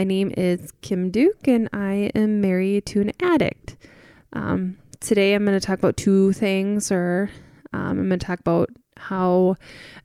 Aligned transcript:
my 0.00 0.04
name 0.04 0.32
is 0.34 0.72
Kim 0.80 1.10
Duke, 1.10 1.46
and 1.46 1.68
I 1.74 2.10
am 2.14 2.40
married 2.40 2.86
to 2.86 3.02
an 3.02 3.12
addict. 3.20 3.76
Um, 4.32 4.78
today, 4.98 5.34
I'm 5.34 5.44
going 5.44 5.60
to 5.60 5.66
talk 5.66 5.78
about 5.78 5.98
two 5.98 6.32
things, 6.32 6.90
or 6.90 7.28
um, 7.74 7.98
I'm 7.98 8.08
going 8.08 8.18
to 8.18 8.26
talk 8.26 8.40
about 8.40 8.70
how 8.96 9.56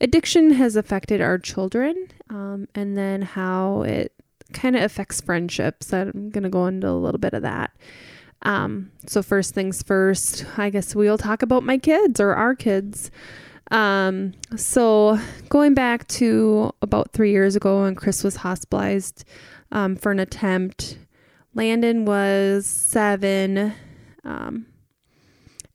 addiction 0.01 0.51
has 0.51 0.75
affected 0.75 1.21
our 1.21 1.37
children, 1.37 2.09
um, 2.29 2.67
and 2.75 2.97
then 2.97 3.21
how 3.21 3.83
it 3.83 4.11
kind 4.51 4.75
of 4.75 4.83
affects 4.83 5.21
friendships. 5.21 5.93
I'm 5.93 6.29
going 6.29 6.43
to 6.43 6.49
go 6.49 6.67
into 6.67 6.89
a 6.89 6.91
little 6.91 7.17
bit 7.17 7.33
of 7.33 7.43
that. 7.43 7.71
Um, 8.41 8.91
so, 9.07 9.23
first 9.23 9.53
things 9.53 9.81
first, 9.81 10.45
I 10.57 10.71
guess 10.71 10.93
we'll 10.93 11.17
talk 11.17 11.41
about 11.41 11.63
my 11.63 11.77
kids 11.77 12.19
or 12.19 12.33
our 12.33 12.53
kids. 12.53 13.11
Um, 13.71 14.33
so 14.55 15.19
going 15.49 15.73
back 15.73 16.07
to 16.09 16.71
about 16.83 17.13
three 17.13 17.31
years 17.31 17.55
ago 17.55 17.81
when 17.81 17.95
Chris 17.95 18.23
was 18.23 18.35
hospitalized 18.35 19.25
um, 19.71 19.95
for 19.95 20.11
an 20.11 20.19
attempt, 20.19 20.97
Landon 21.53 22.05
was 22.05 22.65
seven, 22.65 23.73
um, 24.23 24.65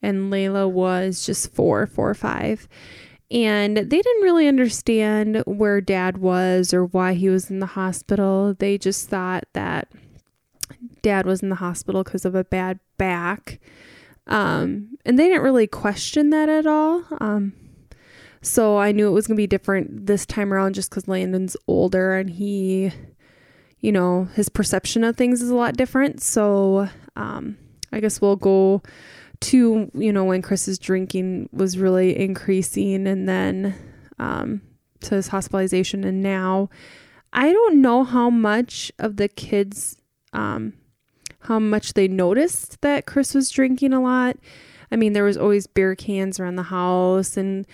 and 0.03 0.33
Layla 0.33 0.71
was 0.71 1.25
just 1.25 1.53
four, 1.53 1.87
four 1.87 2.11
or 2.11 2.15
five. 2.15 2.69
And 3.31 3.77
they 3.77 3.85
didn't 3.85 4.23
really 4.23 4.49
understand 4.49 5.43
where 5.47 5.81
dad 5.81 6.19
was 6.19 6.75
or 6.75 6.87
why 6.87 7.15
he 7.15 7.29
was 7.29 7.49
in 7.49 7.61
the 7.61 7.67
hospital. 7.67 8.55
They 8.59 8.77
just 8.77 9.09
thought 9.09 9.45
that 9.53 9.89
dad 11.03 11.27
was 11.27 11.43
in 11.43 11.49
the 11.49 11.57
hospital 11.57 12.03
because 12.03 12.25
of 12.25 12.35
a 12.35 12.45
bad 12.45 12.81
back. 12.99 13.61
Um, 14.27 14.97
and 15.05 15.19
they 15.19 15.29
didn't 15.29 15.43
really 15.43 15.67
question 15.67 16.31
that 16.31 16.49
at 16.49 16.67
all. 16.67 17.05
Um, 17.21 17.53
so 18.43 18.79
I 18.79 18.93
knew 18.93 19.07
it 19.07 19.13
was 19.13 19.27
going 19.27 19.37
to 19.37 19.41
be 19.41 19.47
different 19.47 20.07
this 20.07 20.27
time 20.27 20.53
around 20.53 20.75
just 20.75 20.91
because 20.91 21.07
Landon's 21.07 21.57
older 21.69 22.17
and 22.17 22.31
he, 22.31 22.91
you 23.81 23.93
know, 23.93 24.29
his 24.35 24.49
perception 24.49 25.05
of 25.05 25.17
things 25.17 25.43
is 25.43 25.51
a 25.51 25.55
lot 25.55 25.77
different. 25.77 26.23
So 26.23 26.89
um, 27.17 27.57
I 27.93 28.01
guess 28.01 28.21
we'll 28.21 28.37
go 28.37 28.83
to, 29.41 29.91
you 29.95 30.13
know, 30.13 30.25
when 30.25 30.43
Chris's 30.43 30.79
drinking 30.79 31.49
was 31.53 31.79
really 31.79 32.19
increasing 32.19 33.07
and 33.07 33.29
then 33.29 33.75
um, 34.19 34.61
to 35.01 35.15
his 35.15 35.29
hospitalization. 35.29 36.05
And 36.05 36.23
now 36.23 36.69
I 37.33 37.53
don't 37.53 37.81
know 37.81 38.05
how 38.05 38.29
much 38.29 38.93
of 38.99 39.17
the 39.17 39.29
kids, 39.29 39.97
um, 40.33 40.75
how 41.41 41.59
much 41.59 41.95
they 41.95 42.07
noticed 42.07 42.81
that 42.83 43.07
Chris 43.07 43.35
was 43.35 43.51
drinking 43.51 43.95
a 43.95 44.03
lot. 44.03 44.37
I 44.93 44.97
mean, 44.97 45.15
there 45.15 45.25
was 45.25 45.39
always 45.39 45.67
beer 45.67 45.95
cans 45.95 46.39
around 46.39 46.57
the 46.57 46.65
house 46.65 47.37
and 47.37 47.67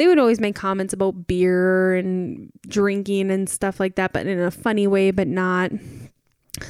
they 0.00 0.06
would 0.06 0.18
always 0.18 0.40
make 0.40 0.54
comments 0.54 0.94
about 0.94 1.26
beer 1.26 1.94
and 1.94 2.50
drinking 2.66 3.30
and 3.30 3.50
stuff 3.50 3.78
like 3.78 3.96
that, 3.96 4.14
but 4.14 4.26
in 4.26 4.40
a 4.40 4.50
funny 4.50 4.86
way, 4.86 5.10
but 5.10 5.28
not 5.28 5.70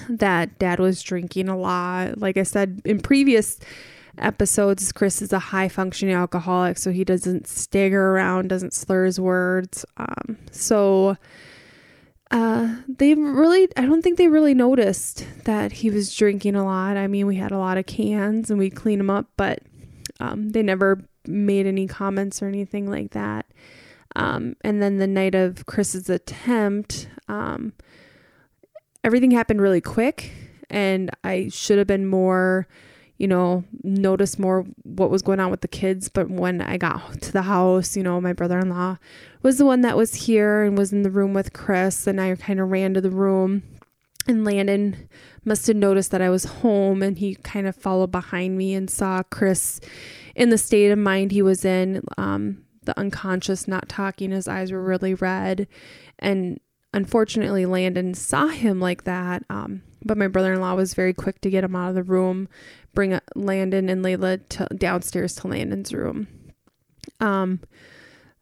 that 0.09 0.59
dad 0.59 0.81
was 0.81 1.00
drinking 1.00 1.48
a 1.48 1.56
lot. 1.56 2.19
Like 2.19 2.36
I 2.36 2.42
said 2.42 2.83
in 2.84 2.98
previous 2.98 3.61
episodes, 4.19 4.91
Chris 4.91 5.23
is 5.23 5.33
a 5.33 5.39
high 5.39 5.69
functioning 5.69 6.12
alcoholic, 6.12 6.77
so 6.77 6.91
he 6.91 7.05
doesn't 7.05 7.47
stagger 7.47 8.17
around, 8.17 8.48
doesn't 8.48 8.75
slur 8.75 9.05
his 9.05 9.20
words. 9.20 9.86
Um, 9.97 10.36
so 10.51 11.17
uh, 12.33 12.78
they 12.89 13.14
really, 13.14 13.69
I 13.77 13.83
don't 13.83 14.03
think 14.03 14.19
they 14.19 14.27
really 14.27 14.55
noticed 14.55 15.25
that 15.45 15.70
he 15.70 15.89
was 15.89 16.12
drinking 16.12 16.56
a 16.56 16.64
lot. 16.64 16.97
I 16.97 17.06
mean, 17.06 17.28
we 17.28 17.36
had 17.36 17.53
a 17.53 17.58
lot 17.58 17.78
of 17.78 17.86
cans 17.86 18.51
and 18.51 18.58
we 18.58 18.70
clean 18.70 18.98
them 18.98 19.08
up, 19.08 19.28
but 19.36 19.61
um, 20.19 20.48
they 20.48 20.64
never 20.64 21.05
made 21.31 21.67
any 21.67 21.86
comments 21.86 22.42
or 22.42 22.48
anything 22.48 22.91
like 22.91 23.12
that. 23.12 23.46
Um, 24.17 24.57
and 24.63 24.83
then 24.83 24.98
the 24.98 25.07
night 25.07 25.35
of 25.35 25.67
Chris's 25.67 26.11
attempt, 26.11 27.08
um, 27.29 27.73
everything 29.05 29.30
happened 29.30 29.61
really 29.61 29.80
quick, 29.80 30.33
and 30.68 31.11
I 31.23 31.48
should 31.48 31.79
have 31.79 31.86
been 31.86 32.07
more, 32.07 32.67
you 33.18 33.29
know, 33.29 33.64
noticed 33.83 34.39
more 34.39 34.67
what 34.83 35.11
was 35.11 35.23
going 35.23 35.41
on 35.41 35.51
with 35.51 35.61
the 35.61 35.68
kids. 35.68 36.08
But 36.08 36.29
when 36.29 36.61
I 36.61 36.77
got 36.77 37.20
to 37.23 37.33
the 37.33 37.42
house, 37.42 37.97
you 37.97 38.02
know, 38.02 38.20
my 38.20 38.33
brother 38.33 38.58
in 38.58 38.68
law 38.68 38.98
was 39.42 39.58
the 39.58 39.67
one 39.67 39.83
that 39.83 39.97
was 39.97 40.14
here 40.14 40.64
and 40.64 40.77
was 40.77 40.92
in 40.92 41.02
the 41.02 41.11
room 41.11 41.33
with 41.33 41.52
Chris, 41.52 42.07
and 42.07 42.20
I 42.20 42.35
kind 42.35 42.61
of 42.61 42.70
ran 42.70 42.95
to 42.95 43.01
the 43.01 43.11
room. 43.11 43.62
And 44.27 44.45
Landon 44.45 45.08
must 45.45 45.67
have 45.67 45.77
noticed 45.77 46.11
that 46.11 46.20
I 46.20 46.30
was 46.30 46.45
home 46.45 47.02
and 47.02 47.18
he 47.18 47.35
kind 47.36 47.67
of 47.67 47.74
followed 47.74 48.12
behind 48.12 48.57
me 48.57 48.74
and 48.74 48.91
saw 48.91 49.23
Chris 49.23 49.80
in 50.35 50.51
the 50.51 50.58
state 50.58 50.91
of 50.91 50.98
mind 50.98 51.33
he 51.33 51.42
was 51.42 51.64
in, 51.64 52.02
um, 52.18 52.64
the 52.85 52.98
unconscious, 52.98 53.68
not 53.68 53.89
talking, 53.89 54.30
his 54.30 54.48
eyes 54.48 54.73
were 54.73 54.83
really 54.83 55.14
red. 55.14 55.68
And 56.18 56.58
unfortunately, 56.92 57.67
Landon 57.67 58.14
saw 58.14 58.48
him 58.48 58.80
like 58.80 59.05
that. 59.05 59.45
Um, 59.51 59.83
but 60.05 60.17
my 60.18 60.29
brother 60.29 60.52
in 60.52 60.61
law 60.61 60.74
was 60.74 60.95
very 60.95 61.13
quick 61.13 61.41
to 61.42 61.51
get 61.51 61.64
him 61.64 61.77
out 61.77 61.91
of 61.91 61.95
the 61.95 62.02
room, 62.02 62.48
bring 62.95 63.18
Landon 63.35 63.89
and 63.89 64.05
Layla 64.05 64.41
to, 64.51 64.67
downstairs 64.77 65.35
to 65.36 65.48
Landon's 65.48 65.92
room. 65.92 66.27
Um, 67.20 67.61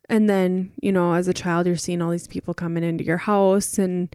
and 0.09 0.31
then, 0.31 0.73
you 0.81 0.93
know, 0.93 1.13
as 1.15 1.29
a 1.29 1.35
child, 1.35 1.67
you're 1.67 1.77
seeing 1.77 2.01
all 2.01 2.11
these 2.11 2.29
people 2.29 2.55
coming 2.55 2.85
into 2.85 3.05
your 3.05 3.19
house. 3.19 3.77
And 3.77 4.15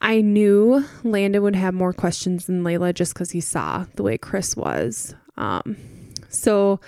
I 0.00 0.20
knew 0.20 0.84
Landon 1.04 1.42
would 1.42 1.56
have 1.56 1.72
more 1.72 1.92
questions 1.92 2.46
than 2.46 2.64
Layla 2.64 2.92
just 2.92 3.14
because 3.14 3.30
he 3.30 3.40
saw 3.40 3.86
the 3.94 4.02
way 4.02 4.18
Chris 4.18 4.56
was. 4.56 5.14
Um, 5.36 5.76
so 6.36 6.80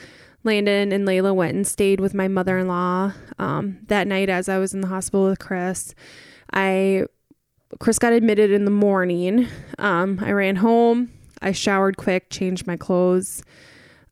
Landon 0.44 0.92
and 0.92 1.06
Layla 1.06 1.34
went 1.34 1.54
and 1.54 1.66
stayed 1.66 2.00
with 2.00 2.14
my 2.14 2.28
mother 2.28 2.58
in 2.58 2.68
law 2.68 3.12
um, 3.38 3.78
that 3.86 4.06
night 4.06 4.28
as 4.28 4.48
I 4.48 4.58
was 4.58 4.72
in 4.72 4.80
the 4.80 4.88
hospital 4.88 5.26
with 5.26 5.38
Chris. 5.38 5.94
I 6.52 7.04
Chris 7.80 7.98
got 7.98 8.12
admitted 8.12 8.50
in 8.50 8.64
the 8.64 8.70
morning. 8.70 9.46
Um, 9.78 10.20
I 10.22 10.32
ran 10.32 10.56
home. 10.56 11.12
I 11.42 11.52
showered 11.52 11.96
quick, 11.96 12.30
changed 12.30 12.66
my 12.66 12.76
clothes, 12.76 13.42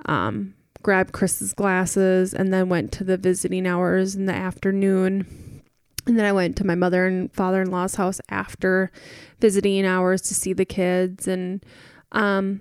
um, 0.05 0.55
grabbed 0.83 1.13
Chris's 1.13 1.53
glasses, 1.55 2.35
and 2.35 2.53
then 2.53 2.69
went 2.69 2.93
to 2.93 3.05
the 3.05 3.17
visiting 3.17 3.67
hours 3.67 4.15
in 4.15 4.27
the 4.27 4.35
afternoon. 4.35 5.63
And 6.07 6.19
then 6.19 6.25
I 6.25 6.33
went 6.33 6.57
to 6.59 6.67
my 6.67 6.77
mother 6.77 7.07
and 7.07 7.33
father 7.33 7.63
in 7.63 7.71
law's 7.71 7.97
house 7.97 8.21
after 8.29 8.93
visiting 9.41 9.85
hours 9.85 10.23
to 10.23 10.35
see 10.35 10.53
the 10.53 10.65
kids. 10.65 11.27
And 11.27 11.65
um, 12.13 12.61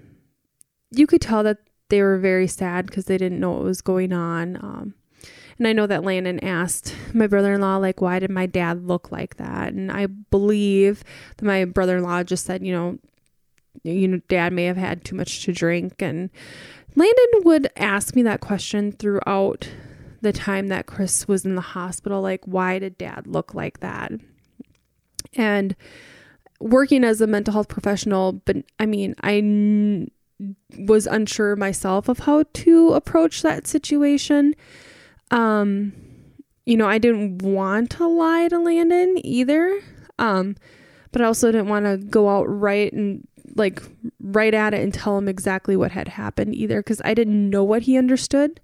you 0.91 1.05
could 1.05 1.21
tell 1.21 1.43
that 1.43 1.59
they 1.89 2.01
were 2.01 2.17
very 2.17 2.47
sad 2.47 2.87
because 2.87 3.05
they 3.05 3.17
didn't 3.17 3.39
know 3.39 3.51
what 3.51 3.63
was 3.63 3.81
going 3.81 4.13
on. 4.13 4.55
Um, 4.57 4.93
and 5.57 5.67
I 5.67 5.73
know 5.73 5.87
that 5.87 6.03
Landon 6.03 6.43
asked 6.43 6.93
my 7.13 7.27
brother 7.27 7.53
in 7.53 7.61
law, 7.61 7.77
like, 7.77 8.01
why 8.01 8.19
did 8.19 8.31
my 8.31 8.45
dad 8.45 8.85
look 8.85 9.11
like 9.11 9.37
that? 9.37 9.73
And 9.73 9.91
I 9.91 10.07
believe 10.07 11.03
that 11.37 11.45
my 11.45 11.65
brother 11.65 11.97
in 11.97 12.03
law 12.03 12.23
just 12.23 12.45
said, 12.45 12.65
you 12.65 12.73
know, 12.73 12.99
you 13.83 14.07
know, 14.07 14.21
dad 14.27 14.51
may 14.51 14.65
have 14.65 14.77
had 14.77 15.05
too 15.05 15.15
much 15.15 15.43
to 15.43 15.53
drink. 15.53 16.01
And 16.01 16.29
Landon 16.95 17.41
would 17.43 17.69
ask 17.77 18.15
me 18.15 18.23
that 18.23 18.41
question 18.41 18.91
throughout 18.91 19.69
the 20.21 20.33
time 20.33 20.67
that 20.67 20.87
Chris 20.87 21.27
was 21.27 21.45
in 21.45 21.55
the 21.55 21.61
hospital, 21.61 22.21
like, 22.21 22.43
why 22.45 22.79
did 22.79 22.97
dad 22.97 23.27
look 23.27 23.53
like 23.53 23.79
that? 23.79 24.11
And 25.35 25.75
working 26.59 27.03
as 27.03 27.21
a 27.21 27.27
mental 27.27 27.53
health 27.53 27.67
professional, 27.67 28.33
but 28.33 28.57
I 28.79 28.85
mean, 28.85 29.15
I 29.21 30.09
was 30.77 31.07
unsure 31.07 31.55
myself 31.55 32.09
of 32.09 32.19
how 32.19 32.43
to 32.53 32.93
approach 32.93 33.41
that 33.41 33.67
situation. 33.67 34.53
Um, 35.31 35.93
you 36.65 36.77
know, 36.77 36.87
I 36.87 36.97
didn't 36.97 37.41
want 37.41 37.91
to 37.91 38.07
lie 38.07 38.47
to 38.49 38.59
Landon 38.59 39.15
either. 39.25 39.81
Um, 40.19 40.55
but 41.15 41.21
I 41.21 41.25
also 41.25 41.49
didn't 41.49 41.69
want 41.69 41.85
to 41.85 41.97
go 41.97 42.29
out 42.29 42.43
right 42.43 42.91
and 42.91 43.25
like 43.55 43.81
right 44.19 44.53
at 44.53 44.73
it 44.73 44.83
and 44.83 44.93
tell 44.93 45.17
him 45.17 45.29
exactly 45.29 45.77
what 45.77 45.91
had 45.91 46.09
happened 46.09 46.53
either 46.55 46.81
because 46.81 47.01
I 47.05 47.13
didn't 47.13 47.49
know 47.49 47.63
what 47.63 47.83
he 47.83 47.97
understood 47.97 48.59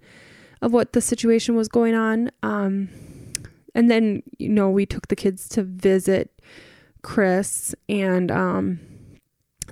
of 0.62 0.74
what 0.74 0.92
the 0.92 1.00
situation 1.00 1.56
was 1.56 1.70
going 1.70 1.96
on. 1.96 2.30
Um, 2.44 2.90
and 3.74 3.90
then, 3.90 4.22
you 4.38 4.50
know, 4.50 4.70
we 4.70 4.86
took 4.86 5.08
the 5.08 5.16
kids 5.16 5.48
to 5.50 5.64
visit 5.64 6.42
Chris 7.04 7.74
and 7.88 8.30
um, 8.32 8.82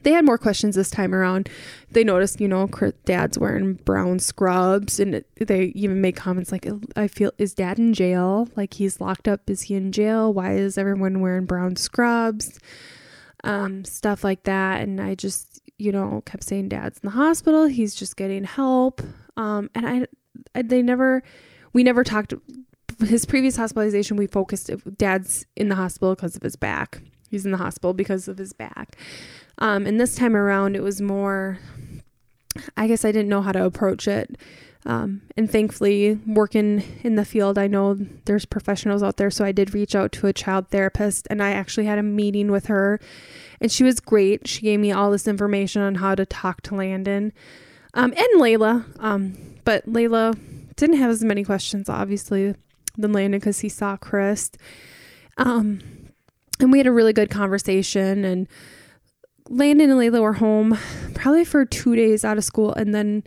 they 0.04 0.12
had 0.12 0.26
more 0.26 0.38
questions 0.38 0.76
this 0.76 0.90
time 0.90 1.14
around. 1.14 1.50
They 1.92 2.04
noticed, 2.04 2.40
you 2.40 2.48
know, 2.48 2.70
dad's 3.06 3.38
wearing 3.38 3.74
brown 3.74 4.20
scrubs, 4.20 5.00
and 5.00 5.24
they 5.40 5.66
even 5.76 6.02
made 6.02 6.16
comments 6.16 6.52
like, 6.52 6.68
I 6.96 7.08
feel, 7.08 7.32
is 7.38 7.54
dad 7.54 7.80
in 7.80 7.94
jail? 7.94 8.48
Like 8.56 8.76
he's 8.76 9.02
locked 9.02 9.28
up. 9.28 9.50
Is 9.50 9.64
he 9.64 9.76
in 9.76 9.92
jail? 9.92 10.34
Why 10.34 10.54
is 10.54 10.78
everyone 10.78 11.22
wearing 11.22 11.46
brown 11.46 11.76
scrubs? 11.76 12.60
Um, 13.44 13.86
stuff 13.86 14.24
like 14.24 14.44
that. 14.44 14.82
And 14.82 15.00
I 15.00 15.16
just, 15.16 15.62
you 15.78 15.92
know, 15.92 16.22
kept 16.26 16.44
saying, 16.44 16.70
dad's 16.70 17.00
in 17.00 17.08
the 17.08 17.16
hospital. 17.16 17.66
He's 17.66 17.96
just 17.96 18.18
getting 18.18 18.44
help. 18.44 19.02
Um, 19.38 19.70
and 19.74 19.88
I, 19.88 20.08
I 20.54 20.62
they 20.62 20.82
never, 20.82 21.24
we 21.74 21.84
never 21.84 22.04
talked. 22.04 22.34
His 23.00 23.26
previous 23.26 23.56
hospitalization, 23.56 24.18
we 24.18 24.28
focused, 24.28 24.70
dad's 24.98 25.46
in 25.56 25.70
the 25.70 25.76
hospital 25.76 26.16
because 26.16 26.36
of 26.36 26.44
his 26.44 26.58
back. 26.58 27.02
He's 27.30 27.46
in 27.46 27.52
the 27.52 27.58
hospital 27.58 27.94
because 27.94 28.28
of 28.28 28.38
his 28.38 28.52
back. 28.52 28.98
Um, 29.60 29.86
and 29.86 30.00
this 30.00 30.16
time 30.16 30.36
around, 30.36 30.76
it 30.76 30.84
was 30.84 31.02
more, 31.02 31.60
I 32.76 32.88
guess 32.88 33.06
I 33.06 33.12
didn't 33.12 33.30
know 33.30 33.42
how 33.42 33.52
to 33.52 33.64
approach 33.64 34.08
it. 34.08 34.38
Um, 34.86 35.22
and 35.36 35.52
thankfully, 35.52 36.20
working 36.26 36.84
in 37.04 37.16
the 37.16 37.26
field, 37.26 37.58
I 37.58 37.68
know 37.68 37.96
there's 38.26 38.46
professionals 38.46 39.04
out 39.04 39.18
there. 39.18 39.30
So 39.30 39.44
I 39.44 39.52
did 39.52 39.74
reach 39.74 39.94
out 39.94 40.12
to 40.14 40.28
a 40.28 40.34
child 40.34 40.70
therapist 40.70 41.28
and 41.30 41.44
I 41.44 41.52
actually 41.52 41.86
had 41.86 42.00
a 42.00 42.04
meeting 42.04 42.50
with 42.50 42.68
her 42.68 43.00
and 43.62 43.72
she 43.72 43.84
was 43.84 44.00
great. 44.00 44.48
She 44.48 44.62
gave 44.62 44.80
me 44.80 44.92
all 44.92 45.12
this 45.12 45.28
information 45.28 45.82
on 45.82 45.96
how 45.96 46.16
to 46.16 46.26
talk 46.26 46.62
to 46.62 46.76
Landon 46.76 47.34
um, 47.94 48.14
and 48.16 48.42
Layla. 48.42 48.86
Um, 49.00 49.38
but 49.66 49.86
Layla 49.86 50.38
didn't 50.76 50.98
have 50.98 51.10
as 51.10 51.24
many 51.24 51.44
questions, 51.44 51.90
obviously, 51.90 52.56
than 52.98 53.12
Landon 53.12 53.40
because 53.40 53.60
he 53.60 53.70
saw 53.70 53.98
Chris. 53.98 54.52
Um, 55.38 55.82
and 56.60 56.72
we 56.72 56.78
had 56.78 56.88
a 56.88 56.92
really 56.92 57.14
good 57.14 57.30
conversation. 57.30 58.24
And 58.24 58.48
Landon 59.50 59.90
and 59.90 60.00
Layla 60.00 60.22
were 60.22 60.34
home 60.34 60.78
probably 61.16 61.44
for 61.44 61.66
two 61.66 61.96
days 61.96 62.24
out 62.24 62.38
of 62.38 62.44
school. 62.44 62.72
And 62.74 62.94
then 62.94 63.24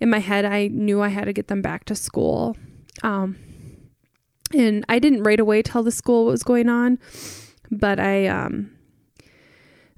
in 0.00 0.10
my 0.10 0.18
head, 0.18 0.44
I 0.44 0.68
knew 0.68 1.02
I 1.02 1.08
had 1.08 1.26
to 1.26 1.32
get 1.32 1.48
them 1.48 1.62
back 1.62 1.84
to 1.84 1.94
school. 1.94 2.56
Um, 3.02 3.36
and 4.54 4.84
I 4.88 4.98
didn't 4.98 5.22
right 5.22 5.38
away 5.38 5.62
tell 5.62 5.82
the 5.82 5.90
school 5.90 6.24
what 6.24 6.32
was 6.32 6.42
going 6.42 6.68
on, 6.68 6.98
but 7.70 8.00
I 8.00 8.26
um, 8.26 8.70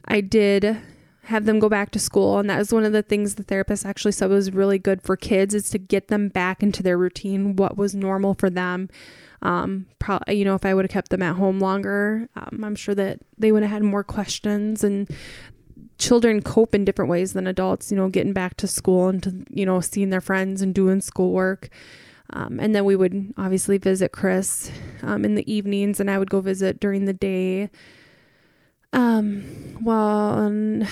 I 0.06 0.20
did 0.20 0.78
have 1.24 1.44
them 1.44 1.58
go 1.58 1.68
back 1.68 1.90
to 1.90 1.98
school, 1.98 2.38
and 2.38 2.48
that 2.48 2.58
was 2.58 2.72
one 2.72 2.84
of 2.84 2.92
the 2.92 3.02
things 3.02 3.34
the 3.34 3.42
therapist 3.42 3.84
actually 3.84 4.12
said 4.12 4.30
was 4.30 4.52
really 4.52 4.78
good 4.78 5.02
for 5.02 5.16
kids 5.16 5.54
is 5.54 5.68
to 5.70 5.78
get 5.78 6.08
them 6.08 6.28
back 6.28 6.62
into 6.62 6.82
their 6.82 6.96
routine, 6.96 7.54
what 7.56 7.76
was 7.76 7.94
normal 7.94 8.32
for 8.32 8.48
them. 8.48 8.88
Um, 9.42 9.86
you 10.26 10.44
know, 10.44 10.54
if 10.54 10.64
I 10.64 10.72
would 10.72 10.86
have 10.86 10.90
kept 10.90 11.10
them 11.10 11.22
at 11.22 11.36
home 11.36 11.60
longer, 11.60 12.28
um, 12.34 12.64
I'm 12.64 12.74
sure 12.74 12.94
that 12.94 13.20
they 13.36 13.52
would 13.52 13.62
have 13.62 13.70
had 13.70 13.82
more 13.82 14.02
questions 14.02 14.82
and 14.82 15.08
children 15.98 16.40
cope 16.42 16.74
in 16.74 16.84
different 16.84 17.10
ways 17.10 17.32
than 17.32 17.46
adults, 17.46 17.90
you 17.90 17.96
know, 17.96 18.08
getting 18.08 18.32
back 18.32 18.56
to 18.56 18.66
school 18.66 19.08
and 19.08 19.22
to, 19.22 19.44
you 19.50 19.66
know, 19.66 19.80
seeing 19.80 20.10
their 20.10 20.20
friends 20.20 20.62
and 20.62 20.74
doing 20.74 21.00
schoolwork. 21.00 21.68
Um, 22.30 22.60
and 22.60 22.74
then 22.74 22.84
we 22.84 22.94
would 22.94 23.32
obviously 23.36 23.78
visit 23.78 24.12
Chris 24.12 24.70
um, 25.02 25.24
in 25.24 25.34
the 25.34 25.50
evenings, 25.52 25.98
and 25.98 26.10
I 26.10 26.18
would 26.18 26.30
go 26.30 26.40
visit 26.40 26.78
during 26.78 27.06
the 27.06 27.14
day. 27.14 27.70
Um, 28.92 29.78
well, 29.82 30.38
I'm 30.38 30.86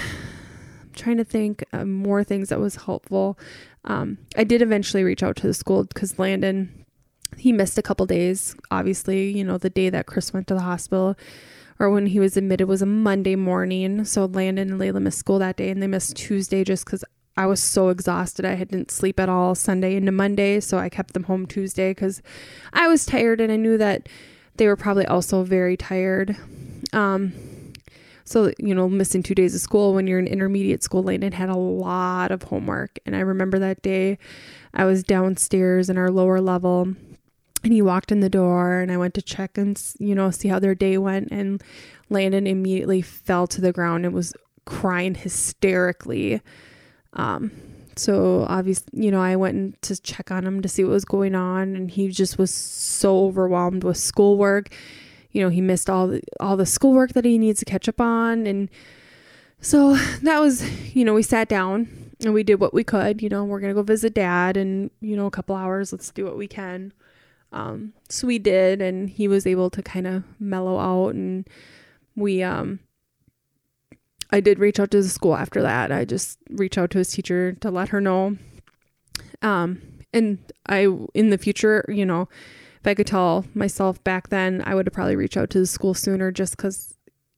trying 0.94 1.18
to 1.18 1.24
think 1.24 1.62
more 1.84 2.24
things 2.24 2.48
that 2.48 2.58
was 2.58 2.76
helpful. 2.76 3.38
Um, 3.84 4.18
I 4.36 4.44
did 4.44 4.62
eventually 4.62 5.04
reach 5.04 5.22
out 5.22 5.36
to 5.36 5.46
the 5.46 5.54
school 5.54 5.84
because 5.84 6.18
Landon, 6.18 6.86
he 7.36 7.52
missed 7.52 7.78
a 7.78 7.82
couple 7.82 8.06
days. 8.06 8.56
Obviously, 8.70 9.30
you 9.30 9.44
know, 9.44 9.58
the 9.58 9.70
day 9.70 9.90
that 9.90 10.06
Chris 10.06 10.32
went 10.32 10.46
to 10.48 10.54
the 10.54 10.60
hospital 10.60 11.16
or 11.78 11.90
when 11.90 12.06
he 12.06 12.20
was 12.20 12.36
admitted 12.36 12.66
was 12.66 12.82
a 12.82 12.86
Monday 12.86 13.36
morning. 13.36 14.04
So 14.04 14.24
Landon 14.24 14.70
and 14.70 14.80
Layla 14.80 15.00
missed 15.00 15.18
school 15.18 15.38
that 15.40 15.56
day 15.56 15.70
and 15.70 15.82
they 15.82 15.86
missed 15.86 16.16
Tuesday 16.16 16.64
just 16.64 16.84
because 16.84 17.04
I 17.36 17.46
was 17.46 17.62
so 17.62 17.90
exhausted. 17.90 18.44
I 18.46 18.56
didn't 18.56 18.90
sleep 18.90 19.20
at 19.20 19.28
all 19.28 19.54
Sunday 19.54 19.96
into 19.96 20.12
Monday, 20.12 20.60
so 20.60 20.78
I 20.78 20.88
kept 20.88 21.12
them 21.12 21.24
home 21.24 21.46
Tuesday 21.46 21.90
because 21.90 22.22
I 22.72 22.88
was 22.88 23.04
tired 23.04 23.40
and 23.40 23.52
I 23.52 23.56
knew 23.56 23.76
that 23.76 24.08
they 24.56 24.66
were 24.66 24.76
probably 24.76 25.04
also 25.04 25.42
very 25.42 25.76
tired. 25.76 26.34
Um, 26.94 27.34
so, 28.24 28.52
you 28.58 28.74
know, 28.74 28.88
missing 28.88 29.22
two 29.22 29.34
days 29.34 29.54
of 29.54 29.60
school 29.60 29.94
when 29.94 30.06
you're 30.06 30.18
in 30.18 30.26
intermediate 30.26 30.82
school, 30.82 31.02
Landon 31.02 31.32
had 31.32 31.48
a 31.48 31.56
lot 31.56 32.32
of 32.32 32.44
homework. 32.44 32.98
And 33.04 33.14
I 33.14 33.20
remember 33.20 33.58
that 33.58 33.82
day 33.82 34.18
I 34.74 34.84
was 34.84 35.04
downstairs 35.04 35.90
in 35.90 35.98
our 35.98 36.10
lower 36.10 36.40
level 36.40 36.94
and 37.66 37.72
he 37.72 37.82
walked 37.82 38.12
in 38.12 38.20
the 38.20 38.30
door 38.30 38.78
and 38.78 38.92
I 38.92 38.96
went 38.96 39.14
to 39.14 39.22
check 39.22 39.58
and, 39.58 39.80
you 39.98 40.14
know, 40.14 40.30
see 40.30 40.46
how 40.46 40.60
their 40.60 40.76
day 40.76 40.98
went. 40.98 41.28
And 41.32 41.60
Landon 42.08 42.46
immediately 42.46 43.02
fell 43.02 43.48
to 43.48 43.60
the 43.60 43.72
ground 43.72 44.06
and 44.06 44.14
was 44.14 44.32
crying 44.66 45.16
hysterically. 45.16 46.40
Um, 47.14 47.50
so 47.96 48.46
obviously, 48.48 49.04
you 49.04 49.10
know, 49.10 49.20
I 49.20 49.34
went 49.34 49.82
to 49.82 50.00
check 50.00 50.30
on 50.30 50.46
him 50.46 50.62
to 50.62 50.68
see 50.68 50.84
what 50.84 50.92
was 50.92 51.04
going 51.04 51.34
on, 51.34 51.74
and 51.74 51.90
he 51.90 52.06
just 52.08 52.38
was 52.38 52.52
so 52.52 53.24
overwhelmed 53.24 53.82
with 53.82 53.96
schoolwork. 53.96 54.68
You 55.32 55.42
know, 55.42 55.48
he 55.48 55.60
missed 55.60 55.90
all 55.90 56.06
the, 56.06 56.22
all 56.38 56.56
the 56.56 56.66
schoolwork 56.66 57.14
that 57.14 57.24
he 57.24 57.36
needs 57.36 57.58
to 57.60 57.64
catch 57.64 57.88
up 57.88 58.00
on, 58.00 58.46
and 58.46 58.70
so 59.60 59.96
that 60.22 60.38
was, 60.38 60.94
you 60.94 61.04
know, 61.04 61.14
we 61.14 61.22
sat 61.22 61.48
down 61.48 61.88
and 62.22 62.32
we 62.32 62.44
did 62.44 62.60
what 62.60 62.74
we 62.74 62.84
could. 62.84 63.22
You 63.22 63.28
know, 63.28 63.44
we're 63.44 63.60
gonna 63.60 63.74
go 63.74 63.82
visit 63.82 64.14
dad, 64.14 64.56
and 64.56 64.90
you 65.00 65.16
know, 65.16 65.26
a 65.26 65.30
couple 65.30 65.56
hours. 65.56 65.90
Let's 65.90 66.10
do 66.10 66.24
what 66.24 66.36
we 66.36 66.46
can. 66.46 66.92
Um, 67.52 67.92
so 68.08 68.26
we 68.26 68.38
did, 68.38 68.82
and 68.82 69.08
he 69.08 69.28
was 69.28 69.46
able 69.46 69.70
to 69.70 69.82
kind 69.82 70.06
of 70.06 70.24
mellow 70.38 70.78
out, 70.78 71.14
and 71.14 71.48
we 72.14 72.42
um 72.42 72.80
I 74.30 74.40
did 74.40 74.58
reach 74.58 74.80
out 74.80 74.90
to 74.90 75.02
the 75.02 75.08
school 75.08 75.36
after 75.36 75.62
that. 75.62 75.92
I 75.92 76.04
just 76.04 76.38
reached 76.50 76.78
out 76.78 76.90
to 76.90 76.98
his 76.98 77.10
teacher 77.10 77.52
to 77.52 77.70
let 77.70 77.90
her 77.90 78.00
know. 78.00 78.36
Um, 79.42 79.82
and 80.12 80.38
I, 80.68 80.88
in 81.14 81.30
the 81.30 81.38
future, 81.38 81.84
you 81.88 82.04
know, 82.04 82.28
if 82.80 82.86
I 82.86 82.94
could 82.94 83.06
tell 83.06 83.44
myself 83.54 84.02
back 84.02 84.28
then, 84.28 84.62
I 84.66 84.74
would 84.74 84.86
have 84.86 84.94
probably 84.94 85.16
reached 85.16 85.36
out 85.36 85.50
to 85.50 85.60
the 85.60 85.66
school 85.66 85.94
sooner 85.94 86.32
just 86.32 86.56
because 86.56 86.94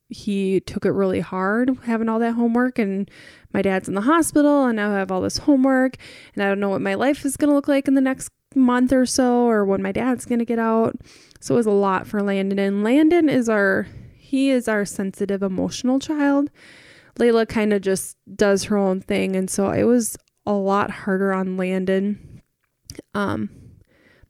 he 0.09 0.61
took 0.61 0.87
it 0.87 0.91
really 0.91 1.21
hard 1.21 1.77
having 1.85 2.09
all 2.09 2.19
that 2.21 2.33
homework. 2.33 2.79
And 2.79 3.11
my 3.53 3.61
dad's 3.63 3.89
in 3.89 3.95
the 3.95 4.03
hospital, 4.03 4.65
and 4.65 4.77
now 4.77 4.95
I 4.95 4.99
have 4.99 5.11
all 5.11 5.21
this 5.21 5.39
homework, 5.39 5.97
and 6.35 6.43
I 6.43 6.49
don't 6.49 6.61
know 6.61 6.71
what 6.71 6.81
my 6.81 6.95
life 6.95 7.25
is 7.25 7.37
going 7.37 7.51
to 7.51 7.55
look 7.55 7.69
like 7.69 7.89
in 7.89 7.95
the 7.95 8.01
next 8.01 8.31
month 8.55 8.93
or 8.93 9.07
so, 9.07 9.47
or 9.47 9.65
when 9.65 9.83
my 9.83 9.93
dad's 9.93 10.25
going 10.25 10.39
to 10.39 10.45
get 10.45 10.59
out. 10.59 10.97
So 11.41 11.55
it 11.55 11.59
was 11.59 11.67
a 11.67 11.71
lot 11.71 12.07
for 12.07 12.23
Landon. 12.23 12.59
And 12.59 12.83
Landon 12.83 13.29
is 13.29 13.49
our 13.49 13.87
he 14.17 14.51
is 14.51 14.69
our 14.69 14.85
sensitive, 14.85 15.43
emotional 15.43 15.99
child. 15.99 16.51
Layla 17.19 17.49
kind 17.49 17.73
of 17.73 17.81
just 17.81 18.17
does 18.37 18.65
her 18.65 18.77
own 18.77 19.01
thing. 19.01 19.35
And 19.35 19.49
so 19.51 19.71
it 19.71 19.85
was 19.85 20.17
a 20.47 20.53
lot 20.53 20.91
harder 20.91 21.33
on 21.33 21.57
Landon 21.57 22.43
um, 23.15 23.49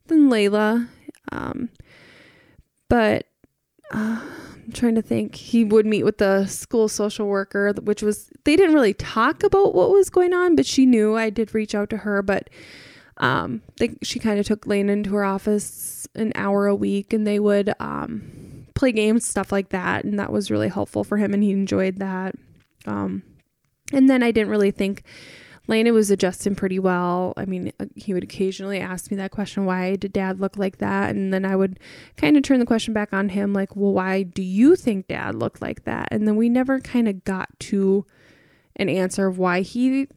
than 0.07 0.29
Layla. 0.29 0.87
Um, 1.31 1.69
but 2.87 3.25
uh, 3.91 4.21
I'm 4.21 4.71
trying 4.73 4.95
to 4.95 5.01
think. 5.01 5.35
He 5.35 5.63
would 5.63 5.85
meet 5.85 6.03
with 6.03 6.17
the 6.17 6.45
school 6.45 6.87
social 6.87 7.27
worker, 7.27 7.73
which 7.83 8.01
was, 8.01 8.29
they 8.45 8.55
didn't 8.55 8.75
really 8.75 8.93
talk 8.93 9.43
about 9.43 9.75
what 9.75 9.91
was 9.91 10.09
going 10.09 10.33
on, 10.33 10.55
but 10.55 10.65
she 10.65 10.85
knew 10.85 11.17
I 11.17 11.29
did 11.29 11.53
reach 11.53 11.75
out 11.75 11.89
to 11.91 11.97
her. 11.97 12.21
But 12.21 12.49
um, 13.19 13.61
they, 13.77 13.95
she 14.01 14.19
kind 14.19 14.39
of 14.39 14.45
took 14.45 14.65
Landon 14.65 14.99
into 14.99 15.11
her 15.11 15.23
office 15.23 16.07
an 16.15 16.31
hour 16.35 16.67
a 16.67 16.75
week 16.75 17.13
and 17.13 17.27
they 17.27 17.39
would 17.39 17.73
um, 17.79 18.67
play 18.75 18.91
games, 18.91 19.27
stuff 19.27 19.51
like 19.51 19.69
that. 19.69 20.05
And 20.05 20.19
that 20.19 20.31
was 20.31 20.49
really 20.49 20.69
helpful 20.69 21.03
for 21.03 21.17
him 21.17 21.33
and 21.33 21.43
he 21.43 21.51
enjoyed 21.51 21.97
that. 21.97 22.35
Um, 22.85 23.23
and 23.91 24.09
then 24.09 24.23
I 24.23 24.31
didn't 24.31 24.49
really 24.49 24.71
think 24.71 25.03
Lena 25.67 25.93
was 25.93 26.09
adjusting 26.09 26.55
pretty 26.55 26.79
well. 26.79 27.33
I 27.37 27.45
mean, 27.45 27.71
uh, 27.79 27.85
he 27.95 28.13
would 28.13 28.23
occasionally 28.23 28.79
ask 28.79 29.11
me 29.11 29.17
that 29.17 29.31
question, 29.31 29.65
why 29.65 29.95
did 29.97 30.13
dad 30.13 30.39
look 30.39 30.57
like 30.57 30.77
that? 30.77 31.11
And 31.11 31.31
then 31.31 31.45
I 31.45 31.55
would 31.55 31.79
kind 32.17 32.35
of 32.35 32.43
turn 32.43 32.59
the 32.59 32.65
question 32.65 32.93
back 32.93 33.13
on 33.13 33.29
him, 33.29 33.53
like, 33.53 33.75
well, 33.75 33.93
why 33.93 34.23
do 34.23 34.41
you 34.41 34.75
think 34.75 35.07
dad 35.07 35.35
looked 35.35 35.61
like 35.61 35.83
that? 35.83 36.07
And 36.11 36.27
then 36.27 36.37
we 36.37 36.49
never 36.49 36.79
kind 36.79 37.07
of 37.07 37.23
got 37.23 37.49
to 37.59 38.03
an 38.77 38.89
answer 38.89 39.27
of 39.27 39.37
why 39.37 39.61
he, 39.61 40.07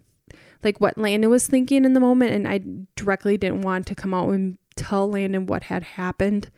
like, 0.64 0.81
what 0.81 0.99
Landon 0.99 1.31
was 1.31 1.47
thinking 1.47 1.85
in 1.85 1.92
the 1.92 2.00
moment. 2.00 2.33
And 2.33 2.49
I 2.49 2.61
directly 2.97 3.37
didn't 3.37 3.62
want 3.62 3.87
to 3.88 3.95
come 3.95 4.14
out 4.14 4.31
and 4.31 4.59
tell 4.76 5.11
Landon 5.11 5.47
what 5.47 5.64
had 5.64 5.83
happened. 5.83 6.50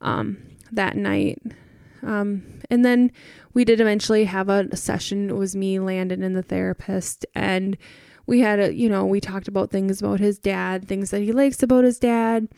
Um, 0.00 0.38
that 0.72 0.96
night. 0.96 1.40
Um, 2.02 2.42
and 2.70 2.84
then 2.84 3.12
we 3.54 3.64
did 3.64 3.80
eventually 3.80 4.24
have 4.24 4.48
a, 4.48 4.74
session. 4.76 5.30
It 5.30 5.36
was 5.36 5.54
me, 5.54 5.78
Landon, 5.78 6.22
and 6.22 6.34
the 6.34 6.42
therapist. 6.42 7.24
And 7.34 7.76
we 8.26 8.40
had 8.40 8.58
a, 8.58 8.74
you 8.74 8.88
know, 8.88 9.04
we 9.04 9.20
talked 9.20 9.46
about 9.46 9.70
things 9.70 10.00
about 10.00 10.18
his 10.18 10.38
dad, 10.38 10.88
things 10.88 11.10
that 11.10 11.20
he 11.20 11.30
likes 11.30 11.62
about 11.62 11.84
his 11.84 11.98
dad. 11.98 12.48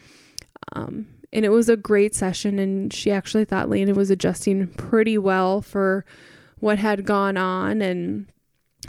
Um, 0.72 1.08
and 1.32 1.44
it 1.44 1.50
was 1.50 1.68
a 1.68 1.76
great 1.76 2.14
session. 2.14 2.58
And 2.58 2.92
she 2.92 3.10
actually 3.10 3.44
thought 3.44 3.68
Landon 3.68 3.96
was 3.96 4.10
adjusting 4.10 4.68
pretty 4.68 5.18
well 5.18 5.60
for 5.60 6.06
what 6.60 6.78
had 6.78 7.04
gone 7.04 7.36
on. 7.36 7.82
And, 7.82 8.26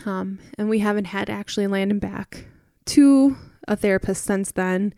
um, 0.05 0.39
and 0.57 0.69
we 0.69 0.79
haven't 0.79 1.05
had 1.05 1.29
actually 1.29 1.67
Landon 1.67 1.99
back 1.99 2.45
to 2.85 3.35
a 3.67 3.75
therapist 3.75 4.23
since 4.23 4.51
then 4.51 4.93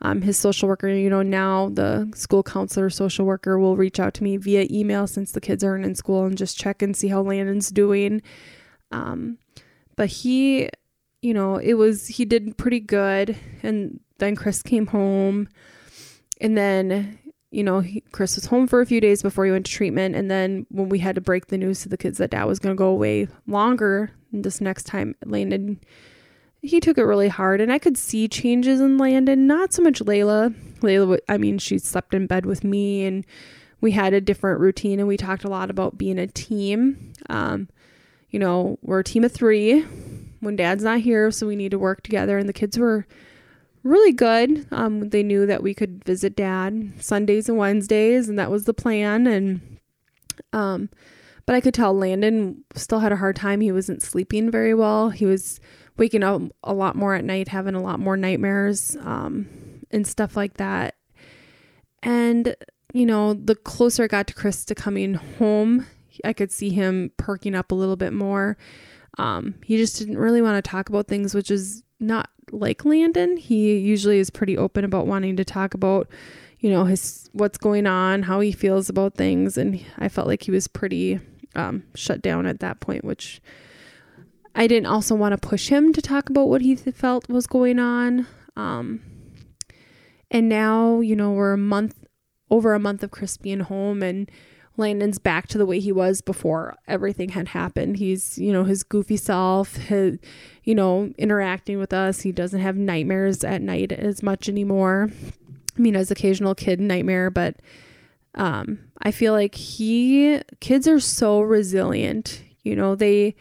um, 0.00 0.22
his 0.22 0.38
social 0.38 0.68
worker, 0.68 0.88
you 0.88 1.10
know, 1.10 1.22
now 1.22 1.70
the 1.70 2.10
school 2.14 2.42
counselor, 2.42 2.88
social 2.90 3.26
worker 3.26 3.58
will 3.58 3.76
reach 3.76 3.98
out 3.98 4.14
to 4.14 4.24
me 4.24 4.36
via 4.36 4.66
email 4.70 5.06
since 5.06 5.32
the 5.32 5.40
kids 5.40 5.64
aren't 5.64 5.84
in 5.84 5.94
school 5.94 6.24
and 6.24 6.38
just 6.38 6.58
check 6.58 6.82
and 6.82 6.96
see 6.96 7.08
how 7.08 7.20
Landon's 7.22 7.70
doing. 7.70 8.22
Um, 8.92 9.38
but 9.96 10.08
he, 10.08 10.68
you 11.20 11.34
know, 11.34 11.56
it 11.56 11.74
was, 11.74 12.06
he 12.06 12.24
did 12.24 12.56
pretty 12.56 12.80
good. 12.80 13.36
And 13.62 13.98
then 14.18 14.36
Chris 14.36 14.62
came 14.62 14.86
home. 14.86 15.48
And 16.40 16.56
then, 16.56 17.18
you 17.50 17.62
know, 17.62 17.80
he, 17.80 18.02
Chris 18.12 18.36
was 18.36 18.46
home 18.46 18.66
for 18.66 18.80
a 18.80 18.86
few 18.86 19.00
days 19.00 19.22
before 19.22 19.44
he 19.44 19.50
went 19.50 19.66
to 19.66 19.72
treatment. 19.72 20.14
And 20.14 20.30
then 20.30 20.66
when 20.70 20.88
we 20.88 20.98
had 20.98 21.14
to 21.14 21.20
break 21.20 21.46
the 21.46 21.58
news 21.58 21.82
to 21.82 21.88
the 21.88 21.96
kids 21.96 22.18
that 22.18 22.30
dad 22.30 22.44
was 22.44 22.58
going 22.58 22.74
to 22.74 22.78
go 22.78 22.88
away 22.88 23.28
longer 23.46 24.10
this 24.32 24.60
next 24.60 24.84
time, 24.84 25.14
Landon 25.24 25.80
he 26.62 26.80
took 26.80 26.98
it 26.98 27.04
really 27.04 27.28
hard 27.28 27.60
and 27.60 27.72
I 27.72 27.78
could 27.78 27.96
see 27.96 28.28
changes 28.28 28.80
in 28.80 28.98
Landon, 28.98 29.46
not 29.46 29.72
so 29.72 29.82
much 29.82 30.00
Layla. 30.00 30.54
Layla, 30.80 31.18
I 31.28 31.38
mean, 31.38 31.58
she 31.58 31.78
slept 31.78 32.14
in 32.14 32.26
bed 32.26 32.46
with 32.46 32.64
me 32.64 33.04
and 33.04 33.24
we 33.80 33.92
had 33.92 34.12
a 34.12 34.20
different 34.20 34.60
routine 34.60 34.98
and 34.98 35.06
we 35.06 35.16
talked 35.16 35.44
a 35.44 35.48
lot 35.48 35.70
about 35.70 35.98
being 35.98 36.18
a 36.18 36.26
team. 36.26 37.12
Um, 37.30 37.68
you 38.30 38.38
know, 38.38 38.78
we're 38.82 39.00
a 39.00 39.04
team 39.04 39.24
of 39.24 39.32
three 39.32 39.82
when 40.40 40.56
dad's 40.56 40.84
not 40.84 41.00
here, 41.00 41.30
so 41.30 41.46
we 41.46 41.56
need 41.56 41.70
to 41.70 41.78
work 41.78 42.02
together. 42.02 42.38
And 42.38 42.48
the 42.48 42.52
kids 42.52 42.78
were 42.78 43.06
really 43.88 44.12
good. 44.12 44.66
Um, 44.70 45.08
they 45.08 45.22
knew 45.22 45.46
that 45.46 45.62
we 45.62 45.74
could 45.74 46.04
visit 46.04 46.36
dad 46.36 46.92
Sundays 47.00 47.48
and 47.48 47.58
Wednesdays, 47.58 48.28
and 48.28 48.38
that 48.38 48.50
was 48.50 48.64
the 48.64 48.74
plan. 48.74 49.26
And, 49.26 49.78
um, 50.52 50.90
but 51.46 51.54
I 51.54 51.60
could 51.60 51.74
tell 51.74 51.94
Landon 51.94 52.64
still 52.74 53.00
had 53.00 53.12
a 53.12 53.16
hard 53.16 53.36
time. 53.36 53.60
He 53.60 53.72
wasn't 53.72 54.02
sleeping 54.02 54.50
very 54.50 54.74
well. 54.74 55.10
He 55.10 55.26
was 55.26 55.60
waking 55.96 56.22
up 56.22 56.42
a 56.62 56.74
lot 56.74 56.94
more 56.94 57.14
at 57.14 57.24
night, 57.24 57.48
having 57.48 57.74
a 57.74 57.82
lot 57.82 57.98
more 57.98 58.16
nightmares 58.16 58.96
um, 59.00 59.48
and 59.90 60.06
stuff 60.06 60.36
like 60.36 60.58
that. 60.58 60.94
And, 62.02 62.54
you 62.92 63.06
know, 63.06 63.34
the 63.34 63.56
closer 63.56 64.04
it 64.04 64.10
got 64.10 64.26
to 64.28 64.34
Chris 64.34 64.64
to 64.66 64.74
coming 64.74 65.14
home, 65.14 65.86
I 66.24 66.32
could 66.32 66.52
see 66.52 66.70
him 66.70 67.10
perking 67.16 67.54
up 67.54 67.72
a 67.72 67.74
little 67.74 67.96
bit 67.96 68.12
more. 68.12 68.56
Um, 69.18 69.56
he 69.64 69.76
just 69.76 69.98
didn't 69.98 70.18
really 70.18 70.42
want 70.42 70.62
to 70.62 70.70
talk 70.70 70.88
about 70.88 71.08
things, 71.08 71.34
which 71.34 71.50
is 71.50 71.82
not 71.98 72.30
like 72.52 72.84
Landon. 72.84 73.36
He 73.36 73.78
usually 73.78 74.18
is 74.18 74.30
pretty 74.30 74.56
open 74.56 74.84
about 74.84 75.06
wanting 75.06 75.36
to 75.36 75.44
talk 75.44 75.74
about, 75.74 76.08
you 76.60 76.70
know, 76.70 76.84
his 76.84 77.28
what's 77.32 77.58
going 77.58 77.86
on, 77.86 78.22
how 78.24 78.40
he 78.40 78.52
feels 78.52 78.88
about 78.88 79.14
things, 79.14 79.56
and 79.56 79.84
I 79.98 80.08
felt 80.08 80.26
like 80.26 80.42
he 80.42 80.50
was 80.50 80.68
pretty 80.68 81.20
um, 81.54 81.84
shut 81.94 82.22
down 82.22 82.46
at 82.46 82.60
that 82.60 82.80
point, 82.80 83.04
which 83.04 83.40
I 84.54 84.66
didn't 84.66 84.86
also 84.86 85.14
want 85.14 85.40
to 85.40 85.48
push 85.48 85.68
him 85.68 85.92
to 85.92 86.02
talk 86.02 86.28
about 86.28 86.48
what 86.48 86.62
he 86.62 86.74
felt 86.76 87.28
was 87.28 87.46
going 87.46 87.78
on. 87.78 88.26
Um, 88.56 89.02
and 90.30 90.48
now, 90.48 91.00
you 91.00 91.14
know, 91.16 91.32
we're 91.32 91.52
a 91.52 91.58
month 91.58 92.04
over 92.50 92.74
a 92.74 92.80
month 92.80 93.02
of 93.02 93.10
Chris 93.10 93.36
being 93.36 93.60
home 93.60 94.02
and 94.02 94.30
Landon's 94.78 95.18
back 95.18 95.48
to 95.48 95.58
the 95.58 95.66
way 95.66 95.80
he 95.80 95.92
was 95.92 96.20
before 96.20 96.76
everything 96.86 97.30
had 97.30 97.48
happened. 97.48 97.96
He's, 97.96 98.38
you 98.38 98.52
know, 98.52 98.64
his 98.64 98.82
goofy 98.82 99.16
self, 99.16 99.76
his, 99.76 100.18
you 100.64 100.74
know, 100.74 101.12
interacting 101.18 101.78
with 101.78 101.92
us. 101.92 102.20
He 102.20 102.32
doesn't 102.32 102.60
have 102.60 102.76
nightmares 102.76 103.42
at 103.44 103.60
night 103.60 103.92
as 103.92 104.22
much 104.22 104.48
anymore. 104.48 105.10
I 105.76 105.80
mean, 105.80 105.96
as 105.96 106.10
occasional 106.10 106.54
kid 106.54 106.80
nightmare, 106.80 107.30
but 107.30 107.56
um, 108.34 108.78
I 109.02 109.10
feel 109.10 109.32
like 109.32 109.54
he, 109.54 110.40
kids 110.60 110.86
are 110.86 111.00
so 111.00 111.40
resilient. 111.40 112.42
You 112.62 112.76
know, 112.76 112.94
they 112.94 113.34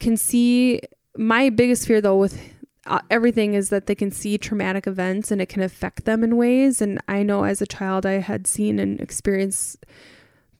can 0.00 0.16
see. 0.16 0.80
My 1.16 1.50
biggest 1.50 1.86
fear, 1.86 2.00
though, 2.00 2.16
with 2.16 2.40
uh, 2.86 3.00
everything 3.10 3.54
is 3.54 3.68
that 3.68 3.86
they 3.86 3.94
can 3.94 4.10
see 4.10 4.38
traumatic 4.38 4.86
events 4.86 5.30
and 5.30 5.40
it 5.40 5.48
can 5.48 5.62
affect 5.62 6.04
them 6.04 6.24
in 6.24 6.36
ways. 6.36 6.80
And 6.80 7.00
I 7.06 7.22
know 7.22 7.44
as 7.44 7.62
a 7.62 7.66
child, 7.66 8.06
I 8.06 8.14
had 8.14 8.46
seen 8.46 8.78
and 8.78 9.00
experienced 9.00 9.84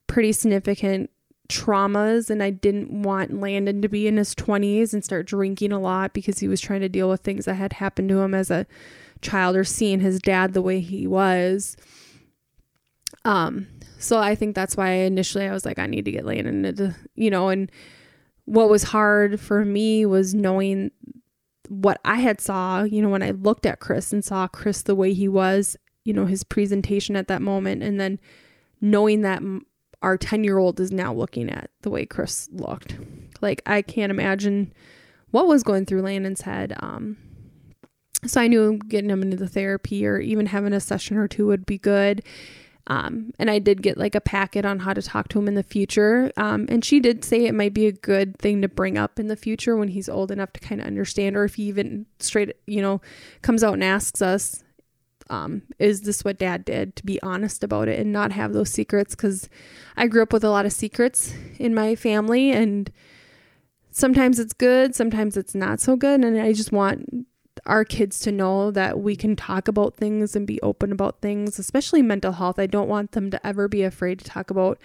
pretty 0.07 0.31
significant 0.31 1.09
traumas 1.49 2.29
and 2.29 2.41
I 2.41 2.49
didn't 2.49 3.03
want 3.03 3.39
Landon 3.39 3.81
to 3.81 3.89
be 3.89 4.07
in 4.07 4.17
his 4.17 4.33
20s 4.33 4.93
and 4.93 5.03
start 5.03 5.27
drinking 5.27 5.71
a 5.71 5.79
lot 5.79 6.13
because 6.13 6.39
he 6.39 6.47
was 6.47 6.61
trying 6.61 6.81
to 6.81 6.89
deal 6.89 7.09
with 7.09 7.21
things 7.21 7.45
that 7.45 7.55
had 7.55 7.73
happened 7.73 8.09
to 8.09 8.19
him 8.19 8.33
as 8.33 8.49
a 8.49 8.65
child 9.21 9.55
or 9.55 9.63
seeing 9.63 9.99
his 9.99 10.19
dad 10.19 10.53
the 10.53 10.61
way 10.61 10.79
he 10.79 11.05
was. 11.05 11.75
Um 13.25 13.67
so 13.99 14.19
I 14.19 14.35
think 14.35 14.55
that's 14.55 14.75
why 14.75 14.89
initially 14.91 15.45
I 15.45 15.51
was 15.51 15.65
like 15.65 15.79
I 15.79 15.85
need 15.87 16.05
to 16.05 16.11
get 16.11 16.25
Landon 16.25 16.65
into 16.65 16.95
you 17.15 17.29
know 17.29 17.49
and 17.49 17.71
what 18.45 18.69
was 18.69 18.83
hard 18.83 19.39
for 19.39 19.63
me 19.63 20.05
was 20.05 20.33
knowing 20.33 20.91
what 21.69 21.99
I 22.03 22.15
had 22.15 22.41
saw, 22.41 22.83
you 22.83 23.01
know, 23.01 23.09
when 23.09 23.23
I 23.23 23.31
looked 23.31 23.65
at 23.65 23.79
Chris 23.79 24.11
and 24.11 24.23
saw 24.23 24.47
Chris 24.47 24.81
the 24.81 24.95
way 24.95 25.13
he 25.13 25.27
was, 25.27 25.77
you 26.03 26.13
know, 26.13 26.25
his 26.25 26.43
presentation 26.43 27.15
at 27.15 27.27
that 27.29 27.41
moment 27.41 27.83
and 27.83 27.99
then 27.99 28.19
knowing 28.81 29.21
that 29.21 29.41
our 30.03 30.17
10 30.17 30.43
year 30.43 30.57
old 30.57 30.79
is 30.79 30.91
now 30.91 31.13
looking 31.13 31.49
at 31.49 31.69
the 31.81 31.89
way 31.89 32.05
Chris 32.05 32.49
looked. 32.51 32.97
Like, 33.41 33.61
I 33.65 33.81
can't 33.81 34.11
imagine 34.11 34.73
what 35.31 35.47
was 35.47 35.63
going 35.63 35.85
through 35.85 36.03
Landon's 36.03 36.41
head. 36.41 36.73
Um, 36.79 37.17
so 38.25 38.39
I 38.39 38.47
knew 38.47 38.77
getting 38.77 39.09
him 39.09 39.21
into 39.21 39.37
the 39.37 39.47
therapy 39.47 40.05
or 40.05 40.19
even 40.19 40.45
having 40.45 40.73
a 40.73 40.79
session 40.79 41.17
or 41.17 41.27
two 41.27 41.47
would 41.47 41.65
be 41.65 41.77
good. 41.77 42.23
Um, 42.87 43.31
and 43.39 43.49
I 43.49 43.59
did 43.59 43.81
get 43.81 43.97
like 43.97 44.13
a 44.13 44.21
packet 44.21 44.65
on 44.65 44.79
how 44.79 44.93
to 44.93 45.01
talk 45.01 45.29
to 45.29 45.39
him 45.39 45.47
in 45.47 45.55
the 45.55 45.63
future. 45.63 46.31
Um, 46.35 46.65
and 46.69 46.83
she 46.83 46.99
did 46.99 47.23
say 47.23 47.45
it 47.45 47.55
might 47.55 47.73
be 47.73 47.87
a 47.87 47.93
good 47.93 48.37
thing 48.37 48.61
to 48.61 48.67
bring 48.67 48.97
up 48.97 49.19
in 49.19 49.27
the 49.27 49.35
future 49.35 49.75
when 49.77 49.89
he's 49.89 50.09
old 50.09 50.31
enough 50.31 50.51
to 50.53 50.59
kind 50.59 50.81
of 50.81 50.87
understand, 50.87 51.37
or 51.37 51.45
if 51.45 51.55
he 51.55 51.63
even 51.63 52.05
straight, 52.19 52.55
you 52.67 52.81
know, 52.81 53.01
comes 53.41 53.63
out 53.63 53.73
and 53.73 53.83
asks 53.83 54.21
us, 54.21 54.63
um, 55.29 55.61
is 55.79 56.01
this 56.01 56.23
what 56.23 56.37
dad 56.37 56.65
did 56.65 56.95
to 56.95 57.05
be 57.05 57.21
honest 57.21 57.63
about 57.63 57.87
it 57.87 57.99
and 57.99 58.11
not 58.11 58.31
have 58.31 58.53
those 58.53 58.69
secrets 58.69 59.15
because 59.15 59.49
i 59.95 60.07
grew 60.07 60.23
up 60.23 60.33
with 60.33 60.43
a 60.43 60.49
lot 60.49 60.65
of 60.65 60.73
secrets 60.73 61.33
in 61.59 61.73
my 61.73 61.95
family 61.95 62.51
and 62.51 62.91
sometimes 63.91 64.39
it's 64.39 64.53
good 64.53 64.93
sometimes 64.95 65.37
it's 65.37 65.55
not 65.55 65.79
so 65.79 65.95
good 65.95 66.23
and 66.23 66.39
i 66.39 66.51
just 66.51 66.71
want 66.71 67.25
our 67.65 67.85
kids 67.85 68.19
to 68.19 68.31
know 68.31 68.71
that 68.71 68.99
we 68.99 69.15
can 69.15 69.35
talk 69.35 69.67
about 69.67 69.95
things 69.95 70.35
and 70.35 70.45
be 70.47 70.61
open 70.61 70.91
about 70.91 71.21
things 71.21 71.59
especially 71.59 72.01
mental 72.01 72.33
health. 72.33 72.59
I 72.59 72.67
don't 72.67 72.89
want 72.89 73.11
them 73.11 73.31
to 73.31 73.47
ever 73.47 73.67
be 73.67 73.83
afraid 73.83 74.19
to 74.19 74.25
talk 74.25 74.49
about 74.49 74.79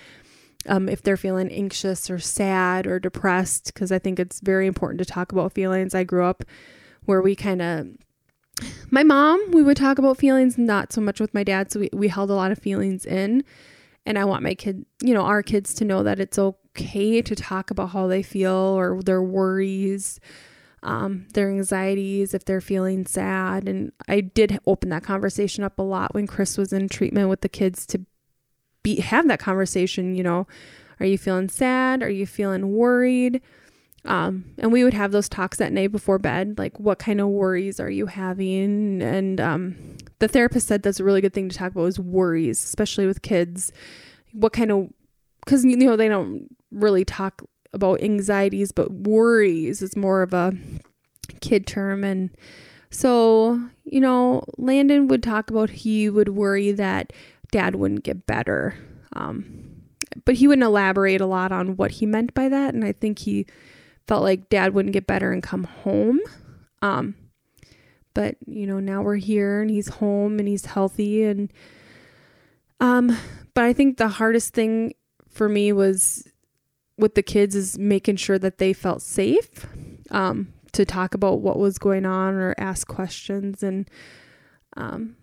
um, 0.67 0.89
if 0.89 1.03
they're 1.03 1.17
feeling 1.17 1.51
anxious 1.51 2.11
or 2.11 2.19
sad 2.19 2.87
or 2.87 2.99
depressed 2.99 3.73
because 3.73 3.93
i 3.93 3.99
think 3.99 4.19
it's 4.19 4.41
very 4.41 4.67
important 4.67 4.99
to 4.99 5.05
talk 5.05 5.33
about 5.33 5.53
feelings. 5.53 5.95
I 5.95 6.05
grew 6.05 6.25
up 6.25 6.45
where 7.05 7.23
we 7.23 7.35
kind 7.35 7.63
of 7.63 7.89
my 8.91 9.03
mom, 9.03 9.51
we 9.51 9.63
would 9.63 9.77
talk 9.77 9.99
about 9.99 10.19
feelings, 10.19 10.59
not 10.59 10.93
so 10.93 11.01
much 11.01 11.21
with 11.21 11.35
my 11.35 11.45
dad. 11.45 11.71
So 11.71 11.81
we, 11.81 11.91
we 11.93 12.09
held 12.09 12.31
a 12.31 12.35
lot 12.35 12.53
of 12.53 12.59
feelings 12.59 13.05
in. 13.05 13.45
And 14.07 14.19
I 14.19 14.25
want 14.25 14.43
my 14.43 14.55
kid, 14.55 14.87
you 15.03 15.13
know, 15.13 15.23
our 15.23 15.43
kids 15.43 15.75
to 15.75 15.85
know 15.85 16.03
that 16.03 16.19
it's 16.19 16.39
okay 16.39 17.21
to 17.21 17.37
talk 17.37 17.71
about 17.71 17.91
how 17.91 18.07
they 18.07 18.23
feel 18.23 18.55
or 18.55 19.03
their 19.03 19.23
worries, 19.23 20.19
um, 20.83 21.27
their 21.35 21.51
anxieties, 21.51 22.33
if 22.33 22.45
they're 22.45 22.63
feeling 22.63 23.05
sad. 23.05 23.69
And 23.69 23.93
I 24.09 24.23
did 24.23 24.59
open 24.67 24.89
that 24.91 25.03
conversation 25.03 25.63
up 25.63 25.79
a 25.79 25.83
lot 25.83 26.15
when 26.15 26.27
Chris 26.27 26.57
was 26.57 26.73
in 26.73 26.89
treatment 26.89 27.29
with 27.29 27.43
the 27.43 27.49
kids 27.51 27.85
to 27.87 28.07
be 28.83 29.01
have 29.01 29.29
that 29.29 29.41
conversation, 29.41 30.15
you 30.15 30.23
know, 30.23 30.47
are 31.01 31.07
you 31.07 31.19
feeling 31.19 31.49
sad? 31.49 32.03
Are 32.03 32.11
you 32.11 32.27
feeling 32.27 32.73
worried? 32.73 33.43
Um, 34.05 34.45
and 34.59 34.73
we 34.73 34.85
would 34.85 34.95
have 34.95 35.13
those 35.13 35.29
talks 35.29 35.61
at 35.61 35.73
night 35.73 35.93
before 35.93 36.19
bed, 36.19 36.57
like 36.57 36.79
what 36.79 36.99
kind 36.99 37.21
of 37.21 37.29
worries 37.29 37.81
are 37.81 37.91
you 37.91 38.07
having? 38.07 39.03
And 39.03 39.41
um, 39.41 39.97
the 40.19 40.29
therapist 40.29 40.69
said 40.69 40.83
that's 40.83 41.01
a 41.01 41.05
really 41.05 41.21
good 41.21 41.35
thing 41.35 41.49
to 41.49 41.57
talk 41.57 41.73
about 41.73 41.87
is 41.87 41.99
worries, 41.99 42.63
especially 42.63 43.07
with 43.07 43.23
kids. 43.23 43.73
What 44.33 44.53
kind 44.53 44.71
of, 44.71 44.91
because 45.45 45.65
you 45.65 45.77
know 45.77 45.97
they 45.97 46.09
don't 46.09 46.49
really 46.71 47.05
talk 47.05 47.43
about 47.73 48.03
anxieties, 48.03 48.73
but 48.73 48.93
worries 48.93 49.83
is 49.83 49.97
more 49.97 50.23
of 50.23 50.33
a 50.33 50.53
kid 51.41 51.67
term. 51.67 52.05
And 52.05 52.31
so 52.91 53.61
you 53.85 54.01
know, 54.01 54.45
Landon 54.57 55.09
would 55.09 55.23
talk 55.23 55.51
about 55.51 55.71
he 55.71 56.09
would 56.09 56.31
worry 56.31 56.73
that 56.73 57.13
dad 57.51 57.75
wouldn't 57.75 58.05
get 58.05 58.27
better. 58.27 58.75
Um, 59.15 59.83
but 60.25 60.37
he 60.37 60.47
wouldn't 60.47 60.65
elaborate 60.65 61.21
a 61.21 61.27
lot 61.27 61.53
on 61.53 61.77
what 61.77 61.93
he 61.93 62.07
meant 62.07 62.35
by 62.35 62.49
that. 62.49 62.75
And 62.75 62.85
I 62.85 62.93
think 62.93 63.21
he 63.21 63.47
felt 64.09 64.23
like 64.23 64.49
dad 64.49 64.75
wouldn't 64.75 64.95
get 64.95 65.07
better 65.07 65.31
and 65.31 65.43
come 65.43 65.65
home. 65.65 66.19
Um, 66.83 67.15
but 68.15 68.37
you 68.47 68.67
know, 68.67 68.81
now 68.81 69.03
we're 69.03 69.17
here 69.17 69.61
and 69.61 69.71
he's 69.71 69.89
home 69.89 70.39
and 70.39 70.49
he's 70.49 70.65
healthy 70.65 71.23
and 71.25 71.53
um 72.81 73.17
but 73.55 73.65
I 73.65 73.73
think 73.73 73.97
the 73.97 74.09
hardest 74.09 74.55
thing 74.55 74.95
for 75.29 75.49
me 75.49 75.73
was 75.73 76.27
with 76.97 77.15
the 77.15 77.23
kids 77.23 77.55
is 77.55 77.79
making 77.79 78.17
sure 78.17 78.39
that 78.39 78.59
they 78.59 78.73
felt 78.73 79.03
safe 79.03 79.67
um 80.11 80.53
to 80.73 80.85
talk 80.85 81.15
about 81.15 81.41
what 81.41 81.59
was 81.59 81.79
going 81.79 82.07
on 82.07 82.35
or 82.35 82.55
ask 82.59 82.89
questions 82.89 83.63
and 83.63 83.89
um 84.77 85.17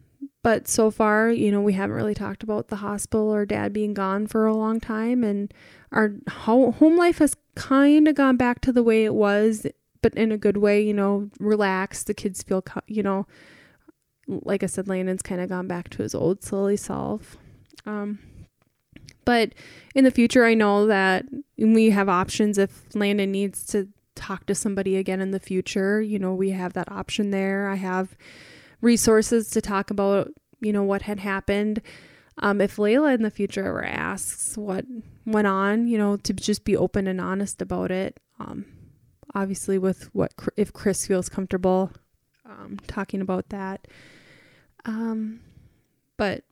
but 0.45 0.67
so 0.67 0.91
far, 0.91 1.31
you 1.31 1.51
know, 1.51 1.59
we 1.59 1.73
haven't 1.73 1.95
really 1.95 2.13
talked 2.13 2.43
about 2.43 2.67
the 2.67 2.75
hospital 2.75 3.33
or 3.33 3.47
dad 3.47 3.73
being 3.73 3.95
gone 3.95 4.27
for 4.27 4.45
a 4.45 4.55
long 4.55 4.79
time 4.79 5.23
and 5.23 5.51
our 5.95 6.11
home 6.29 6.97
life 6.97 7.19
has 7.19 7.35
kind 7.55 8.07
of 8.07 8.15
gone 8.15 8.37
back 8.37 8.59
to 8.61 8.73
the 8.73 8.83
way 8.83 9.05
it 9.05 9.13
was, 9.13 9.65
but 10.01 10.13
in 10.13 10.31
a 10.31 10.37
good 10.37 10.57
way, 10.57 10.81
you 10.81 10.93
know, 10.93 11.29
relaxed. 11.39 12.07
The 12.07 12.13
kids 12.13 12.43
feel, 12.43 12.63
you 12.87 13.01
know, 13.01 13.25
like 14.27 14.61
I 14.61 14.67
said, 14.67 14.87
Landon's 14.87 15.21
kind 15.21 15.41
of 15.41 15.49
gone 15.49 15.67
back 15.67 15.89
to 15.89 16.03
his 16.03 16.13
old 16.13 16.43
silly 16.43 16.77
self. 16.77 17.37
Um, 17.85 18.19
but 19.23 19.53
in 19.95 20.03
the 20.03 20.11
future, 20.11 20.45
I 20.45 20.53
know 20.53 20.85
that 20.87 21.25
we 21.57 21.89
have 21.91 22.09
options 22.09 22.57
if 22.57 22.83
Landon 22.93 23.31
needs 23.31 23.65
to 23.67 23.87
talk 24.15 24.45
to 24.47 24.55
somebody 24.55 24.97
again 24.97 25.21
in 25.21 25.31
the 25.31 25.39
future. 25.39 26.01
You 26.01 26.19
know, 26.19 26.33
we 26.33 26.51
have 26.51 26.73
that 26.73 26.91
option 26.91 27.31
there. 27.31 27.69
I 27.69 27.75
have 27.75 28.15
resources 28.81 29.49
to 29.51 29.61
talk 29.61 29.89
about, 29.89 30.31
you 30.59 30.73
know, 30.73 30.83
what 30.83 31.03
had 31.03 31.19
happened. 31.19 31.81
Um, 32.39 32.59
if 32.59 32.75
Layla 32.75 33.15
in 33.15 33.21
the 33.21 33.31
future 33.31 33.65
ever 33.65 33.85
asks 33.85 34.57
what 34.57 34.85
went 35.25 35.47
on, 35.47 35.87
you 35.87 35.97
know, 35.97 36.17
to 36.17 36.33
just 36.33 36.65
be 36.65 36.75
open 36.75 37.07
and 37.07 37.21
honest 37.21 37.61
about 37.61 37.91
it. 37.91 38.19
Um, 38.39 38.65
obviously, 39.33 39.77
with 39.77 40.09
what 40.13 40.33
if 40.57 40.73
Chris 40.73 41.07
feels 41.07 41.29
comfortable 41.29 41.91
um, 42.45 42.77
talking 42.87 43.21
about 43.21 43.49
that. 43.49 43.87
Um, 44.85 45.39
but 46.17 46.43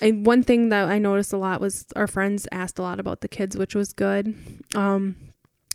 I, 0.00 0.10
one 0.10 0.42
thing 0.42 0.68
that 0.68 0.88
I 0.88 0.98
noticed 0.98 1.32
a 1.32 1.38
lot 1.38 1.60
was 1.60 1.86
our 1.96 2.06
friends 2.06 2.46
asked 2.52 2.78
a 2.78 2.82
lot 2.82 3.00
about 3.00 3.20
the 3.20 3.28
kids, 3.28 3.56
which 3.56 3.74
was 3.74 3.92
good. 3.92 4.34
Um, 4.74 5.16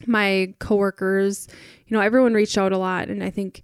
my 0.05 0.53
coworkers, 0.59 1.47
you 1.87 1.95
know, 1.95 2.01
everyone 2.01 2.33
reached 2.33 2.57
out 2.57 2.71
a 2.71 2.77
lot, 2.77 3.09
and 3.09 3.23
I 3.23 3.29
think 3.29 3.63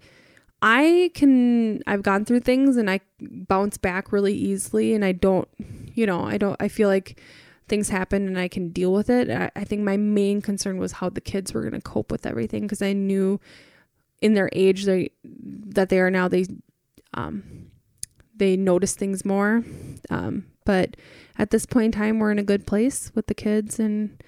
I 0.62 1.10
can 1.14 1.82
I've 1.86 2.02
gone 2.02 2.24
through 2.24 2.40
things 2.40 2.76
and 2.76 2.90
I 2.90 3.00
bounce 3.20 3.78
back 3.78 4.12
really 4.12 4.34
easily 4.34 4.94
and 4.94 5.04
I 5.04 5.12
don't 5.12 5.48
you 5.94 6.06
know, 6.06 6.24
I 6.24 6.38
don't 6.38 6.56
I 6.60 6.68
feel 6.68 6.88
like 6.88 7.20
things 7.68 7.88
happen 7.88 8.26
and 8.26 8.38
I 8.38 8.48
can 8.48 8.70
deal 8.70 8.92
with 8.92 9.08
it. 9.08 9.30
I, 9.30 9.50
I 9.54 9.64
think 9.64 9.82
my 9.82 9.96
main 9.96 10.42
concern 10.42 10.78
was 10.78 10.92
how 10.92 11.08
the 11.08 11.20
kids 11.20 11.54
were 11.54 11.62
going 11.62 11.72
to 11.72 11.80
cope 11.80 12.10
with 12.10 12.26
everything 12.26 12.62
because 12.62 12.82
I 12.82 12.92
knew 12.92 13.40
in 14.20 14.34
their 14.34 14.50
age 14.52 14.84
they 14.84 15.10
that 15.24 15.88
they 15.88 16.00
are 16.00 16.10
now 16.10 16.28
they 16.28 16.46
um 17.14 17.70
they 18.40 18.56
notice 18.56 18.94
things 18.94 19.24
more. 19.24 19.62
Um, 20.08 20.46
but 20.64 20.96
at 21.38 21.50
this 21.50 21.66
point 21.66 21.94
in 21.94 22.00
time, 22.00 22.18
we're 22.18 22.32
in 22.32 22.38
a 22.38 22.44
good 22.44 22.66
place 22.66 23.12
with 23.14 23.28
the 23.28 23.34
kids 23.34 23.78
and 23.78 24.22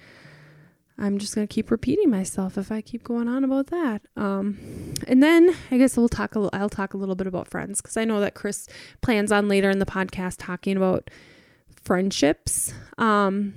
I'm 0.97 1.17
just 1.17 1.33
going 1.33 1.47
to 1.47 1.53
keep 1.53 1.71
repeating 1.71 2.09
myself 2.09 2.57
if 2.57 2.71
I 2.71 2.81
keep 2.81 3.03
going 3.03 3.27
on 3.27 3.43
about 3.43 3.67
that. 3.67 4.03
Um, 4.15 4.57
and 5.07 5.23
then 5.23 5.55
I 5.71 5.77
guess 5.77 5.97
we'll 5.97 6.09
talk. 6.09 6.35
A, 6.35 6.49
I'll 6.53 6.69
talk 6.69 6.93
a 6.93 6.97
little 6.97 7.15
bit 7.15 7.27
about 7.27 7.47
friends 7.47 7.81
because 7.81 7.97
I 7.97 8.05
know 8.05 8.19
that 8.19 8.35
Chris 8.35 8.67
plans 9.01 9.31
on 9.31 9.47
later 9.47 9.69
in 9.69 9.79
the 9.79 9.85
podcast 9.85 10.35
talking 10.39 10.77
about 10.77 11.09
friendships. 11.83 12.73
Um, 12.97 13.53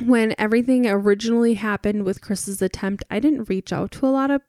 when 0.00 0.34
everything 0.38 0.86
originally 0.86 1.54
happened 1.54 2.04
with 2.04 2.20
Chris's 2.20 2.60
attempt, 2.60 3.04
I 3.10 3.20
didn't 3.20 3.48
reach 3.48 3.72
out 3.72 3.92
to 3.92 4.06
a 4.06 4.08
lot 4.08 4.30
of 4.30 4.42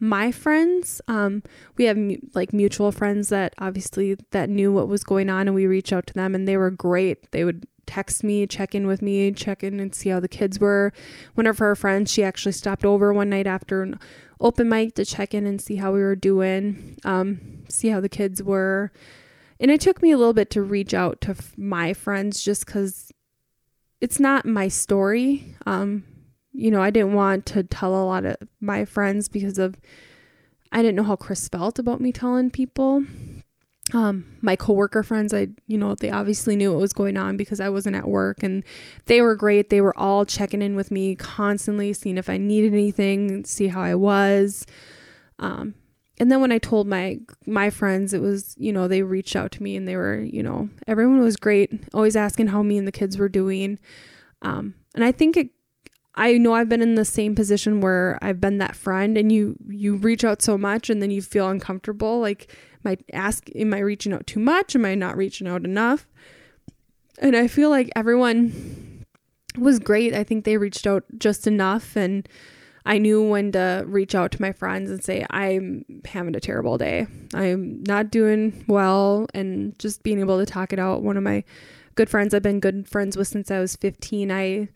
my 0.00 0.30
friends. 0.30 1.00
Um, 1.08 1.42
we 1.76 1.86
have 1.86 1.96
mu- 1.96 2.18
like 2.34 2.52
mutual 2.52 2.92
friends 2.92 3.30
that 3.30 3.54
obviously 3.58 4.16
that 4.30 4.48
knew 4.48 4.72
what 4.72 4.86
was 4.86 5.02
going 5.02 5.30
on, 5.30 5.48
and 5.48 5.54
we 5.54 5.66
reached 5.66 5.92
out 5.92 6.06
to 6.08 6.14
them, 6.14 6.34
and 6.34 6.46
they 6.46 6.56
were 6.56 6.70
great. 6.70 7.32
They 7.32 7.44
would 7.44 7.66
text 7.88 8.22
me, 8.22 8.46
check 8.46 8.74
in 8.74 8.86
with 8.86 9.02
me, 9.02 9.32
check 9.32 9.64
in 9.64 9.80
and 9.80 9.94
see 9.94 10.10
how 10.10 10.20
the 10.20 10.28
kids 10.28 10.60
were. 10.60 10.92
One 11.34 11.46
of 11.46 11.58
her 11.58 11.74
friends, 11.74 12.12
she 12.12 12.22
actually 12.22 12.52
stopped 12.52 12.84
over 12.84 13.12
one 13.12 13.30
night 13.30 13.46
after 13.46 13.82
an 13.82 13.98
open 14.40 14.68
mic 14.68 14.94
to 14.94 15.04
check 15.04 15.34
in 15.34 15.46
and 15.46 15.60
see 15.60 15.76
how 15.76 15.92
we 15.92 16.00
were 16.00 16.14
doing, 16.14 16.98
um, 17.04 17.64
see 17.68 17.88
how 17.88 18.00
the 18.00 18.08
kids 18.08 18.42
were. 18.42 18.92
And 19.58 19.70
it 19.70 19.80
took 19.80 20.02
me 20.02 20.12
a 20.12 20.18
little 20.18 20.34
bit 20.34 20.50
to 20.50 20.62
reach 20.62 20.94
out 20.94 21.20
to 21.22 21.30
f- 21.30 21.56
my 21.56 21.92
friends 21.94 22.44
just 22.44 22.66
because 22.66 23.10
it's 24.00 24.20
not 24.20 24.46
my 24.46 24.68
story. 24.68 25.56
Um, 25.66 26.04
you 26.52 26.70
know, 26.70 26.82
I 26.82 26.90
didn't 26.90 27.14
want 27.14 27.46
to 27.46 27.62
tell 27.62 27.94
a 27.94 28.04
lot 28.04 28.24
of 28.24 28.36
my 28.60 28.84
friends 28.84 29.28
because 29.28 29.58
of 29.58 29.80
I 30.70 30.82
didn't 30.82 30.96
know 30.96 31.04
how 31.04 31.16
Chris 31.16 31.48
felt 31.48 31.78
about 31.78 32.00
me 32.00 32.12
telling 32.12 32.50
people 32.50 33.04
um, 33.94 34.26
my 34.42 34.54
coworker 34.54 35.02
friends, 35.02 35.32
I, 35.32 35.48
you 35.66 35.78
know, 35.78 35.94
they 35.94 36.10
obviously 36.10 36.56
knew 36.56 36.72
what 36.72 36.80
was 36.80 36.92
going 36.92 37.16
on 37.16 37.36
because 37.36 37.58
I 37.58 37.70
wasn't 37.70 37.96
at 37.96 38.06
work 38.06 38.42
and 38.42 38.62
they 39.06 39.22
were 39.22 39.34
great. 39.34 39.70
They 39.70 39.80
were 39.80 39.98
all 39.98 40.26
checking 40.26 40.60
in 40.60 40.76
with 40.76 40.90
me 40.90 41.14
constantly, 41.14 41.92
seeing 41.94 42.18
if 42.18 42.28
I 42.28 42.36
needed 42.36 42.74
anything, 42.74 43.44
see 43.44 43.68
how 43.68 43.80
I 43.80 43.94
was. 43.94 44.66
Um, 45.38 45.74
and 46.20 46.30
then 46.30 46.40
when 46.40 46.52
I 46.52 46.58
told 46.58 46.86
my 46.86 47.20
my 47.46 47.70
friends, 47.70 48.12
it 48.12 48.20
was, 48.20 48.54
you 48.58 48.72
know, 48.72 48.88
they 48.88 49.02
reached 49.02 49.36
out 49.36 49.52
to 49.52 49.62
me 49.62 49.76
and 49.76 49.86
they 49.86 49.96
were, 49.96 50.18
you 50.18 50.42
know, 50.42 50.68
everyone 50.86 51.20
was 51.20 51.36
great, 51.36 51.72
always 51.94 52.16
asking 52.16 52.48
how 52.48 52.62
me 52.62 52.76
and 52.76 52.86
the 52.86 52.92
kids 52.92 53.16
were 53.16 53.28
doing. 53.28 53.78
Um, 54.42 54.74
and 54.94 55.04
I 55.04 55.12
think 55.12 55.36
it 55.36 55.50
I 56.18 56.32
know 56.32 56.52
I've 56.52 56.68
been 56.68 56.82
in 56.82 56.96
the 56.96 57.04
same 57.04 57.36
position 57.36 57.80
where 57.80 58.18
I've 58.20 58.40
been 58.40 58.58
that 58.58 58.74
friend 58.74 59.16
and 59.16 59.30
you 59.30 59.56
you 59.68 59.96
reach 59.96 60.24
out 60.24 60.42
so 60.42 60.58
much 60.58 60.90
and 60.90 61.00
then 61.00 61.12
you 61.12 61.22
feel 61.22 61.48
uncomfortable 61.48 62.18
like 62.20 62.52
my 62.84 62.96
ask 63.12 63.48
am 63.54 63.74
I 63.74 63.78
reaching 63.80 64.12
out 64.12 64.26
too 64.26 64.40
much? 64.40 64.74
Am 64.74 64.84
I 64.84 64.94
not 64.94 65.16
reaching 65.16 65.46
out 65.46 65.64
enough? 65.64 66.06
And 67.18 67.36
I 67.36 67.48
feel 67.48 67.70
like 67.70 67.90
everyone 67.96 69.04
was 69.56 69.78
great. 69.78 70.14
I 70.14 70.24
think 70.24 70.44
they 70.44 70.56
reached 70.56 70.86
out 70.86 71.04
just 71.18 71.46
enough 71.46 71.96
and 71.96 72.28
I 72.86 72.96
knew 72.96 73.22
when 73.22 73.52
to 73.52 73.84
reach 73.86 74.14
out 74.14 74.32
to 74.32 74.40
my 74.40 74.52
friends 74.52 74.90
and 74.90 75.04
say 75.04 75.26
I'm 75.28 75.84
having 76.06 76.34
a 76.34 76.40
terrible 76.40 76.78
day. 76.78 77.06
I'm 77.34 77.82
not 77.84 78.10
doing 78.10 78.64
well 78.66 79.26
and 79.34 79.78
just 79.78 80.02
being 80.02 80.20
able 80.20 80.38
to 80.38 80.46
talk 80.46 80.72
it 80.72 80.78
out. 80.78 81.02
One 81.02 81.18
of 81.18 81.22
my 81.22 81.44
good 81.96 82.08
friends 82.08 82.32
I've 82.32 82.42
been 82.42 82.60
good 82.60 82.88
friends 82.88 83.16
with 83.16 83.28
since 83.28 83.50
I 83.50 83.58
was 83.58 83.76
15 83.76 84.30
I 84.30 84.68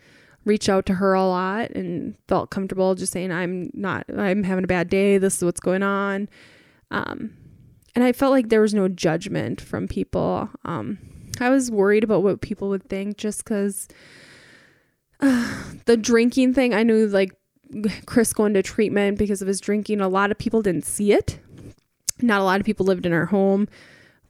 reach 0.44 0.68
out 0.68 0.86
to 0.86 0.94
her 0.94 1.14
a 1.14 1.24
lot 1.24 1.70
and 1.70 2.16
felt 2.28 2.50
comfortable 2.50 2.94
just 2.94 3.12
saying 3.12 3.30
I'm 3.30 3.70
not 3.72 4.04
I'm 4.14 4.42
having 4.42 4.64
a 4.64 4.68
bad 4.68 4.90
day. 4.90 5.16
This 5.18 5.36
is 5.36 5.44
what's 5.44 5.60
going 5.60 5.82
on. 5.82 6.28
Um, 6.90 7.32
and 7.94 8.04
I 8.04 8.12
felt 8.12 8.32
like 8.32 8.48
there 8.48 8.60
was 8.60 8.74
no 8.74 8.88
judgment 8.88 9.60
from 9.60 9.88
people. 9.88 10.48
Um, 10.64 10.98
I 11.40 11.50
was 11.50 11.70
worried 11.70 12.04
about 12.04 12.22
what 12.22 12.40
people 12.40 12.68
would 12.68 12.88
think 12.88 13.16
just 13.16 13.44
cuz 13.44 13.88
uh, 15.20 15.64
the 15.84 15.96
drinking 15.96 16.54
thing 16.54 16.74
I 16.74 16.82
knew 16.82 17.06
like 17.06 17.32
Chris 18.06 18.32
going 18.32 18.54
to 18.54 18.62
treatment 18.62 19.18
because 19.18 19.40
of 19.40 19.48
his 19.48 19.60
drinking 19.60 20.00
a 20.00 20.08
lot 20.08 20.30
of 20.30 20.38
people 20.38 20.62
didn't 20.62 20.84
see 20.84 21.12
it. 21.12 21.38
Not 22.20 22.40
a 22.40 22.44
lot 22.44 22.60
of 22.60 22.66
people 22.66 22.86
lived 22.86 23.06
in 23.06 23.12
our 23.12 23.26
home. 23.26 23.68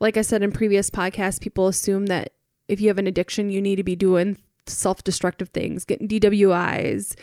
Like 0.01 0.17
I 0.17 0.23
said 0.23 0.43
in 0.43 0.53
previous 0.53 0.91
podcasts 0.91 1.41
people 1.41 1.69
assume 1.69 2.07
that 2.07 2.33
if 2.69 2.81
you 2.81 2.89
have 2.89 2.99
an 2.99 3.07
addiction 3.07 3.51
you 3.51 3.61
need 3.61 3.77
to 3.77 3.85
be 3.85 3.97
doing 3.97 4.39
self 4.67 5.03
destructive 5.03 5.49
things, 5.51 5.85
getting 5.85 6.09
DWIs, 6.09 7.17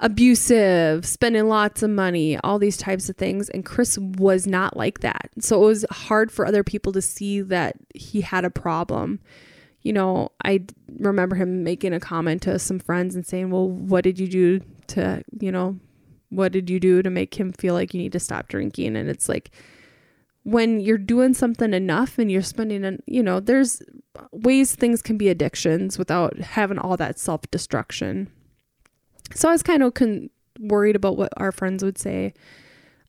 abusive, 0.00 1.04
spending 1.04 1.48
lots 1.48 1.82
of 1.82 1.90
money, 1.90 2.38
all 2.38 2.58
these 2.58 2.76
types 2.76 3.08
of 3.08 3.16
things. 3.16 3.48
And 3.48 3.64
Chris 3.64 3.98
was 3.98 4.46
not 4.46 4.76
like 4.76 5.00
that. 5.00 5.30
So 5.40 5.62
it 5.62 5.66
was 5.66 5.84
hard 5.90 6.30
for 6.30 6.46
other 6.46 6.62
people 6.62 6.92
to 6.92 7.02
see 7.02 7.40
that 7.42 7.76
he 7.94 8.20
had 8.20 8.44
a 8.44 8.50
problem. 8.50 9.20
You 9.82 9.92
know, 9.92 10.32
I 10.44 10.64
remember 10.98 11.36
him 11.36 11.64
making 11.64 11.92
a 11.92 12.00
comment 12.00 12.42
to 12.42 12.58
some 12.58 12.78
friends 12.78 13.14
and 13.14 13.26
saying, 13.26 13.50
Well, 13.50 13.68
what 13.68 14.04
did 14.04 14.18
you 14.18 14.28
do 14.28 14.60
to, 14.88 15.24
you 15.40 15.50
know, 15.50 15.78
what 16.30 16.52
did 16.52 16.68
you 16.68 16.78
do 16.78 17.02
to 17.02 17.10
make 17.10 17.34
him 17.34 17.52
feel 17.52 17.74
like 17.74 17.94
you 17.94 18.00
need 18.00 18.12
to 18.12 18.20
stop 18.20 18.48
drinking? 18.48 18.96
And 18.96 19.08
it's 19.08 19.28
like, 19.28 19.50
when 20.44 20.80
you're 20.80 20.96
doing 20.96 21.34
something 21.34 21.74
enough 21.74 22.18
and 22.18 22.32
you're 22.32 22.40
spending 22.40 22.82
an 22.82 23.02
you 23.06 23.22
know 23.22 23.38
there's 23.38 23.82
ways 24.32 24.74
things 24.74 25.02
can 25.02 25.18
be 25.18 25.28
addictions 25.28 25.98
without 25.98 26.38
having 26.38 26.78
all 26.78 26.96
that 26.96 27.18
self-destruction 27.18 28.30
so 29.34 29.48
i 29.48 29.52
was 29.52 29.62
kind 29.62 29.82
of 29.82 29.94
con- 29.94 30.30
worried 30.60 30.96
about 30.96 31.16
what 31.16 31.32
our 31.36 31.52
friends 31.52 31.84
would 31.84 31.98
say 31.98 32.32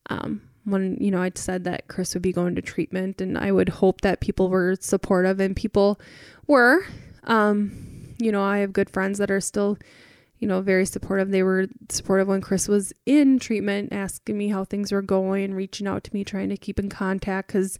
um, 0.08 0.40
when 0.64 0.96
you 1.00 1.10
know 1.10 1.22
i 1.22 1.30
said 1.34 1.64
that 1.64 1.88
chris 1.88 2.14
would 2.14 2.22
be 2.22 2.32
going 2.32 2.54
to 2.54 2.62
treatment 2.62 3.20
and 3.20 3.36
i 3.38 3.50
would 3.50 3.68
hope 3.68 4.00
that 4.00 4.20
people 4.20 4.48
were 4.48 4.76
supportive 4.80 5.40
and 5.40 5.56
people 5.56 6.00
were 6.46 6.84
um, 7.24 8.14
you 8.18 8.30
know 8.30 8.42
i 8.42 8.58
have 8.58 8.72
good 8.72 8.90
friends 8.90 9.18
that 9.18 9.30
are 9.30 9.40
still 9.40 9.78
you 10.40 10.48
know, 10.48 10.62
very 10.62 10.86
supportive. 10.86 11.30
They 11.30 11.42
were 11.42 11.68
supportive 11.90 12.26
when 12.26 12.40
Chris 12.40 12.66
was 12.66 12.92
in 13.04 13.38
treatment, 13.38 13.92
asking 13.92 14.38
me 14.38 14.48
how 14.48 14.64
things 14.64 14.90
were 14.90 15.02
going, 15.02 15.54
reaching 15.54 15.86
out 15.86 16.02
to 16.04 16.14
me, 16.14 16.24
trying 16.24 16.48
to 16.48 16.56
keep 16.56 16.78
in 16.78 16.88
contact. 16.88 17.48
Because 17.48 17.78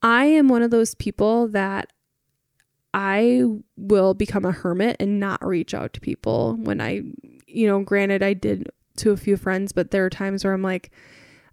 I 0.00 0.24
am 0.26 0.48
one 0.48 0.62
of 0.62 0.70
those 0.70 0.94
people 0.94 1.48
that 1.48 1.92
I 2.92 3.44
will 3.76 4.14
become 4.14 4.44
a 4.44 4.52
hermit 4.52 4.96
and 4.98 5.20
not 5.20 5.44
reach 5.44 5.74
out 5.74 5.92
to 5.94 6.00
people 6.00 6.56
when 6.60 6.80
I, 6.80 7.02
you 7.46 7.66
know, 7.66 7.82
granted, 7.82 8.22
I 8.22 8.34
did 8.34 8.68
to 8.96 9.12
a 9.12 9.16
few 9.16 9.36
friends, 9.36 9.72
but 9.72 9.90
there 9.90 10.04
are 10.04 10.10
times 10.10 10.44
where 10.44 10.52
I'm 10.52 10.62
like, 10.62 10.90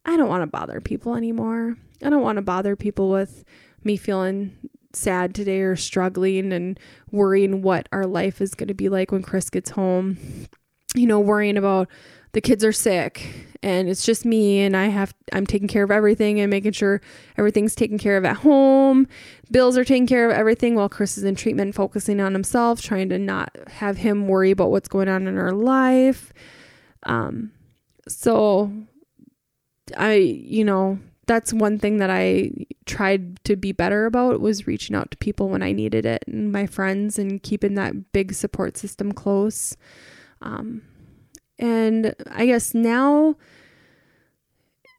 I 0.05 0.17
don't 0.17 0.29
want 0.29 0.43
to 0.43 0.47
bother 0.47 0.81
people 0.81 1.15
anymore. 1.15 1.75
I 2.03 2.09
don't 2.09 2.23
want 2.23 2.37
to 2.37 2.41
bother 2.41 2.75
people 2.75 3.09
with 3.09 3.43
me 3.83 3.97
feeling 3.97 4.55
sad 4.93 5.35
today 5.35 5.61
or 5.61 5.75
struggling 5.75 6.51
and 6.51 6.79
worrying 7.11 7.61
what 7.61 7.87
our 7.91 8.05
life 8.05 8.41
is 8.41 8.55
going 8.55 8.67
to 8.67 8.73
be 8.73 8.89
like 8.89 9.11
when 9.11 9.21
Chris 9.21 9.49
gets 9.49 9.71
home. 9.71 10.17
You 10.95 11.05
know, 11.05 11.19
worrying 11.19 11.57
about 11.57 11.89
the 12.31 12.41
kids 12.41 12.63
are 12.63 12.71
sick 12.71 13.27
and 13.63 13.89
it's 13.89 14.05
just 14.05 14.25
me 14.25 14.59
and 14.61 14.75
I 14.75 14.87
have 14.87 15.13
I'm 15.33 15.45
taking 15.45 15.67
care 15.67 15.83
of 15.83 15.91
everything 15.91 16.39
and 16.39 16.49
making 16.49 16.73
sure 16.73 17.01
everything's 17.37 17.75
taken 17.75 17.97
care 17.97 18.17
of 18.17 18.25
at 18.25 18.37
home. 18.37 19.07
Bills 19.51 19.77
are 19.77 19.85
taking 19.85 20.07
care 20.07 20.29
of 20.29 20.35
everything 20.35 20.75
while 20.75 20.89
Chris 20.89 21.17
is 21.17 21.23
in 21.23 21.35
treatment 21.35 21.75
focusing 21.75 22.19
on 22.19 22.33
himself, 22.33 22.81
trying 22.81 23.09
to 23.09 23.17
not 23.17 23.55
have 23.67 23.97
him 23.97 24.27
worry 24.27 24.51
about 24.51 24.71
what's 24.71 24.87
going 24.87 25.09
on 25.09 25.27
in 25.27 25.37
our 25.37 25.51
life. 25.51 26.31
Um 27.03 27.51
so 28.07 28.71
I 29.95 30.13
you 30.15 30.63
know, 30.63 30.99
that's 31.27 31.53
one 31.53 31.77
thing 31.77 31.97
that 31.97 32.09
I 32.09 32.51
tried 32.85 33.43
to 33.43 33.55
be 33.55 33.71
better 33.71 34.05
about 34.05 34.39
was 34.39 34.67
reaching 34.67 34.95
out 34.95 35.11
to 35.11 35.17
people 35.17 35.49
when 35.49 35.61
I 35.61 35.73
needed 35.73 36.05
it 36.05 36.23
and 36.27 36.51
my 36.51 36.65
friends 36.65 37.19
and 37.19 37.43
keeping 37.43 37.75
that 37.75 38.11
big 38.13 38.33
support 38.33 38.77
system 38.77 39.11
close. 39.11 39.75
Um, 40.41 40.83
and 41.59 42.15
I 42.29 42.45
guess 42.45 42.73
now 42.73 43.35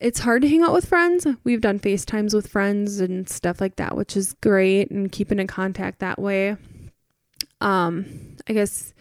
it's 0.01 0.21
hard 0.21 0.42
to 0.42 0.49
hang 0.49 0.62
out 0.62 0.73
with 0.73 0.87
friends. 0.87 1.27
We've 1.44 1.61
done 1.61 1.81
FaceTimes 1.81 2.35
with 2.35 2.49
friends 2.49 3.01
and 3.01 3.29
stuff 3.29 3.61
like 3.61 3.77
that, 3.77 3.97
which 3.97 4.16
is 4.16 4.35
great 4.35 4.90
and 4.90 5.11
keeping 5.11 5.38
in 5.38 5.47
contact 5.47 5.99
that 5.99 6.18
way. 6.18 6.57
Um, 7.61 8.37
I 8.49 8.53
guess 8.53 8.94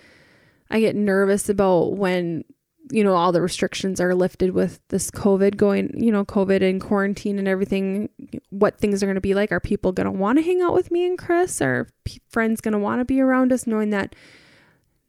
I 0.72 0.80
get 0.80 0.96
nervous 0.96 1.50
about 1.50 1.93
when 1.93 2.43
you 2.91 3.04
know, 3.04 3.15
all 3.15 3.32
the 3.32 3.41
restrictions 3.41 4.00
are 4.00 4.15
lifted 4.15 4.52
with 4.52 4.80
this 4.89 5.12
COVID 5.12 5.58
going, 5.58 5.91
you 5.96 6.12
know, 6.12 6.24
COVID 6.24 6.67
and 6.67 6.80
quarantine 6.80 7.39
and 7.39 7.48
everything, 7.48 8.10
what 8.50 8.80
things 8.80 9.02
are 9.02 9.06
going 9.06 9.15
to 9.15 9.22
be 9.22 9.34
like. 9.34 9.52
Are 9.52 9.60
people 9.60 9.91
going 9.91 10.06
to 10.06 10.12
want 10.12 10.38
to 10.38 10.43
hang 10.43 10.62
out 10.62 10.74
with 10.74 10.91
me 10.91 11.06
and 11.06 11.17
Chris? 11.17 11.62
Are 11.62 11.88
p- 12.06 12.22
friends 12.30 12.62
going 12.62 12.74
to 12.74 12.80
want 12.80 13.02
to 13.02 13.06
be 13.06 13.20
around 13.20 13.52
us 13.52 13.67
knowing 13.67 13.89
that 13.89 14.15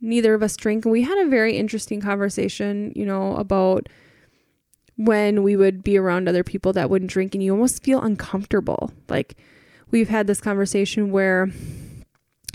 neither 0.00 0.34
of 0.34 0.42
us 0.42 0.56
drink? 0.56 0.84
And 0.84 0.92
we 0.92 1.02
had 1.02 1.18
a 1.18 1.28
very 1.28 1.56
interesting 1.56 2.00
conversation, 2.00 2.92
you 2.94 3.06
know, 3.06 3.36
about 3.36 3.88
when 4.96 5.42
we 5.42 5.56
would 5.56 5.84
be 5.84 5.96
around 5.96 6.28
other 6.28 6.42
people 6.42 6.72
that 6.72 6.90
wouldn't 6.90 7.10
drink 7.10 7.34
and 7.34 7.42
you 7.42 7.52
almost 7.52 7.82
feel 7.82 8.00
uncomfortable. 8.00 8.92
Like 9.08 9.36
we've 9.90 10.08
had 10.08 10.26
this 10.26 10.40
conversation 10.40 11.12
where 11.12 11.48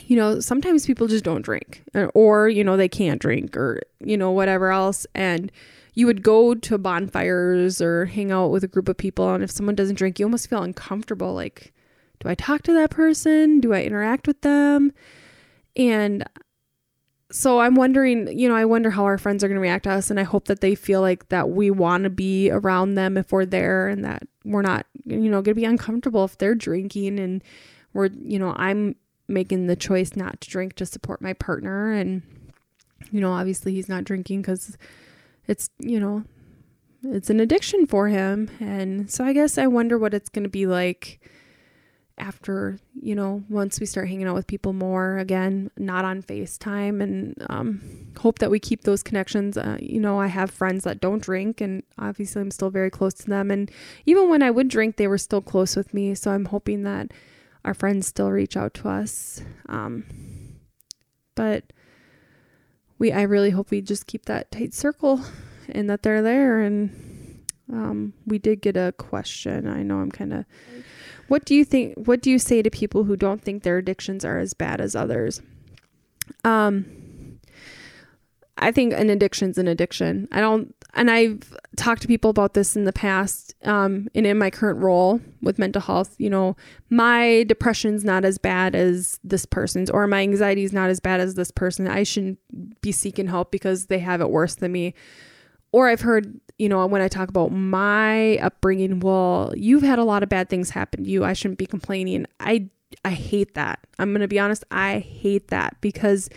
you 0.07 0.15
know, 0.15 0.39
sometimes 0.39 0.85
people 0.85 1.07
just 1.07 1.23
don't 1.23 1.43
drink 1.43 1.83
uh, 1.95 2.05
or, 2.13 2.49
you 2.49 2.63
know, 2.63 2.77
they 2.77 2.89
can't 2.89 3.21
drink 3.21 3.55
or, 3.55 3.81
you 3.99 4.17
know, 4.17 4.31
whatever 4.31 4.71
else. 4.71 5.07
And 5.15 5.51
you 5.93 6.05
would 6.07 6.23
go 6.23 6.55
to 6.55 6.77
bonfires 6.77 7.81
or 7.81 8.05
hang 8.05 8.31
out 8.31 8.47
with 8.47 8.63
a 8.63 8.67
group 8.67 8.89
of 8.89 8.97
people. 8.97 9.33
And 9.33 9.43
if 9.43 9.51
someone 9.51 9.75
doesn't 9.75 9.95
drink, 9.95 10.19
you 10.19 10.25
almost 10.25 10.49
feel 10.49 10.63
uncomfortable. 10.63 11.33
Like, 11.33 11.73
do 12.19 12.29
I 12.29 12.35
talk 12.35 12.63
to 12.63 12.73
that 12.73 12.89
person? 12.89 13.59
Do 13.59 13.73
I 13.73 13.83
interact 13.83 14.27
with 14.27 14.41
them? 14.41 14.91
And 15.75 16.23
so 17.33 17.59
I'm 17.59 17.73
wondering, 17.73 18.37
you 18.37 18.47
know, 18.47 18.53
I 18.53 18.65
wonder 18.65 18.91
how 18.91 19.05
our 19.05 19.17
friends 19.17 19.43
are 19.43 19.47
going 19.47 19.55
to 19.55 19.61
react 19.61 19.85
to 19.85 19.89
us. 19.89 20.11
And 20.11 20.19
I 20.19 20.23
hope 20.23 20.45
that 20.45 20.61
they 20.61 20.75
feel 20.75 21.01
like 21.01 21.29
that 21.29 21.49
we 21.49 21.71
want 21.71 22.03
to 22.03 22.11
be 22.11 22.51
around 22.51 22.93
them 22.93 23.17
if 23.17 23.31
we're 23.31 23.43
there 23.43 23.87
and 23.87 24.05
that 24.05 24.27
we're 24.45 24.61
not, 24.61 24.85
you 25.03 25.31
know, 25.31 25.41
going 25.41 25.55
to 25.55 25.55
be 25.55 25.65
uncomfortable 25.65 26.25
if 26.25 26.37
they're 26.37 26.53
drinking 26.53 27.17
and 27.17 27.43
we're, 27.91 28.11
you 28.23 28.37
know, 28.37 28.53
I'm 28.55 28.97
making 29.27 29.65
the 29.65 29.75
choice 29.75 30.15
not 30.15 30.41
to 30.41 30.49
drink 30.51 30.75
to 30.75 30.85
support 30.85 31.23
my 31.23 31.33
partner. 31.33 31.91
And, 31.91 32.21
you 33.11 33.19
know, 33.19 33.33
obviously 33.33 33.73
he's 33.73 33.89
not 33.89 34.03
drinking 34.03 34.43
because 34.43 34.77
it's, 35.47 35.71
you 35.79 35.99
know, 35.99 36.25
it's 37.01 37.31
an 37.31 37.39
addiction 37.39 37.87
for 37.87 38.09
him. 38.09 38.51
And 38.59 39.09
so 39.09 39.25
I 39.25 39.33
guess 39.33 39.57
I 39.57 39.65
wonder 39.65 39.97
what 39.97 40.13
it's 40.13 40.29
going 40.29 40.43
to 40.43 40.49
be 40.49 40.67
like 40.67 41.19
after, 42.17 42.79
you 42.93 43.15
know, 43.15 43.43
once 43.49 43.79
we 43.79 43.85
start 43.85 44.07
hanging 44.07 44.27
out 44.27 44.35
with 44.35 44.45
people 44.45 44.71
more 44.71 45.17
again, 45.17 45.71
not 45.77 46.05
on 46.05 46.21
FaceTime, 46.21 47.01
and 47.01 47.35
um, 47.49 47.81
hope 48.19 48.39
that 48.39 48.51
we 48.51 48.59
keep 48.59 48.83
those 48.83 49.01
connections. 49.01 49.57
Uh, 49.57 49.77
you 49.79 49.99
know, 49.99 50.19
I 50.19 50.27
have 50.27 50.51
friends 50.51 50.83
that 50.83 51.01
don't 51.01 51.23
drink, 51.23 51.59
and 51.59 51.81
obviously 51.97 52.41
I'm 52.41 52.51
still 52.51 52.69
very 52.69 52.91
close 52.91 53.13
to 53.15 53.29
them. 53.29 53.49
And 53.49 53.71
even 54.05 54.29
when 54.29 54.43
I 54.43 54.51
would 54.51 54.67
drink, 54.67 54.97
they 54.97 55.07
were 55.07 55.17
still 55.17 55.41
close 55.41 55.75
with 55.75 55.93
me. 55.93 56.13
So 56.13 56.31
I'm 56.31 56.45
hoping 56.45 56.83
that 56.83 57.11
our 57.65 57.73
friends 57.73 58.07
still 58.07 58.31
reach 58.31 58.55
out 58.55 58.73
to 58.75 58.89
us. 58.89 59.41
Um, 59.67 60.05
but 61.35 61.73
we, 62.99 63.11
I 63.11 63.23
really 63.23 63.49
hope 63.49 63.71
we 63.71 63.81
just 63.81 64.05
keep 64.05 64.25
that 64.25 64.51
tight 64.51 64.75
circle 64.75 65.21
and 65.67 65.89
that 65.89 66.03
they're 66.03 66.21
there. 66.21 66.59
And 66.59 67.43
um, 67.71 68.13
we 68.27 68.37
did 68.37 68.61
get 68.61 68.77
a 68.77 68.93
question. 68.97 69.67
I 69.67 69.81
know 69.81 69.97
I'm 69.97 70.11
kind 70.11 70.33
of. 70.33 70.45
What 71.27 71.45
do 71.45 71.55
you 71.55 71.65
think? 71.65 71.95
What 71.95 72.21
do 72.21 72.29
you 72.29 72.39
say 72.39 72.61
to 72.61 72.69
people 72.69 73.05
who 73.05 73.15
don't 73.15 73.41
think 73.41 73.63
their 73.63 73.77
addictions 73.77 74.23
are 74.25 74.39
as 74.39 74.53
bad 74.53 74.81
as 74.81 74.95
others? 74.95 75.41
Um, 76.43 77.39
I 78.57 78.71
think 78.71 78.93
an 78.93 79.09
addiction's 79.09 79.57
an 79.57 79.67
addiction. 79.67 80.27
I 80.31 80.39
don't, 80.39 80.75
and 80.93 81.09
I've 81.09 81.55
talked 81.75 82.01
to 82.03 82.07
people 82.07 82.29
about 82.29 82.53
this 82.53 82.75
in 82.75 82.85
the 82.85 82.93
past, 82.93 83.55
um, 83.63 84.07
and 84.13 84.27
in 84.27 84.37
my 84.37 84.49
current 84.51 84.79
role 84.79 85.19
with 85.41 85.57
mental 85.57 85.81
health, 85.81 86.15
you 86.19 86.29
know, 86.29 86.55
my 86.89 87.43
depression's 87.47 88.05
not 88.05 88.25
as 88.25 88.37
bad 88.37 88.75
as 88.75 89.19
this 89.23 89.45
person's, 89.45 89.89
or 89.89 90.05
my 90.07 90.21
anxiety 90.21 90.63
is 90.63 90.71
not 90.71 90.89
as 90.89 90.99
bad 90.99 91.19
as 91.19 91.33
this 91.33 91.51
person. 91.51 91.87
I 91.87 92.03
shouldn't 92.03 92.39
be 92.81 92.91
seeking 92.91 93.27
help 93.27 93.51
because 93.51 93.87
they 93.87 93.99
have 93.99 94.21
it 94.21 94.29
worse 94.29 94.55
than 94.55 94.71
me. 94.71 94.93
Or 95.71 95.89
I've 95.89 96.01
heard, 96.01 96.39
you 96.57 96.69
know, 96.69 96.85
when 96.85 97.01
I 97.01 97.07
talk 97.07 97.29
about 97.29 97.51
my 97.51 98.37
upbringing, 98.37 98.99
well, 98.99 99.53
you've 99.55 99.83
had 99.83 99.99
a 99.99 100.03
lot 100.03 100.23
of 100.23 100.29
bad 100.29 100.49
things 100.49 100.69
happen 100.69 101.03
to 101.03 101.09
you. 101.09 101.23
I 101.23 101.33
shouldn't 101.33 101.57
be 101.57 101.65
complaining. 101.65 102.25
I 102.39 102.69
I 103.03 103.11
hate 103.11 103.55
that. 103.55 103.79
I'm 103.97 104.11
going 104.11 104.21
to 104.21 104.27
be 104.27 104.39
honest, 104.39 104.63
I 104.69 104.99
hate 104.99 105.47
that 105.47 105.75
because 105.81 106.29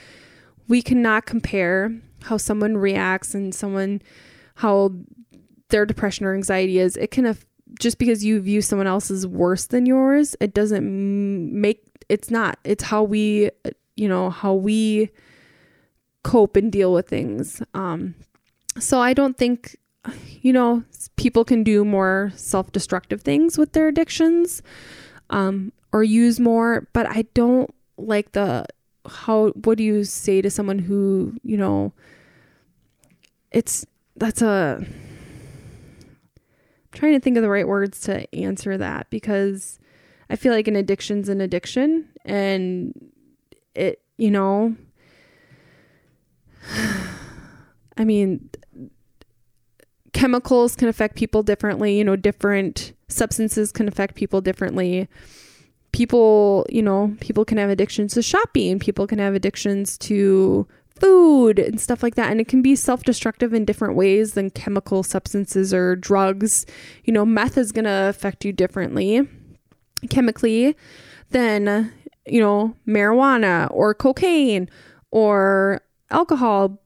we 0.69 0.81
cannot 0.81 1.27
compare 1.27 1.95
how 2.23 2.39
someone 2.39 2.77
reacts 2.77 3.35
and 3.35 3.55
someone 3.55 4.01
how 4.57 4.93
their 5.69 5.85
depression 5.85 6.25
or 6.25 6.35
anxiety 6.35 6.79
is. 6.79 6.97
It 6.97 7.11
can 7.11 7.37
just 7.79 7.99
because 7.99 8.25
you 8.25 8.41
view 8.41 8.63
someone 8.63 8.87
else's 8.87 9.27
worse 9.27 9.67
than 9.67 9.85
yours, 9.85 10.35
it 10.41 10.55
doesn't 10.55 11.61
make 11.61 11.83
it's 12.09 12.31
not. 12.31 12.59
It's 12.65 12.85
how 12.85 13.03
we, 13.03 13.51
you 13.97 14.09
know, 14.09 14.31
how 14.31 14.55
we 14.55 15.11
cope 16.25 16.57
and 16.57 16.73
deal 16.73 16.93
with 16.93 17.09
things. 17.09 17.63
Um 17.75 18.15
so 18.79 19.01
I 19.01 19.15
don't 19.15 19.37
think, 19.37 19.77
you 20.43 20.53
know, 20.53 20.85
people 21.17 21.45
can 21.45 21.63
do 21.63 21.85
more 21.85 22.33
self 22.37 22.73
destructive 22.73 23.23
things 23.23 23.59
with 23.59 23.73
their 23.73 23.89
addictions 23.89 24.63
um, 25.31 25.73
or 25.93 26.03
use 26.05 26.39
more, 26.39 26.89
but 26.93 27.07
I 27.07 27.23
don't 27.35 27.73
like 27.97 28.33
the 28.33 28.67
how, 29.09 29.49
what 29.51 29.79
do 29.79 29.85
you 29.85 30.05
say 30.05 30.43
to 30.43 30.51
someone 30.51 30.79
who, 30.79 31.35
you 31.43 31.57
know, 31.57 31.93
it's, 33.51 33.87
that's 34.17 34.43
a, 34.43 34.79
I'm 34.81 34.89
trying 36.93 37.15
to 37.15 37.21
think 37.21 37.37
of 37.37 37.43
the 37.43 37.49
right 37.49 37.67
words 37.67 38.01
to 38.03 38.35
answer 38.35 38.77
that 38.77 39.09
because 39.11 39.79
I 40.29 40.37
feel 40.37 40.53
like 40.53 40.69
an 40.69 40.77
addiction's 40.77 41.29
an 41.29 41.41
addiction 41.41 42.09
and 42.25 43.13
it, 43.75 44.03
you 44.17 44.31
know, 44.31 44.77
I 47.97 48.05
mean, 48.05 48.51
chemicals 50.17 50.75
can 50.75 50.89
affect 50.89 51.15
people 51.15 51.43
differently, 51.43 51.99
you 51.99 52.03
know, 52.03 52.17
different 52.17 52.95
substances 53.09 53.71
can 53.71 53.87
affect 53.87 54.15
people 54.15 54.41
differently. 54.41 55.09
People, 55.93 56.67
you 56.71 56.83
know, 56.83 57.15
people 57.21 57.45
can 57.45 57.59
have 57.59 57.69
addictions 57.69 58.15
to 58.15 58.23
shopping, 58.23 58.79
people 58.79 59.07
can 59.07 59.19
have 59.19 59.35
addictions 59.35 59.99
to 59.99 60.67
food 60.89 61.59
and 61.59 61.79
stuff 61.79 62.03
like 62.03 62.15
that. 62.15 62.31
And 62.31 62.41
it 62.41 62.49
can 62.49 62.63
be 62.63 62.75
self 62.75 63.03
destructive 63.03 63.53
in 63.53 63.67
different 63.67 63.95
ways 63.95 64.33
than 64.33 64.49
chemical 64.49 65.03
substances 65.03 65.75
or 65.75 65.95
drugs. 65.95 66.65
You 67.05 67.13
know, 67.13 67.27
meth 67.27 67.59
is 67.59 67.71
going 67.71 67.85
to 67.85 68.09
affect 68.09 68.43
you 68.43 68.53
differently 68.55 69.29
chemically 70.09 70.77
than, 71.31 71.93
you 72.25 72.41
know, 72.41 72.75
marijuana 72.89 73.69
or 73.71 73.93
cocaine 73.93 74.71
or 75.11 75.83
alcohol 76.11 76.81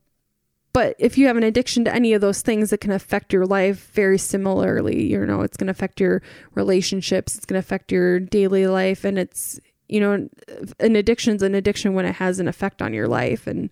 but 0.72 0.94
if 0.98 1.18
you 1.18 1.26
have 1.26 1.36
an 1.36 1.42
addiction 1.42 1.84
to 1.84 1.94
any 1.94 2.12
of 2.12 2.20
those 2.20 2.42
things, 2.42 2.72
it 2.72 2.80
can 2.80 2.92
affect 2.92 3.32
your 3.32 3.46
life 3.46 3.90
very 3.92 4.18
similarly. 4.18 5.10
You 5.10 5.26
know, 5.26 5.42
it's 5.42 5.56
going 5.56 5.66
to 5.66 5.72
affect 5.72 6.00
your 6.00 6.22
relationships, 6.54 7.36
it's 7.36 7.46
going 7.46 7.60
to 7.60 7.66
affect 7.66 7.90
your 7.90 8.20
daily 8.20 8.66
life. 8.66 9.04
And 9.04 9.18
it's, 9.18 9.58
you 9.88 10.00
know, 10.00 10.28
an 10.78 10.96
addiction's 10.96 11.42
an 11.42 11.54
addiction 11.54 11.94
when 11.94 12.06
it 12.06 12.14
has 12.16 12.38
an 12.38 12.46
effect 12.46 12.82
on 12.82 12.94
your 12.94 13.08
life. 13.08 13.48
And 13.48 13.70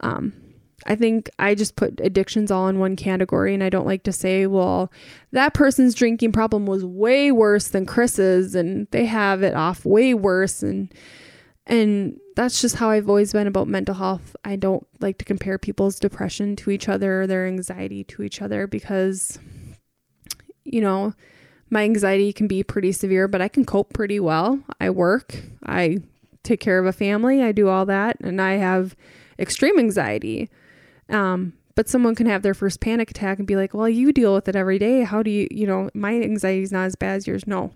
um, 0.00 0.32
I 0.86 0.96
think 0.96 1.30
I 1.38 1.54
just 1.54 1.76
put 1.76 2.00
addictions 2.00 2.50
all 2.50 2.66
in 2.66 2.80
one 2.80 2.96
category. 2.96 3.54
And 3.54 3.62
I 3.62 3.68
don't 3.68 3.86
like 3.86 4.02
to 4.02 4.12
say, 4.12 4.46
well, 4.46 4.90
that 5.30 5.54
person's 5.54 5.94
drinking 5.94 6.32
problem 6.32 6.66
was 6.66 6.84
way 6.84 7.30
worse 7.30 7.68
than 7.68 7.86
Chris's 7.86 8.56
and 8.56 8.88
they 8.90 9.06
have 9.06 9.44
it 9.44 9.54
off 9.54 9.84
way 9.84 10.12
worse. 10.12 10.62
And, 10.62 10.92
and 11.66 12.20
that's 12.36 12.60
just 12.60 12.76
how 12.76 12.90
I've 12.90 13.08
always 13.08 13.32
been 13.32 13.46
about 13.46 13.66
mental 13.66 13.94
health. 13.94 14.36
I 14.44 14.56
don't 14.56 14.86
like 15.00 15.18
to 15.18 15.24
compare 15.24 15.58
people's 15.58 15.98
depression 15.98 16.54
to 16.56 16.70
each 16.70 16.88
other 16.88 17.22
or 17.22 17.26
their 17.26 17.46
anxiety 17.46 18.04
to 18.04 18.22
each 18.22 18.40
other 18.40 18.66
because, 18.66 19.38
you 20.64 20.80
know, 20.80 21.14
my 21.70 21.82
anxiety 21.82 22.32
can 22.32 22.46
be 22.46 22.62
pretty 22.62 22.92
severe, 22.92 23.26
but 23.26 23.40
I 23.40 23.48
can 23.48 23.64
cope 23.64 23.92
pretty 23.92 24.20
well. 24.20 24.60
I 24.80 24.90
work, 24.90 25.42
I 25.64 25.98
take 26.44 26.60
care 26.60 26.78
of 26.78 26.86
a 26.86 26.92
family, 26.92 27.42
I 27.42 27.52
do 27.52 27.68
all 27.68 27.86
that, 27.86 28.16
and 28.20 28.40
I 28.40 28.52
have 28.52 28.94
extreme 29.38 29.78
anxiety. 29.78 30.48
Um, 31.08 31.54
but 31.74 31.88
someone 31.88 32.14
can 32.14 32.26
have 32.26 32.42
their 32.42 32.54
first 32.54 32.80
panic 32.80 33.10
attack 33.10 33.38
and 33.38 33.46
be 33.46 33.56
like, 33.56 33.74
well, 33.74 33.88
you 33.88 34.12
deal 34.12 34.34
with 34.34 34.48
it 34.48 34.56
every 34.56 34.78
day. 34.78 35.02
How 35.02 35.22
do 35.22 35.30
you, 35.30 35.48
you 35.50 35.66
know, 35.66 35.90
my 35.94 36.14
anxiety 36.14 36.62
is 36.62 36.72
not 36.72 36.86
as 36.86 36.96
bad 36.96 37.16
as 37.16 37.26
yours. 37.26 37.46
No, 37.46 37.72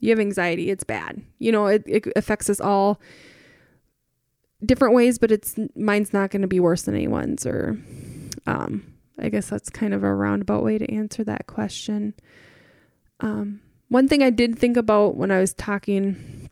you 0.00 0.10
have 0.10 0.20
anxiety. 0.20 0.70
It's 0.70 0.84
bad. 0.84 1.22
You 1.38 1.52
know, 1.52 1.66
it, 1.66 1.82
it 1.86 2.06
affects 2.16 2.48
us 2.48 2.60
all 2.60 3.00
different 4.64 4.94
ways, 4.94 5.18
but 5.18 5.30
it's 5.32 5.56
mine's 5.74 6.12
not 6.12 6.30
going 6.30 6.42
to 6.42 6.48
be 6.48 6.60
worse 6.60 6.82
than 6.82 6.94
anyone's. 6.94 7.46
Or, 7.46 7.78
um, 8.46 8.84
I 9.18 9.28
guess 9.28 9.48
that's 9.48 9.70
kind 9.70 9.94
of 9.94 10.02
a 10.02 10.14
roundabout 10.14 10.62
way 10.62 10.78
to 10.78 10.90
answer 10.92 11.24
that 11.24 11.46
question. 11.46 12.14
Um, 13.20 13.60
one 13.88 14.08
thing 14.08 14.22
I 14.22 14.30
did 14.30 14.58
think 14.58 14.76
about 14.76 15.16
when 15.16 15.30
I 15.30 15.38
was 15.38 15.54
talking 15.54 16.48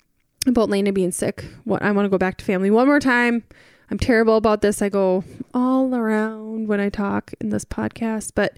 about 0.47 0.71
Lena 0.71 0.93
being 0.93 1.13
sick, 1.13 1.45
what 1.65 1.83
I 1.83 1.91
want 1.93 2.07
to 2.07 2.11
go 2.11 2.19
back 2.19 2.37
to 2.39 2.45
family 2.45 2.71
one 2.71 2.87
more 2.87 3.01
time. 3.01 3.45
I'm 3.91 3.99
terrible 3.99 4.37
about 4.37 4.63
this. 4.63 4.81
I 4.83 4.89
go 4.89 5.25
all 5.53 5.95
around 5.95 6.69
when 6.69 6.81
I 6.81 6.91
talk 6.91 7.33
in 7.41 7.51
this 7.51 7.65
podcast, 7.65 8.33
but 8.35 8.57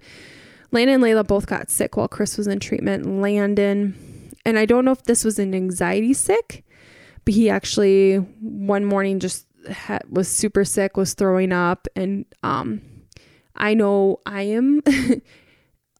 Lena 0.72 0.92
and 0.92 1.02
Layla 1.02 1.26
both 1.26 1.46
got 1.46 1.70
sick 1.70 1.96
while 1.96 2.08
Chris 2.08 2.36
was 2.36 2.46
in 2.46 2.60
treatment. 2.60 3.06
Landon, 3.20 4.30
and 4.44 4.58
I 4.58 4.66
don't 4.66 4.84
know 4.84 4.92
if 4.92 5.04
this 5.04 5.24
was 5.24 5.38
an 5.38 5.54
anxiety 5.54 6.12
sick 6.12 6.64
but 7.24 7.34
he 7.34 7.50
actually 7.50 8.16
one 8.16 8.84
morning 8.84 9.20
just 9.20 9.46
had, 9.68 10.02
was 10.08 10.28
super 10.28 10.64
sick, 10.64 10.96
was 10.96 11.14
throwing 11.14 11.52
up, 11.52 11.86
and 11.94 12.24
um, 12.42 12.80
I 13.56 13.74
know 13.74 14.20
I 14.26 14.42
am. 14.42 14.82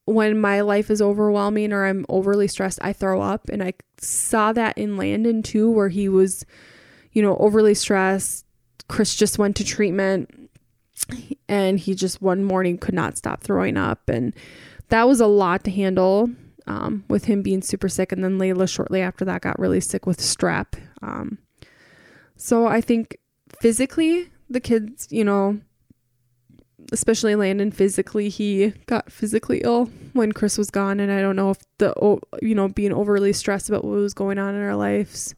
when 0.04 0.40
my 0.40 0.62
life 0.62 0.90
is 0.90 1.00
overwhelming 1.00 1.72
or 1.72 1.84
I'm 1.84 2.04
overly 2.08 2.48
stressed, 2.48 2.80
I 2.82 2.92
throw 2.92 3.20
up, 3.20 3.48
and 3.48 3.62
I 3.62 3.74
saw 3.98 4.52
that 4.52 4.76
in 4.76 4.96
Landon 4.96 5.42
too, 5.42 5.70
where 5.70 5.88
he 5.88 6.08
was, 6.08 6.44
you 7.12 7.22
know, 7.22 7.36
overly 7.36 7.74
stressed. 7.74 8.44
Chris 8.88 9.14
just 9.14 9.38
went 9.38 9.56
to 9.56 9.64
treatment, 9.64 10.50
and 11.48 11.78
he 11.78 11.94
just 11.94 12.20
one 12.20 12.44
morning 12.44 12.78
could 12.78 12.94
not 12.94 13.16
stop 13.16 13.42
throwing 13.42 13.76
up, 13.76 14.08
and 14.08 14.34
that 14.88 15.06
was 15.06 15.20
a 15.20 15.26
lot 15.26 15.64
to 15.64 15.70
handle 15.70 16.30
um, 16.66 17.04
with 17.08 17.24
him 17.24 17.42
being 17.42 17.62
super 17.62 17.88
sick. 17.88 18.12
And 18.12 18.22
then 18.22 18.38
Layla 18.38 18.68
shortly 18.68 19.00
after 19.00 19.24
that 19.24 19.40
got 19.40 19.58
really 19.58 19.80
sick 19.80 20.06
with 20.06 20.18
strep. 20.18 20.74
Um, 21.02 21.38
so 22.36 22.66
I 22.66 22.80
think 22.80 23.18
physically, 23.60 24.30
the 24.48 24.60
kids, 24.60 25.08
you 25.10 25.24
know, 25.24 25.60
especially 26.92 27.34
Landon 27.34 27.70
physically, 27.70 28.28
he 28.28 28.70
got 28.86 29.10
physically 29.10 29.60
ill 29.64 29.86
when 30.12 30.32
Chris 30.32 30.58
was 30.58 30.70
gone. 30.70 31.00
And 31.00 31.12
I 31.12 31.20
don't 31.20 31.36
know 31.36 31.50
if 31.50 31.58
the, 31.78 31.92
you 32.40 32.54
know, 32.54 32.68
being 32.68 32.92
overly 32.92 33.32
stressed 33.32 33.68
about 33.68 33.84
what 33.84 33.94
was 33.94 34.14
going 34.14 34.38
on 34.38 34.54
in 34.54 34.62
our 34.62 34.76
lives 34.76 35.34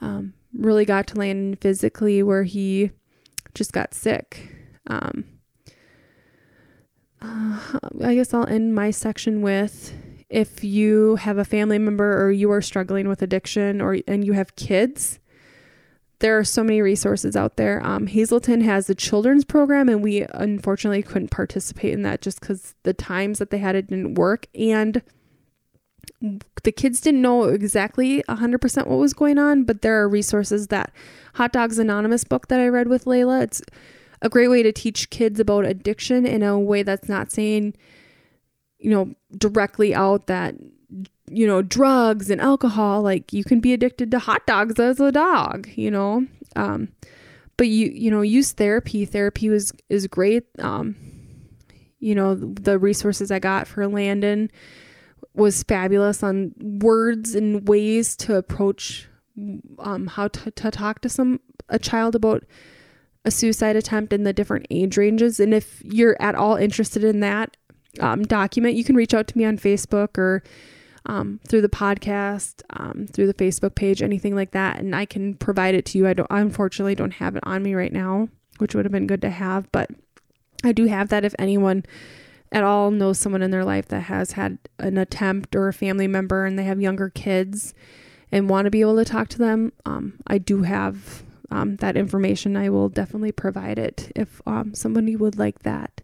um, 0.00 0.34
really 0.52 0.84
got 0.84 1.06
to 1.08 1.18
Landon 1.18 1.56
physically 1.56 2.22
where 2.22 2.44
he 2.44 2.90
just 3.54 3.72
got 3.72 3.94
sick. 3.94 4.54
Um, 4.86 5.24
uh, 7.20 7.78
I 8.04 8.14
guess 8.14 8.34
I'll 8.34 8.46
end 8.46 8.74
my 8.74 8.90
section 8.90 9.42
with 9.42 9.94
if 10.28 10.64
you 10.64 11.16
have 11.16 11.38
a 11.38 11.44
family 11.44 11.78
member 11.78 12.22
or 12.22 12.30
you 12.30 12.50
are 12.50 12.62
struggling 12.62 13.08
with 13.08 13.22
addiction 13.22 13.80
or 13.80 13.98
and 14.06 14.24
you 14.24 14.32
have 14.32 14.56
kids 14.56 15.20
there 16.20 16.38
are 16.38 16.44
so 16.44 16.64
many 16.64 16.80
resources 16.80 17.36
out 17.36 17.56
there. 17.56 17.84
Um, 17.84 18.06
Hazelden 18.06 18.62
has 18.62 18.86
the 18.86 18.94
children's 18.94 19.44
program, 19.44 19.88
and 19.88 20.02
we 20.02 20.24
unfortunately 20.32 21.02
couldn't 21.02 21.30
participate 21.30 21.92
in 21.92 22.02
that 22.02 22.22
just 22.22 22.40
because 22.40 22.74
the 22.84 22.94
times 22.94 23.38
that 23.38 23.50
they 23.50 23.58
had 23.58 23.76
it 23.76 23.88
didn't 23.88 24.14
work. 24.14 24.46
And 24.54 25.02
the 26.62 26.72
kids 26.72 27.00
didn't 27.02 27.20
know 27.20 27.44
exactly 27.44 28.22
100% 28.28 28.86
what 28.86 28.98
was 28.98 29.12
going 29.12 29.38
on, 29.38 29.64
but 29.64 29.82
there 29.82 30.00
are 30.00 30.08
resources 30.08 30.68
that 30.68 30.90
Hot 31.34 31.52
Dogs 31.52 31.78
Anonymous 31.78 32.24
book 32.24 32.48
that 32.48 32.60
I 32.60 32.68
read 32.68 32.88
with 32.88 33.04
Layla. 33.04 33.42
It's 33.42 33.60
a 34.22 34.30
great 34.30 34.48
way 34.48 34.62
to 34.62 34.72
teach 34.72 35.10
kids 35.10 35.38
about 35.38 35.66
addiction 35.66 36.24
in 36.24 36.42
a 36.42 36.58
way 36.58 36.82
that's 36.82 37.10
not 37.10 37.30
saying, 37.30 37.74
you 38.78 38.90
know, 38.90 39.14
directly 39.38 39.94
out 39.94 40.26
that 40.26 40.54
you 41.28 41.46
know, 41.46 41.62
drugs 41.62 42.30
and 42.30 42.40
alcohol, 42.40 43.02
like 43.02 43.32
you 43.32 43.44
can 43.44 43.60
be 43.60 43.72
addicted 43.72 44.10
to 44.12 44.18
hot 44.18 44.46
dogs 44.46 44.78
as 44.78 45.00
a 45.00 45.10
dog, 45.10 45.68
you 45.74 45.90
know. 45.90 46.26
Um, 46.54 46.88
but 47.56 47.68
you 47.68 47.88
you 47.88 48.10
know, 48.10 48.22
use 48.22 48.52
therapy. 48.52 49.04
Therapy 49.04 49.48
was 49.48 49.72
is 49.88 50.06
great. 50.06 50.44
Um, 50.58 50.94
you 51.98 52.14
know, 52.14 52.34
the 52.34 52.78
resources 52.78 53.30
I 53.30 53.38
got 53.38 53.66
for 53.66 53.86
Landon 53.88 54.50
was 55.34 55.62
fabulous 55.64 56.22
on 56.22 56.54
words 56.80 57.34
and 57.34 57.68
ways 57.68 58.16
to 58.16 58.36
approach 58.36 59.08
um, 59.78 60.06
how 60.06 60.28
to, 60.28 60.50
to 60.50 60.70
talk 60.70 61.00
to 61.00 61.08
some 61.08 61.40
a 61.68 61.78
child 61.78 62.14
about 62.14 62.44
a 63.24 63.30
suicide 63.30 63.74
attempt 63.74 64.12
in 64.12 64.22
the 64.22 64.32
different 64.32 64.66
age 64.70 64.96
ranges. 64.96 65.40
And 65.40 65.52
if 65.52 65.82
you're 65.84 66.16
at 66.20 66.36
all 66.36 66.54
interested 66.54 67.02
in 67.02 67.20
that 67.20 67.56
um, 68.00 68.22
document, 68.22 68.76
you 68.76 68.84
can 68.84 68.96
reach 68.96 69.14
out 69.14 69.26
to 69.28 69.38
me 69.38 69.44
on 69.44 69.58
Facebook 69.58 70.18
or 70.18 70.42
um, 71.06 71.40
through 71.46 71.62
the 71.62 71.68
podcast, 71.68 72.62
um, 72.70 73.06
through 73.06 73.26
the 73.26 73.34
Facebook 73.34 73.74
page, 73.74 74.02
anything 74.02 74.34
like 74.34 74.50
that, 74.50 74.78
and 74.78 74.94
I 74.94 75.04
can 75.04 75.34
provide 75.34 75.74
it 75.74 75.84
to 75.86 75.98
you. 75.98 76.06
I 76.06 76.14
don't, 76.14 76.26
unfortunately 76.30 76.94
don't 76.94 77.12
have 77.12 77.36
it 77.36 77.42
on 77.46 77.62
me 77.62 77.74
right 77.74 77.92
now, 77.92 78.28
which 78.58 78.74
would 78.74 78.84
have 78.84 78.92
been 78.92 79.06
good 79.06 79.22
to 79.22 79.30
have, 79.30 79.70
but 79.70 79.90
I 80.64 80.72
do 80.72 80.86
have 80.86 81.08
that 81.10 81.24
if 81.24 81.34
anyone 81.38 81.84
at 82.52 82.64
all 82.64 82.90
knows 82.90 83.18
someone 83.18 83.42
in 83.42 83.50
their 83.50 83.64
life 83.64 83.86
that 83.88 84.02
has 84.02 84.32
had 84.32 84.58
an 84.78 84.98
attempt 84.98 85.54
or 85.54 85.68
a 85.68 85.72
family 85.72 86.08
member 86.08 86.44
and 86.44 86.58
they 86.58 86.64
have 86.64 86.80
younger 86.80 87.10
kids 87.10 87.74
and 88.32 88.48
want 88.48 88.66
to 88.66 88.70
be 88.70 88.80
able 88.80 88.96
to 88.96 89.04
talk 89.04 89.28
to 89.28 89.38
them. 89.38 89.72
Um, 89.84 90.14
I 90.26 90.38
do 90.38 90.62
have 90.62 91.22
um, 91.50 91.76
that 91.76 91.96
information. 91.96 92.56
I 92.56 92.68
will 92.68 92.88
definitely 92.88 93.32
provide 93.32 93.78
it 93.78 94.10
if 94.16 94.40
um, 94.46 94.74
somebody 94.74 95.16
would 95.16 95.38
like 95.38 95.60
that. 95.60 96.02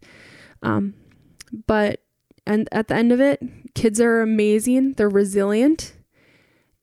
Um, 0.62 0.94
but 1.67 2.01
and 2.47 2.69
at 2.73 2.88
the 2.88 2.95
end 2.95 3.12
of 3.12 3.21
it, 3.21 3.41
kids 3.75 4.01
are 4.01 4.21
amazing. 4.21 4.95
They're 4.95 5.09
resilient. 5.09 5.95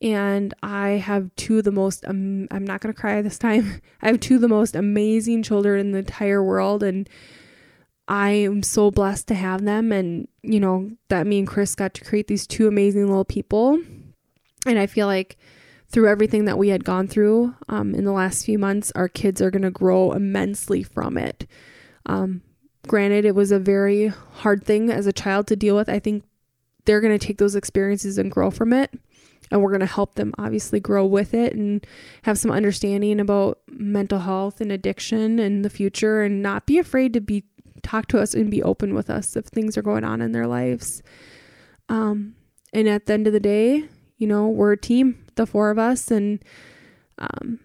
And 0.01 0.53
I 0.63 0.91
have 0.91 1.29
two 1.35 1.57
of 1.57 1.65
the 1.65 1.71
most, 1.71 2.05
um, 2.07 2.47
I'm 2.51 2.63
not 2.63 2.79
going 2.79 2.93
to 2.93 2.99
cry 2.99 3.21
this 3.21 3.37
time. 3.37 3.81
I 4.01 4.07
have 4.07 4.19
two 4.19 4.35
of 4.35 4.41
the 4.41 4.47
most 4.47 4.75
amazing 4.75 5.43
children 5.43 5.79
in 5.79 5.91
the 5.91 5.99
entire 5.99 6.41
world. 6.41 6.83
And 6.83 7.09
I 8.07 8.31
am 8.31 8.63
so 8.63 8.91
blessed 8.91 9.27
to 9.27 9.35
have 9.35 9.65
them. 9.65 9.91
And, 9.91 10.27
you 10.41 10.59
know, 10.59 10.91
that 11.09 11.27
me 11.27 11.39
and 11.39 11.47
Chris 11.47 11.75
got 11.75 11.93
to 11.95 12.05
create 12.05 12.27
these 12.27 12.47
two 12.47 12.67
amazing 12.67 13.07
little 13.07 13.25
people. 13.25 13.81
And 14.65 14.79
I 14.79 14.87
feel 14.87 15.07
like 15.07 15.37
through 15.89 16.07
everything 16.07 16.45
that 16.45 16.57
we 16.57 16.69
had 16.69 16.85
gone 16.85 17.07
through 17.07 17.55
um, 17.67 17.93
in 17.93 18.05
the 18.05 18.11
last 18.13 18.45
few 18.45 18.57
months, 18.57 18.91
our 18.95 19.09
kids 19.09 19.41
are 19.41 19.51
going 19.51 19.63
to 19.63 19.71
grow 19.71 20.13
immensely 20.13 20.83
from 20.83 21.17
it. 21.17 21.45
Um, 22.05 22.41
Granted, 22.87 23.25
it 23.25 23.35
was 23.35 23.51
a 23.51 23.59
very 23.59 24.07
hard 24.07 24.63
thing 24.63 24.89
as 24.89 25.05
a 25.05 25.13
child 25.13 25.47
to 25.47 25.55
deal 25.55 25.75
with. 25.75 25.89
I 25.89 25.99
think 25.99 26.23
they're 26.85 27.01
going 27.01 27.17
to 27.17 27.25
take 27.25 27.37
those 27.37 27.55
experiences 27.55 28.17
and 28.17 28.31
grow 28.31 28.49
from 28.49 28.73
it. 28.73 28.91
And 29.51 29.61
we're 29.61 29.71
going 29.71 29.79
to 29.79 29.85
help 29.87 30.15
them 30.15 30.33
obviously 30.37 30.79
grow 30.79 31.05
with 31.05 31.33
it 31.33 31.53
and 31.53 31.85
have 32.21 32.37
some 32.37 32.51
understanding 32.51 33.19
about 33.19 33.59
mental 33.67 34.19
health 34.19 34.61
and 34.61 34.71
addiction 34.71 35.39
in 35.39 35.63
the 35.63 35.69
future 35.69 36.21
and 36.21 36.43
not 36.43 36.67
be 36.67 36.77
afraid 36.77 37.13
to 37.13 37.21
be 37.21 37.43
talk 37.81 38.07
to 38.07 38.19
us 38.19 38.33
and 38.33 38.51
be 38.51 38.61
open 38.61 38.93
with 38.93 39.09
us 39.09 39.35
if 39.35 39.45
things 39.45 39.77
are 39.77 39.81
going 39.81 40.03
on 40.03 40.21
in 40.21 40.31
their 40.31 40.47
lives. 40.47 41.01
Um, 41.87 42.35
and 42.73 42.87
at 42.87 43.05
the 43.05 43.13
end 43.13 43.27
of 43.27 43.33
the 43.33 43.39
day, 43.39 43.85
you 44.17 44.27
know, 44.27 44.47
we're 44.47 44.73
a 44.73 44.77
team, 44.77 45.25
the 45.35 45.45
four 45.45 45.71
of 45.71 45.79
us, 45.79 46.11
and 46.11 46.43
um, 47.17 47.59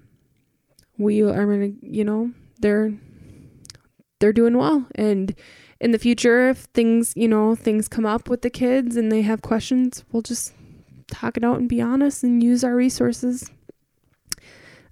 we 0.97 1.23
are 1.23 1.47
gonna, 1.47 1.73
you 1.83 2.05
know, 2.05 2.31
they're 2.61 2.93
they're 4.21 4.33
doing 4.33 4.57
well. 4.57 4.87
And 4.95 5.35
in 5.81 5.91
the 5.91 5.99
future, 5.99 6.49
if 6.49 6.59
things, 6.75 7.13
you 7.17 7.29
know, 7.29 7.55
things 7.55 7.89
come 7.89 8.07
up 8.07 8.29
with 8.29 8.43
the 8.43 8.51
kids 8.51 8.97
and 8.97 9.11
they 9.11 9.23
have 9.23 9.43
questions, 9.43 10.05
we'll 10.11 10.23
just 10.23 10.55
talk 11.09 11.37
it 11.37 11.45
out 11.45 11.59
and 11.59 11.69
be 11.69 11.81
honest 11.81 12.23
and 12.23 12.43
use 12.43 12.65
our 12.65 12.75
resources. 12.75 13.51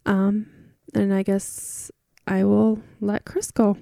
Um, 0.05 0.47
and 0.95 1.15
I 1.15 1.23
guess 1.23 1.91
I 2.27 2.45
will 2.45 2.81
let 3.01 3.25
Chris 3.25 3.51
go. 3.51 3.77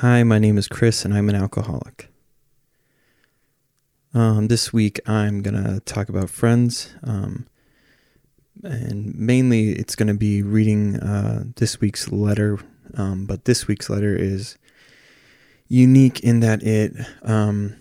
Hi, 0.00 0.24
my 0.24 0.38
name 0.38 0.58
is 0.58 0.68
Chris, 0.68 1.06
and 1.06 1.14
I'm 1.14 1.30
an 1.30 1.34
alcoholic. 1.34 2.10
Um, 4.12 4.48
this 4.48 4.70
week, 4.70 5.00
I'm 5.08 5.40
going 5.40 5.54
to 5.54 5.80
talk 5.80 6.10
about 6.10 6.28
friends. 6.28 6.94
Um, 7.02 7.46
and 8.62 9.14
mainly, 9.14 9.70
it's 9.70 9.96
going 9.96 10.08
to 10.08 10.14
be 10.14 10.42
reading 10.42 10.96
uh, 10.96 11.44
this 11.56 11.80
week's 11.80 12.12
letter. 12.12 12.58
Um, 12.92 13.24
but 13.24 13.46
this 13.46 13.66
week's 13.66 13.88
letter 13.88 14.14
is 14.14 14.58
unique 15.66 16.20
in 16.20 16.40
that 16.40 16.62
it, 16.62 16.92
um, 17.22 17.76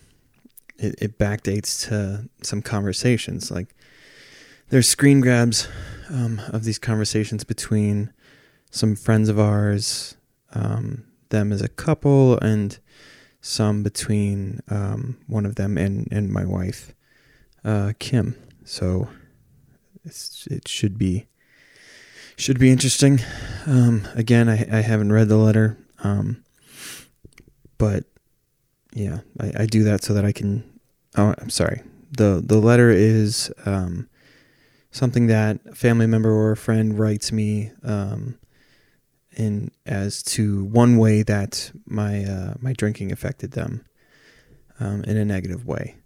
it, 0.77 0.95
it 1.01 1.19
backdates 1.19 1.85
to 1.89 2.29
some 2.41 2.61
conversations. 2.61 3.51
Like, 3.51 3.75
there's 4.69 4.87
screen 4.87 5.19
grabs 5.19 5.67
um, 6.09 6.41
of 6.47 6.63
these 6.63 6.79
conversations 6.79 7.43
between 7.43 8.13
some 8.71 8.95
friends 8.95 9.27
of 9.27 9.37
ours. 9.37 10.15
Them 11.29 11.51
as 11.51 11.61
a 11.61 11.67
couple 11.67 12.37
and 12.39 12.77
some 13.41 13.83
between 13.83 14.61
um, 14.69 15.17
one 15.27 15.45
of 15.45 15.55
them 15.55 15.77
and, 15.77 16.07
and 16.11 16.31
my 16.31 16.43
wife, 16.45 16.93
uh, 17.63 17.93
Kim. 17.99 18.35
So 18.63 19.07
it 20.03 20.67
should 20.67 20.97
be 20.97 21.27
should 22.37 22.59
be 22.59 22.71
interesting. 22.71 23.19
Um, 23.65 24.07
again, 24.13 24.49
I, 24.49 24.65
I 24.71 24.81
haven't 24.81 25.11
read 25.11 25.29
the 25.29 25.37
letter, 25.37 25.77
um, 26.03 26.43
but 27.77 28.03
yeah, 28.93 29.19
I, 29.39 29.51
I 29.59 29.65
do 29.65 29.83
that 29.83 30.03
so 30.03 30.13
that 30.13 30.25
I 30.25 30.31
can. 30.31 30.63
Oh, 31.15 31.33
I'm 31.37 31.49
sorry. 31.49 31.81
the 32.11 32.41
The 32.45 32.57
letter 32.57 32.89
is 32.89 33.51
um, 33.65 34.09
something 34.91 35.27
that 35.27 35.59
a 35.65 35.75
family 35.75 36.07
member 36.07 36.31
or 36.31 36.51
a 36.51 36.57
friend 36.57 36.97
writes 36.97 37.31
me 37.31 37.71
um, 37.83 38.37
in 39.35 39.71
as 39.85 40.23
to 40.23 40.63
one 40.65 40.97
way 40.97 41.23
that 41.23 41.71
my 41.85 42.23
uh, 42.23 42.53
my 42.59 42.73
drinking 42.73 43.11
affected 43.11 43.51
them 43.51 43.85
um, 44.79 45.03
in 45.03 45.17
a 45.17 45.25
negative 45.25 45.65
way. 45.65 45.97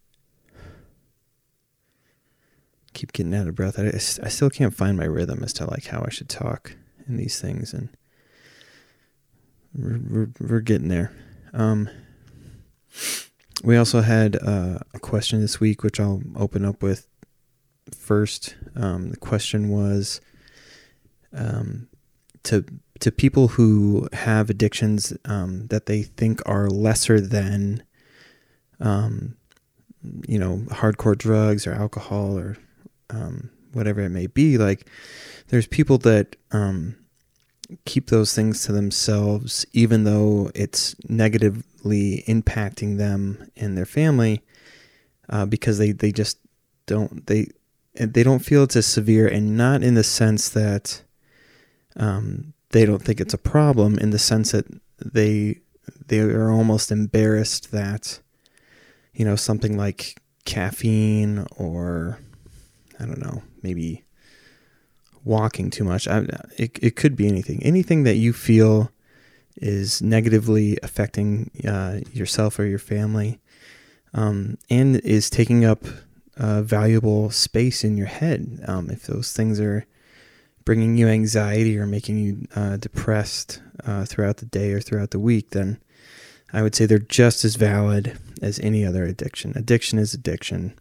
Keep 2.94 3.14
getting 3.14 3.34
out 3.34 3.48
of 3.48 3.56
breath. 3.56 3.80
I, 3.80 3.88
I 4.26 4.30
still 4.30 4.50
can't 4.50 4.74
find 4.74 4.98
my 4.98 5.06
rhythm 5.06 5.44
as 5.44 5.54
to 5.54 5.70
like 5.70 5.86
how 5.86 6.04
I 6.06 6.10
should 6.10 6.30
talk 6.30 6.76
in 7.08 7.18
these 7.18 7.40
things, 7.40 7.74
and 7.74 7.90
we're 9.76 10.30
we're, 10.40 10.60
getting 10.60 10.90
there. 10.90 11.12
Um, 11.54 11.90
we 13.64 13.78
also 13.78 14.02
had 14.02 14.36
uh, 14.36 14.80
a 14.94 15.00
question 15.00 15.42
this 15.42 15.60
week, 15.60 15.84
which 15.84 16.00
I'll 16.00 16.22
open 16.36 16.66
up 16.66 16.82
with 16.82 17.08
first. 17.96 18.56
Um, 18.76 19.10
the 19.10 19.18
question 19.18 19.70
was 19.70 20.22
um, 21.34 21.88
to 22.44 22.66
to 23.00 23.12
people 23.12 23.50
who 23.50 24.08
have 24.14 24.50
addictions 24.50 25.14
um, 25.26 25.68
that 25.68 25.86
they 25.86 26.04
think 26.04 26.42
are 26.46 26.70
lesser 26.70 27.22
than, 27.22 27.84
um, 28.80 29.36
you 30.28 30.40
know, 30.40 30.58
hardcore 30.70 31.18
drugs 31.18 31.66
or 31.66 31.74
alcohol 31.74 32.38
or 32.38 32.58
um, 33.10 33.50
whatever 33.74 34.02
it 34.02 34.10
may 34.10 34.28
be. 34.28 34.58
Like, 34.58 34.88
there's 35.48 35.68
people 35.68 35.98
that 36.00 36.36
um, 36.52 36.96
keep 37.86 38.10
those 38.10 38.34
things 38.34 38.64
to 38.66 38.72
themselves, 38.72 39.66
even 39.74 40.04
though 40.04 40.52
it's 40.56 40.96
negatively 41.08 42.24
impacting 42.28 42.98
them 42.98 43.50
and 43.56 43.78
their 43.78 43.86
family, 43.86 44.42
uh, 45.30 45.46
because 45.46 45.78
they, 45.78 45.92
they 45.92 46.12
just 46.12 46.38
don't 46.86 47.28
they 47.28 47.48
they 47.94 48.24
don't 48.24 48.40
feel 48.40 48.64
it's 48.64 48.76
as 48.76 48.86
severe, 48.86 49.28
and 49.28 49.58
not 49.58 49.84
in 49.84 49.94
the 49.96 50.04
sense 50.04 50.50
that 50.50 51.04
um, 51.96 52.54
they 52.72 52.86
don't 52.86 53.04
think 53.04 53.20
it's 53.20 53.34
a 53.34 53.40
problem, 53.40 53.98
in 53.98 54.12
the 54.12 54.20
sense 54.20 54.52
that 54.52 54.66
they 55.00 55.60
they 56.08 56.20
are 56.20 56.52
almost 56.52 56.92
embarrassed 56.92 57.72
that 57.72 58.20
you 59.14 59.26
know 59.26 59.36
something 59.36 59.78
like 59.78 60.22
caffeine 60.46 61.46
or 61.58 62.20
I 63.00 63.06
don't 63.06 63.22
know 63.22 63.44
maybe 63.62 64.04
walking 65.24 65.70
too 65.70 65.84
much. 65.84 66.08
I, 66.08 66.26
it, 66.58 66.80
it 66.82 66.96
could 66.96 67.16
be 67.16 67.28
anything. 67.28 67.62
Anything 67.64 68.04
that 68.04 68.16
you 68.16 68.34
feel 68.34 68.92
is 69.58 70.02
negatively 70.02 70.78
affecting 70.82 71.52
uh, 71.68 72.00
yourself 72.14 72.58
or 72.58 72.66
your 72.66 72.80
family 72.80 73.40
um, 74.14 74.58
and 74.70 74.98
is 74.98 75.30
taking 75.30 75.66
up 75.66 75.84
uh, 76.38 76.62
valuable 76.62 77.30
space 77.30 77.84
in 77.84 77.98
your 77.98 78.08
head. 78.08 78.64
Um, 78.66 78.90
if 78.90 79.06
those 79.06 79.34
things 79.34 79.60
are 79.60 79.86
bringing 80.70 80.96
you 80.96 81.08
anxiety 81.08 81.80
or 81.80 81.88
making 81.88 82.20
you 82.20 82.48
uh, 82.56 82.78
depressed 82.78 83.60
uh, 83.88 84.06
throughout 84.06 84.38
the 84.38 84.46
day 84.46 84.72
or 84.72 84.80
throughout 84.80 85.10
the 85.10 85.18
week, 85.18 85.50
then 85.50 85.82
I 86.54 86.62
would 86.62 86.76
say 86.76 86.86
they're 86.86 87.00
just 87.00 87.44
as 87.44 87.56
valid 87.56 88.20
as 88.40 88.60
any 88.60 88.86
other 88.86 89.04
addiction. 89.04 89.52
Addiction 89.56 89.98
is 89.98 90.14
addiction. 90.14 90.78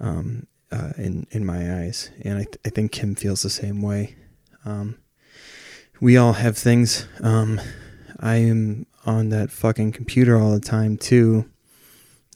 Um, 0.00 0.48
uh, 0.72 0.90
in 0.98 1.28
in 1.30 1.46
my 1.46 1.82
eyes, 1.82 2.10
and 2.22 2.38
I, 2.38 2.42
th- 2.42 2.58
I 2.66 2.70
think 2.70 2.90
Kim 2.90 3.14
feels 3.14 3.42
the 3.42 3.50
same 3.50 3.80
way. 3.80 4.16
Um, 4.64 4.98
we 6.00 6.16
all 6.16 6.32
have 6.32 6.58
things. 6.58 7.06
Um, 7.20 7.60
I 8.18 8.38
am 8.38 8.86
on 9.06 9.28
that 9.28 9.52
fucking 9.52 9.92
computer 9.92 10.36
all 10.36 10.50
the 10.50 10.58
time 10.58 10.96
too. 10.96 11.48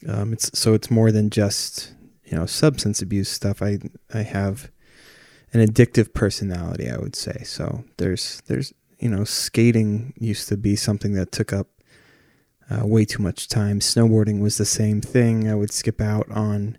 Um, 0.07 0.31
it's 0.31 0.57
so 0.57 0.73
it's 0.73 0.89
more 0.89 1.11
than 1.11 1.31
just 1.31 1.93
you 2.23 2.37
know 2.37 2.45
substance 2.45 3.01
abuse 3.01 3.27
stuff. 3.27 3.61
I 3.61 3.79
I 4.13 4.21
have 4.21 4.71
an 5.53 5.65
addictive 5.65 6.13
personality, 6.13 6.89
I 6.89 6.97
would 6.97 7.15
say. 7.15 7.43
So 7.43 7.83
there's 7.97 8.41
there's 8.47 8.73
you 8.99 9.09
know 9.09 9.23
skating 9.23 10.13
used 10.17 10.47
to 10.49 10.57
be 10.57 10.75
something 10.75 11.13
that 11.13 11.31
took 11.31 11.53
up 11.53 11.67
uh, 12.69 12.85
way 12.85 13.05
too 13.05 13.21
much 13.21 13.47
time. 13.47 13.79
Snowboarding 13.79 14.41
was 14.41 14.57
the 14.57 14.65
same 14.65 15.01
thing. 15.01 15.49
I 15.49 15.55
would 15.55 15.71
skip 15.71 16.01
out 16.01 16.29
on 16.29 16.77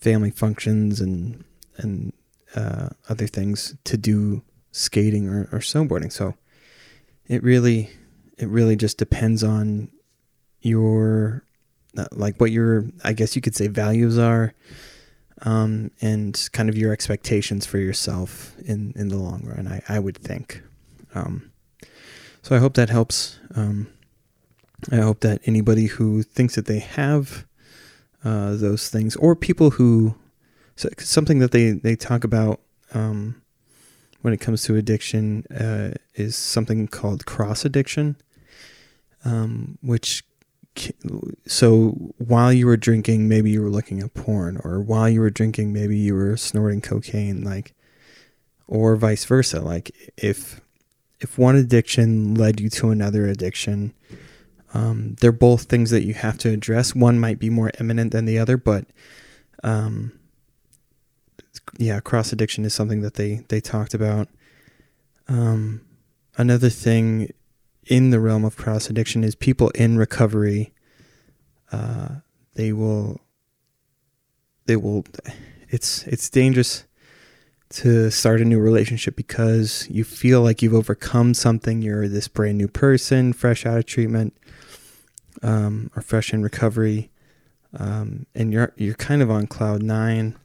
family 0.00 0.30
functions 0.30 1.00
and 1.00 1.44
and 1.76 2.12
uh, 2.54 2.88
other 3.08 3.26
things 3.26 3.76
to 3.84 3.96
do 3.96 4.42
skating 4.72 5.28
or, 5.28 5.48
or 5.52 5.58
snowboarding. 5.58 6.12
So 6.12 6.34
it 7.26 7.42
really 7.42 7.90
it 8.38 8.48
really 8.48 8.76
just 8.76 8.98
depends 8.98 9.44
on 9.44 9.90
your 10.60 11.44
like 12.12 12.40
what 12.40 12.50
your 12.50 12.86
I 13.04 13.12
guess 13.12 13.34
you 13.36 13.42
could 13.42 13.56
say 13.56 13.66
values 13.66 14.18
are 14.18 14.54
um, 15.42 15.90
and 16.00 16.48
kind 16.52 16.68
of 16.68 16.76
your 16.76 16.92
expectations 16.92 17.66
for 17.66 17.78
yourself 17.78 18.54
in 18.64 18.92
in 18.96 19.08
the 19.08 19.16
long 19.16 19.42
run. 19.44 19.66
I 19.66 19.82
I 19.88 19.98
would 19.98 20.16
think. 20.16 20.62
Um, 21.14 21.50
so 22.42 22.54
I 22.56 22.58
hope 22.58 22.74
that 22.74 22.90
helps. 22.90 23.38
Um, 23.54 23.88
I 24.92 24.96
hope 24.96 25.20
that 25.20 25.40
anybody 25.44 25.86
who 25.86 26.22
thinks 26.22 26.54
that 26.54 26.66
they 26.66 26.78
have 26.78 27.44
uh, 28.24 28.54
those 28.54 28.88
things, 28.88 29.16
or 29.16 29.34
people 29.34 29.70
who 29.70 30.14
so 30.76 30.88
something 30.98 31.40
that 31.40 31.50
they 31.50 31.72
they 31.72 31.96
talk 31.96 32.24
about 32.24 32.60
um, 32.94 33.42
when 34.22 34.32
it 34.32 34.40
comes 34.40 34.62
to 34.64 34.76
addiction 34.76 35.44
uh, 35.46 35.94
is 36.14 36.36
something 36.36 36.86
called 36.88 37.26
cross 37.26 37.64
addiction, 37.64 38.16
um, 39.24 39.78
which 39.82 40.24
so 41.46 42.12
while 42.18 42.52
you 42.52 42.66
were 42.66 42.76
drinking, 42.76 43.28
maybe 43.28 43.50
you 43.50 43.62
were 43.62 43.70
looking 43.70 44.00
at 44.00 44.14
porn, 44.14 44.60
or 44.64 44.80
while 44.80 45.08
you 45.08 45.20
were 45.20 45.30
drinking, 45.30 45.72
maybe 45.72 45.96
you 45.96 46.14
were 46.14 46.36
snorting 46.36 46.80
cocaine, 46.80 47.42
like, 47.42 47.74
or 48.66 48.96
vice 48.96 49.24
versa. 49.24 49.60
Like 49.60 49.90
if 50.16 50.60
if 51.20 51.38
one 51.38 51.56
addiction 51.56 52.34
led 52.34 52.60
you 52.60 52.68
to 52.70 52.90
another 52.90 53.26
addiction, 53.26 53.92
um, 54.74 55.16
they're 55.20 55.32
both 55.32 55.64
things 55.64 55.90
that 55.90 56.04
you 56.04 56.14
have 56.14 56.38
to 56.38 56.50
address. 56.50 56.94
One 56.94 57.18
might 57.18 57.38
be 57.38 57.50
more 57.50 57.72
imminent 57.80 58.12
than 58.12 58.24
the 58.24 58.38
other, 58.38 58.56
but 58.56 58.84
um, 59.64 60.12
yeah, 61.78 62.00
cross 62.00 62.32
addiction 62.32 62.64
is 62.64 62.74
something 62.74 63.00
that 63.02 63.14
they 63.14 63.44
they 63.48 63.60
talked 63.60 63.94
about. 63.94 64.28
Um, 65.26 65.82
another 66.36 66.70
thing 66.70 67.32
in 67.88 68.10
the 68.10 68.20
realm 68.20 68.44
of 68.44 68.56
cross 68.56 68.88
addiction 68.88 69.24
is 69.24 69.34
people 69.34 69.70
in 69.70 69.98
recovery. 69.98 70.72
Uh, 71.72 72.16
they 72.54 72.72
will. 72.72 73.20
They 74.66 74.76
will. 74.76 75.04
It's 75.68 76.04
it's 76.04 76.28
dangerous 76.28 76.84
to 77.70 78.10
start 78.10 78.40
a 78.40 78.44
new 78.44 78.58
relationship 78.58 79.16
because 79.16 79.86
you 79.90 80.04
feel 80.04 80.42
like 80.42 80.62
you've 80.62 80.74
overcome 80.74 81.34
something. 81.34 81.82
You're 81.82 82.08
this 82.08 82.28
brand 82.28 82.58
new 82.58 82.68
person, 82.68 83.32
fresh 83.32 83.66
out 83.66 83.78
of 83.78 83.86
treatment, 83.86 84.36
um, 85.42 85.90
or 85.96 86.02
fresh 86.02 86.32
in 86.32 86.42
recovery, 86.42 87.10
um, 87.78 88.26
and 88.34 88.52
you're 88.52 88.72
you're 88.76 88.94
kind 88.94 89.22
of 89.22 89.30
on 89.30 89.46
cloud 89.46 89.82
nine, 89.82 90.36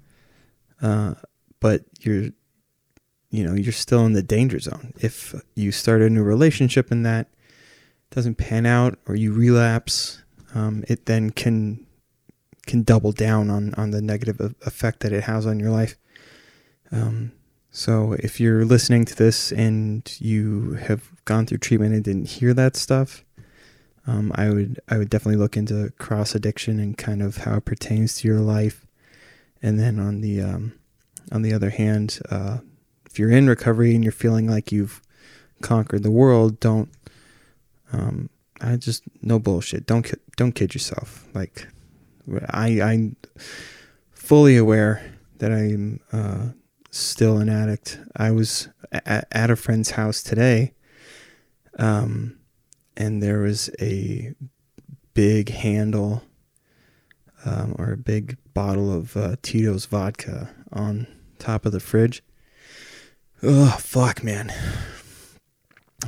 uh, 0.81 1.15
but 1.59 1.83
you're 1.99 2.29
you 3.29 3.43
know 3.43 3.53
you're 3.53 3.73
still 3.73 4.05
in 4.05 4.13
the 4.13 4.23
danger 4.23 4.59
zone. 4.59 4.93
If 5.01 5.35
you 5.55 5.73
start 5.73 6.01
a 6.01 6.09
new 6.09 6.23
relationship 6.23 6.91
in 6.91 7.03
that 7.03 7.27
doesn't 8.13 8.35
pan 8.35 8.65
out 8.65 8.99
or 9.07 9.15
you 9.15 9.33
relapse, 9.33 10.21
um, 10.53 10.83
it 10.87 11.05
then 11.05 11.31
can 11.31 11.85
can 12.65 12.83
double 12.83 13.11
down 13.11 13.49
on 13.49 13.73
on 13.75 13.91
the 13.91 14.01
negative 14.01 14.55
effect 14.65 15.01
that 15.01 15.11
it 15.11 15.23
has 15.23 15.45
on 15.45 15.59
your 15.59 15.71
life. 15.71 15.95
Um, 16.91 17.31
so 17.71 18.13
if 18.19 18.39
you're 18.39 18.65
listening 18.65 19.03
to 19.05 19.15
this 19.15 19.51
and 19.51 20.15
you 20.19 20.73
have 20.73 21.09
gone 21.25 21.47
through 21.47 21.57
treatment 21.57 21.95
and 21.95 22.03
didn't 22.03 22.29
hear 22.29 22.53
that 22.53 22.75
stuff, 22.75 23.25
um, 24.05 24.31
I 24.35 24.49
would 24.49 24.79
I 24.87 24.97
would 24.97 25.09
definitely 25.09 25.39
look 25.39 25.57
into 25.57 25.91
cross 25.97 26.35
addiction 26.35 26.79
and 26.79 26.97
kind 26.97 27.23
of 27.23 27.37
how 27.37 27.55
it 27.55 27.65
pertains 27.65 28.15
to 28.17 28.27
your 28.27 28.41
life. 28.41 28.85
And 29.61 29.79
then 29.79 29.99
on 29.99 30.21
the 30.21 30.41
um, 30.41 30.73
on 31.31 31.41
the 31.41 31.53
other 31.53 31.71
hand, 31.71 32.19
uh, 32.29 32.59
if 33.09 33.17
you're 33.17 33.31
in 33.31 33.47
recovery 33.47 33.95
and 33.95 34.03
you're 34.03 34.11
feeling 34.13 34.47
like 34.47 34.71
you've 34.71 35.01
conquered 35.61 36.03
the 36.03 36.11
world, 36.11 36.59
don't. 36.59 36.89
Um, 37.93 38.29
I 38.59 38.75
just 38.75 39.03
no 39.21 39.39
bullshit. 39.39 39.85
Don't 39.85 40.11
don't 40.35 40.53
kid 40.53 40.73
yourself. 40.73 41.27
Like 41.33 41.67
I 42.49 42.81
I'm 42.81 43.15
fully 44.11 44.57
aware 44.57 45.13
that 45.37 45.51
I'm 45.51 45.99
uh, 46.11 46.49
still 46.91 47.37
an 47.37 47.49
addict. 47.49 47.99
I 48.15 48.31
was 48.31 48.69
at, 48.91 49.27
at 49.31 49.51
a 49.51 49.55
friend's 49.55 49.91
house 49.91 50.21
today. 50.23 50.73
Um, 51.79 52.37
and 52.95 53.21
there 53.21 53.39
was 53.39 53.69
a 53.81 54.33
big 55.13 55.49
handle 55.49 56.23
um, 57.45 57.75
or 57.77 57.91
a 57.91 57.97
big 57.97 58.37
bottle 58.53 58.91
of 58.91 59.17
uh, 59.17 59.35
Tito's 59.41 59.85
vodka 59.85 60.49
on 60.71 61.07
top 61.39 61.65
of 61.65 61.71
the 61.71 61.79
fridge. 61.79 62.23
Oh 63.41 63.77
fuck, 63.79 64.23
man! 64.23 64.53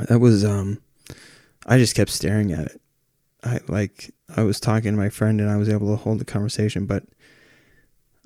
That 0.08 0.20
was 0.20 0.46
um, 0.46 0.82
I 1.66 1.78
just 1.78 1.96
kept 1.96 2.12
staring 2.12 2.52
at 2.52 2.68
it. 2.68 2.82
I 3.44 3.60
like 3.68 4.12
I 4.36 4.44
was 4.44 4.60
talking 4.60 4.92
to 4.92 4.98
my 4.98 5.10
friend 5.10 5.40
and 5.40 5.50
I 5.50 5.58
was 5.58 5.70
able 5.70 5.96
to 5.96 6.02
hold 6.02 6.20
the 6.20 6.26
conversation, 6.26 6.86
but 6.86 7.04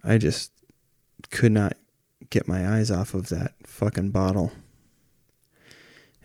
I 0.04 0.18
just 0.18 0.52
could 1.30 1.52
not 1.52 1.74
get 2.30 2.48
my 2.48 2.76
eyes 2.76 2.92
off 2.92 3.14
of 3.14 3.30
that 3.30 3.54
fucking 3.66 4.12
bottle. 4.12 4.52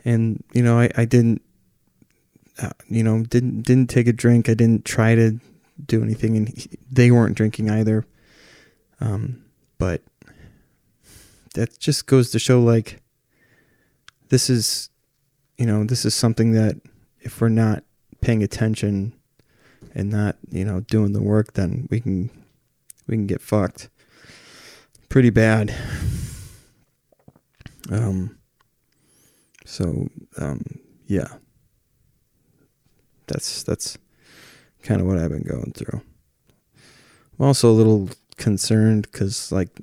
And 0.05 0.43
you 0.53 0.63
know, 0.63 0.79
I, 0.79 0.91
I 0.97 1.05
didn't 1.05 1.43
uh, 2.63 2.71
you 2.89 3.03
know, 3.03 3.23
didn't 3.25 3.63
didn't 3.63 3.91
take 3.91 4.07
a 4.07 4.13
drink. 4.13 4.49
I 4.49 4.55
didn't 4.55 4.85
try 4.85 5.15
to 5.15 5.41
do 5.85 6.03
anything, 6.03 6.37
and 6.37 6.49
he, 6.49 6.71
they 6.91 7.11
weren't 7.11 7.37
drinking 7.37 7.71
either. 7.71 8.07
Um, 9.01 9.45
but 9.79 10.03
that 11.55 11.79
just 11.79 12.07
goes 12.07 12.31
to 12.31 12.39
show, 12.39 12.63
like, 12.63 13.01
this 14.29 14.49
is, 14.49 14.89
you 15.59 15.67
know, 15.67 15.85
this 15.85 16.05
is 16.05 16.15
something 16.15 16.53
that 16.53 16.81
if 17.25 17.41
we're 17.41 17.49
not 17.49 17.83
paying 18.21 18.43
attention 18.43 19.13
and 19.95 20.11
not, 20.11 20.37
you 20.51 20.65
know, 20.65 20.81
doing 20.81 21.13
the 21.13 21.23
work, 21.23 21.55
then 21.55 21.89
we 21.91 22.01
can 22.01 22.31
we 23.07 23.17
can 23.17 23.27
get 23.27 23.41
fucked 23.41 23.89
pretty 25.09 25.31
bad. 25.31 25.75
Um. 27.91 28.39
So, 29.67 30.09
um, 30.37 30.63
yeah 31.07 31.29
that's 33.27 33.63
that's 33.63 33.99
kind 34.83 35.01
of 35.01 35.07
what 35.07 35.19
I've 35.19 35.31
been 35.31 35.43
going 35.43 35.73
through. 35.73 36.01
I'm 37.39 37.47
also 37.47 37.71
a 37.71 37.73
little 37.73 38.09
concerned 38.37 39.09
because 39.11 39.51
like 39.51 39.81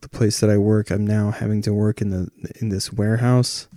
the 0.00 0.08
place 0.08 0.40
that 0.40 0.50
I 0.50 0.56
work, 0.56 0.90
I'm 0.90 1.06
now 1.06 1.30
having 1.30 1.62
to 1.62 1.72
work 1.72 2.00
in 2.00 2.10
the 2.10 2.30
in 2.60 2.68
this 2.68 2.92
warehouse, 2.92 3.68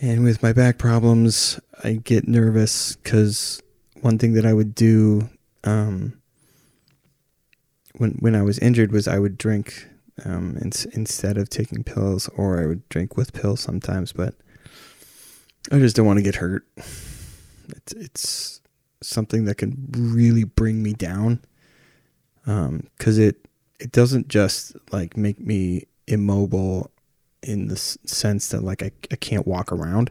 And 0.00 0.22
with 0.22 0.42
my 0.42 0.52
back 0.52 0.78
problems, 0.78 1.58
I 1.82 1.94
get 1.94 2.28
nervous 2.28 2.94
because 2.96 3.60
one 4.00 4.18
thing 4.18 4.34
that 4.34 4.46
I 4.46 4.52
would 4.52 4.74
do 4.74 5.28
um, 5.64 6.20
when 7.96 8.12
when 8.20 8.36
I 8.36 8.42
was 8.42 8.58
injured 8.60 8.92
was 8.92 9.08
I 9.08 9.18
would 9.18 9.36
drink 9.36 9.88
um, 10.24 10.56
in, 10.60 10.70
instead 10.92 11.36
of 11.36 11.48
taking 11.48 11.82
pills, 11.82 12.28
or 12.36 12.62
I 12.62 12.66
would 12.66 12.88
drink 12.88 13.16
with 13.16 13.32
pills 13.32 13.60
sometimes. 13.60 14.12
But 14.12 14.34
I 15.72 15.78
just 15.78 15.96
don't 15.96 16.06
want 16.06 16.18
to 16.18 16.24
get 16.24 16.36
hurt. 16.36 16.64
It's 16.76 17.92
it's 17.92 18.60
something 19.02 19.46
that 19.46 19.56
can 19.56 19.88
really 19.90 20.44
bring 20.44 20.82
me 20.82 20.92
down 20.92 21.40
because 22.44 23.18
um, 23.18 23.24
it 23.24 23.48
it 23.80 23.90
doesn't 23.90 24.28
just 24.28 24.76
like 24.92 25.16
make 25.16 25.40
me 25.40 25.86
immobile 26.06 26.90
in 27.42 27.68
the 27.68 27.76
sense 27.76 28.48
that 28.48 28.62
like 28.62 28.82
I, 28.82 28.90
I 29.10 29.16
can't 29.16 29.46
walk 29.46 29.72
around. 29.72 30.10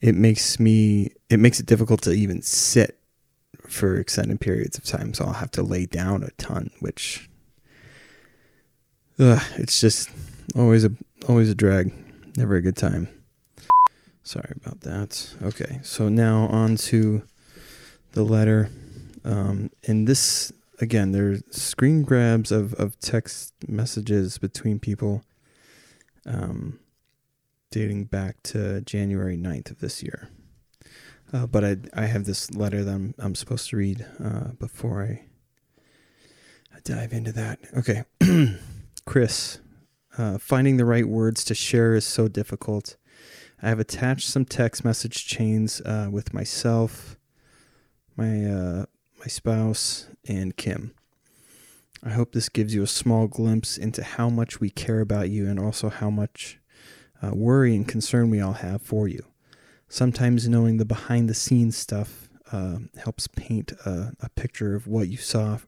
It 0.00 0.14
makes 0.14 0.58
me 0.58 1.10
it 1.28 1.38
makes 1.38 1.60
it 1.60 1.66
difficult 1.66 2.02
to 2.02 2.12
even 2.12 2.42
sit 2.42 2.98
for 3.66 3.96
extended 3.96 4.40
periods 4.40 4.76
of 4.76 4.84
time 4.84 5.14
so 5.14 5.24
i'll 5.24 5.34
have 5.34 5.50
to 5.50 5.62
lay 5.62 5.86
down 5.86 6.24
a 6.24 6.30
ton 6.32 6.70
which 6.80 7.30
ugh, 9.20 9.42
it's 9.56 9.80
just 9.80 10.10
always 10.56 10.84
a 10.84 10.90
always 11.28 11.50
a 11.50 11.54
drag. 11.54 11.92
Never 12.36 12.56
a 12.56 12.62
good 12.62 12.76
time. 12.76 13.08
Sorry 14.22 14.52
about 14.64 14.80
that. 14.82 15.34
Okay 15.42 15.80
so 15.82 16.08
now 16.08 16.46
on 16.46 16.76
to 16.76 17.22
the 18.12 18.22
letter. 18.22 18.70
Um, 19.24 19.70
and 19.86 20.06
this 20.06 20.52
again, 20.80 21.12
there's 21.12 21.42
screen 21.50 22.02
grabs 22.02 22.50
of, 22.50 22.74
of 22.74 22.98
text 23.00 23.52
messages 23.68 24.38
between 24.38 24.78
people 24.78 25.22
um, 26.32 26.78
dating 27.70 28.04
back 28.04 28.42
to 28.44 28.80
January 28.82 29.36
9th 29.36 29.70
of 29.70 29.80
this 29.80 30.02
year. 30.02 30.28
Uh, 31.32 31.46
but 31.46 31.64
I, 31.64 31.76
I 31.94 32.06
have 32.06 32.24
this 32.24 32.50
letter 32.52 32.82
that 32.82 32.92
I'm, 32.92 33.14
I'm 33.18 33.34
supposed 33.34 33.68
to 33.70 33.76
read 33.76 34.04
uh, 34.22 34.52
before 34.58 35.02
I, 35.02 35.24
dive 36.84 37.12
into 37.12 37.32
that. 37.32 37.58
Okay. 37.76 38.04
Chris, 39.04 39.58
uh, 40.18 40.38
finding 40.38 40.76
the 40.76 40.84
right 40.84 41.06
words 41.06 41.44
to 41.44 41.54
share 41.54 41.94
is 41.94 42.04
so 42.04 42.28
difficult. 42.28 42.96
I 43.62 43.68
have 43.68 43.78
attached 43.78 44.28
some 44.28 44.44
text 44.44 44.84
message 44.84 45.26
chains 45.26 45.80
uh, 45.82 46.08
with 46.10 46.32
myself, 46.32 47.16
my 48.16 48.44
uh, 48.44 48.86
my 49.18 49.26
spouse, 49.26 50.08
and 50.26 50.56
Kim. 50.56 50.94
I 52.02 52.10
hope 52.10 52.32
this 52.32 52.48
gives 52.48 52.74
you 52.74 52.82
a 52.82 52.86
small 52.86 53.26
glimpse 53.26 53.76
into 53.76 54.02
how 54.02 54.30
much 54.30 54.60
we 54.60 54.70
care 54.70 55.00
about 55.00 55.28
you 55.28 55.46
and 55.48 55.60
also 55.60 55.90
how 55.90 56.08
much 56.08 56.58
uh, 57.22 57.32
worry 57.34 57.76
and 57.76 57.86
concern 57.86 58.30
we 58.30 58.40
all 58.40 58.54
have 58.54 58.80
for 58.80 59.06
you. 59.06 59.24
Sometimes 59.88 60.48
knowing 60.48 60.78
the 60.78 60.84
behind 60.84 61.28
the 61.28 61.34
scenes 61.34 61.76
stuff 61.76 62.28
uh, 62.52 62.78
helps 63.02 63.26
paint 63.26 63.72
a, 63.84 64.12
a 64.20 64.30
picture 64.30 64.74
of 64.74 64.86
what 64.86 65.08
you 65.08 65.18
saw 65.18 65.58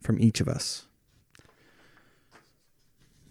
from 0.00 0.20
each 0.20 0.40
of 0.40 0.48
us. 0.48 0.86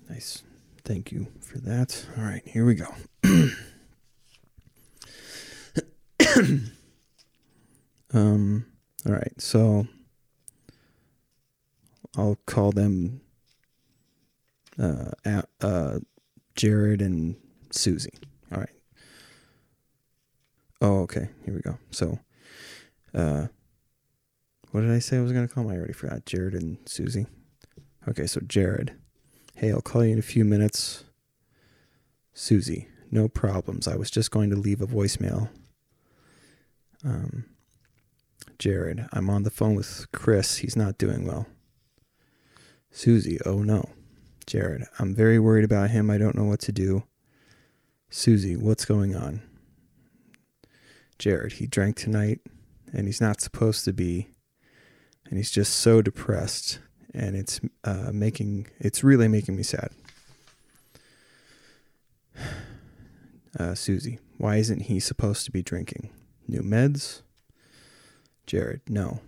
Nice. 0.09 0.43
Thank 0.83 1.11
you 1.11 1.27
for 1.41 1.57
that. 1.59 2.05
All 2.17 2.23
right, 2.23 2.43
here 2.45 2.65
we 2.65 2.75
go. 2.75 2.87
um, 8.13 8.65
all 9.05 9.13
right, 9.13 9.33
so 9.41 9.87
I'll 12.17 12.37
call 12.45 12.71
them 12.71 13.21
uh, 14.79 15.11
uh, 15.61 15.99
Jared 16.55 17.01
and 17.01 17.35
Susie. 17.71 18.13
All 18.51 18.59
right. 18.59 18.69
Oh, 20.81 20.99
okay. 21.01 21.29
Here 21.43 21.53
we 21.53 21.61
go. 21.61 21.77
So, 21.91 22.19
uh, 23.13 23.47
what 24.71 24.81
did 24.81 24.91
I 24.91 24.99
say 24.99 25.17
I 25.17 25.21
was 25.21 25.31
going 25.31 25.47
to 25.47 25.53
call 25.53 25.63
them? 25.63 25.73
I 25.73 25.77
already 25.77 25.93
forgot. 25.93 26.25
Jared 26.25 26.53
and 26.53 26.77
Susie. 26.85 27.27
Okay, 28.07 28.27
so 28.27 28.41
Jared. 28.45 28.93
Hey, 29.55 29.71
I'll 29.71 29.81
call 29.81 30.03
you 30.03 30.13
in 30.13 30.19
a 30.19 30.23
few 30.23 30.45
minutes. 30.45 31.05
Susie. 32.33 32.87
No 33.09 33.27
problems. 33.27 33.87
I 33.87 33.95
was 33.95 34.11
just 34.11 34.31
going 34.31 34.49
to 34.49 34.55
leave 34.55 34.81
a 34.81 34.87
voicemail. 34.87 35.49
Um, 37.03 37.45
Jared. 38.59 39.07
I'm 39.13 39.29
on 39.29 39.43
the 39.43 39.49
phone 39.49 39.75
with 39.75 40.07
Chris. 40.11 40.57
He's 40.57 40.75
not 40.75 40.97
doing 40.97 41.25
well. 41.25 41.47
Susie, 42.95 43.37
oh 43.45 43.61
no. 43.61 43.89
Jared, 44.47 44.85
I'm 44.99 45.13
very 45.13 45.37
worried 45.37 45.65
about 45.65 45.89
him. 45.89 46.09
I 46.09 46.17
don't 46.17 46.33
know 46.33 46.45
what 46.45 46.61
to 46.61 46.71
do. 46.71 47.03
Susie, 48.09 48.55
what's 48.55 48.85
going 48.85 49.13
on? 49.13 49.41
Jared, 51.19 51.51
he 51.53 51.67
drank 51.67 51.97
tonight 51.97 52.39
and 52.93 53.05
he's 53.05 53.19
not 53.19 53.41
supposed 53.41 53.83
to 53.83 53.91
be. 53.91 54.29
And 55.25 55.37
he's 55.37 55.51
just 55.51 55.73
so 55.73 56.01
depressed 56.01 56.79
and 57.13 57.35
it's 57.35 57.59
uh, 57.83 58.11
making 58.13 58.67
it's 58.79 59.03
really 59.03 59.27
making 59.27 59.57
me 59.57 59.63
sad. 59.63 59.89
Uh, 63.57 63.73
Susie, 63.73 64.19
why 64.37 64.57
isn't 64.57 64.81
he 64.81 64.99
supposed 64.99 65.45
to 65.45 65.51
be 65.51 65.63
drinking? 65.63 66.09
New 66.45 66.59
meds? 66.59 67.21
Jared, 68.45 68.81
no. 68.89 69.21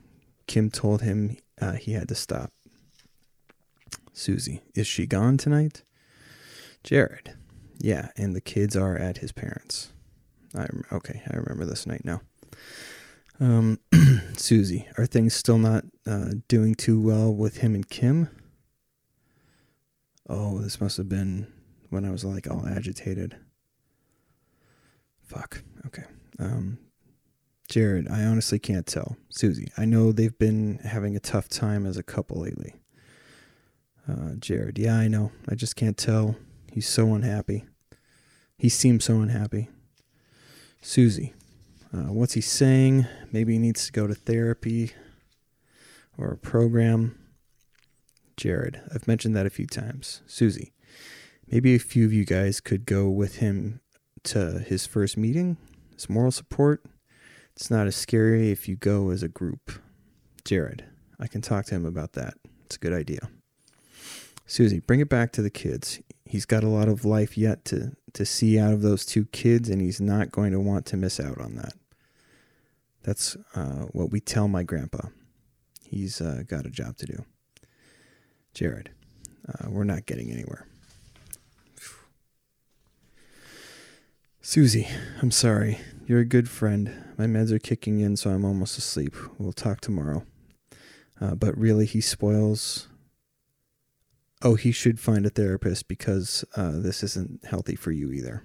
Kim 0.47 0.69
told 0.69 1.01
him 1.01 1.37
uh, 1.61 1.73
he 1.73 1.93
had 1.93 2.09
to 2.09 2.15
stop. 2.15 2.51
Susie, 4.17 4.63
is 4.73 4.87
she 4.87 5.05
gone 5.05 5.37
tonight? 5.37 5.83
Jared, 6.83 7.35
yeah, 7.77 8.09
and 8.17 8.35
the 8.35 8.41
kids 8.41 8.75
are 8.75 8.97
at 8.97 9.19
his 9.19 9.31
parents. 9.31 9.93
I 10.55 10.65
okay, 10.91 11.21
I 11.31 11.37
remember 11.37 11.65
this 11.65 11.85
night 11.85 12.03
now. 12.03 12.21
Um, 13.39 13.79
Susie, 14.35 14.87
are 14.97 15.05
things 15.05 15.35
still 15.35 15.59
not 15.59 15.85
uh, 16.07 16.31
doing 16.47 16.73
too 16.73 16.99
well 16.99 17.31
with 17.31 17.57
him 17.57 17.75
and 17.75 17.87
Kim? 17.87 18.29
Oh, 20.27 20.57
this 20.57 20.81
must 20.81 20.97
have 20.97 21.07
been 21.07 21.45
when 21.91 22.03
I 22.03 22.09
was 22.09 22.25
like 22.25 22.49
all 22.49 22.67
agitated. 22.67 23.37
Fuck. 25.21 25.61
Okay. 25.85 26.05
Um, 26.39 26.79
Jared, 27.69 28.07
I 28.09 28.23
honestly 28.23 28.57
can't 28.57 28.87
tell. 28.87 29.15
Susie, 29.29 29.71
I 29.77 29.85
know 29.85 30.11
they've 30.11 30.37
been 30.39 30.79
having 30.79 31.15
a 31.15 31.19
tough 31.19 31.49
time 31.49 31.85
as 31.85 31.97
a 31.97 32.03
couple 32.03 32.41
lately. 32.41 32.73
Uh, 34.09 34.35
Jared, 34.39 34.79
yeah, 34.79 34.95
I 34.95 35.07
know. 35.07 35.31
I 35.49 35.55
just 35.55 35.75
can't 35.75 35.97
tell. 35.97 36.35
He's 36.71 36.87
so 36.87 37.13
unhappy. 37.13 37.65
He 38.57 38.69
seems 38.69 39.03
so 39.03 39.21
unhappy. 39.21 39.69
Susie, 40.81 41.33
uh, 41.93 42.11
what's 42.13 42.33
he 42.33 42.41
saying? 42.41 43.07
Maybe 43.31 43.53
he 43.53 43.59
needs 43.59 43.85
to 43.85 43.91
go 43.91 44.07
to 44.07 44.15
therapy 44.15 44.93
or 46.17 46.31
a 46.31 46.37
program. 46.37 47.17
Jared, 48.37 48.81
I've 48.93 49.07
mentioned 49.07 49.35
that 49.35 49.45
a 49.45 49.51
few 49.51 49.65
times. 49.65 50.21
Susie, 50.27 50.73
maybe 51.51 51.75
a 51.75 51.79
few 51.79 52.05
of 52.05 52.13
you 52.13 52.25
guys 52.25 52.61
could 52.61 52.85
go 52.85 53.09
with 53.09 53.37
him 53.37 53.81
to 54.23 54.59
his 54.59 54.85
first 54.85 55.17
meeting, 55.17 55.57
his 55.93 56.09
moral 56.09 56.31
support. 56.31 56.85
It's 57.55 57.71
not 57.71 57.87
as 57.87 57.95
scary 57.95 58.51
if 58.51 58.67
you 58.67 58.75
go 58.75 59.09
as 59.09 59.23
a 59.23 59.27
group. 59.27 59.71
Jared, 60.45 60.85
I 61.19 61.27
can 61.27 61.41
talk 61.41 61.65
to 61.65 61.75
him 61.75 61.85
about 61.85 62.13
that. 62.13 62.35
It's 62.65 62.75
a 62.75 62.79
good 62.79 62.93
idea. 62.93 63.29
Susie, 64.49 64.79
bring 64.79 65.01
it 65.01 65.09
back 65.09 65.33
to 65.33 65.41
the 65.41 65.49
kids. 65.49 65.99
He's 66.25 66.45
got 66.45 66.63
a 66.63 66.69
lot 66.69 66.87
of 66.87 67.03
life 67.03 67.37
yet 67.37 67.65
to, 67.65 67.91
to 68.13 68.25
see 68.25 68.57
out 68.57 68.73
of 68.73 68.81
those 68.81 69.05
two 69.05 69.25
kids, 69.25 69.69
and 69.69 69.81
he's 69.81 69.99
not 69.99 70.31
going 70.31 70.53
to 70.53 70.59
want 70.59 70.85
to 70.87 70.97
miss 70.97 71.19
out 71.19 71.39
on 71.39 71.55
that. 71.55 71.73
That's 73.03 73.35
uh, 73.55 73.85
what 73.91 74.09
we 74.09 74.21
tell 74.21 74.47
my 74.47 74.63
grandpa. 74.63 75.09
He's 75.83 76.21
uh, 76.21 76.43
got 76.47 76.65
a 76.65 76.69
job 76.69 76.97
to 76.97 77.05
do. 77.05 77.25
Jared, 78.53 78.89
uh, 79.47 79.69
we're 79.69 79.83
not 79.83 80.05
getting 80.05 80.31
anywhere. 80.31 80.65
Susie, 84.41 84.87
I'm 85.21 85.31
sorry. 85.31 85.77
You're 86.05 86.21
a 86.21 86.25
good 86.25 86.49
friend. 86.49 86.93
My 87.17 87.25
meds 87.25 87.51
are 87.51 87.59
kicking 87.59 87.99
in, 87.99 88.15
so 88.15 88.29
I'm 88.29 88.45
almost 88.45 88.77
asleep. 88.77 89.13
We'll 89.37 89.51
talk 89.51 89.81
tomorrow. 89.81 90.23
Uh, 91.19 91.35
but 91.35 91.57
really, 91.57 91.85
he 91.85 91.99
spoils 91.99 92.87
oh, 94.41 94.55
he 94.55 94.71
should 94.71 94.99
find 94.99 95.25
a 95.25 95.29
therapist 95.29 95.87
because 95.87 96.45
uh, 96.55 96.73
this 96.75 97.03
isn't 97.03 97.45
healthy 97.45 97.75
for 97.75 97.91
you 97.91 98.11
either. 98.11 98.43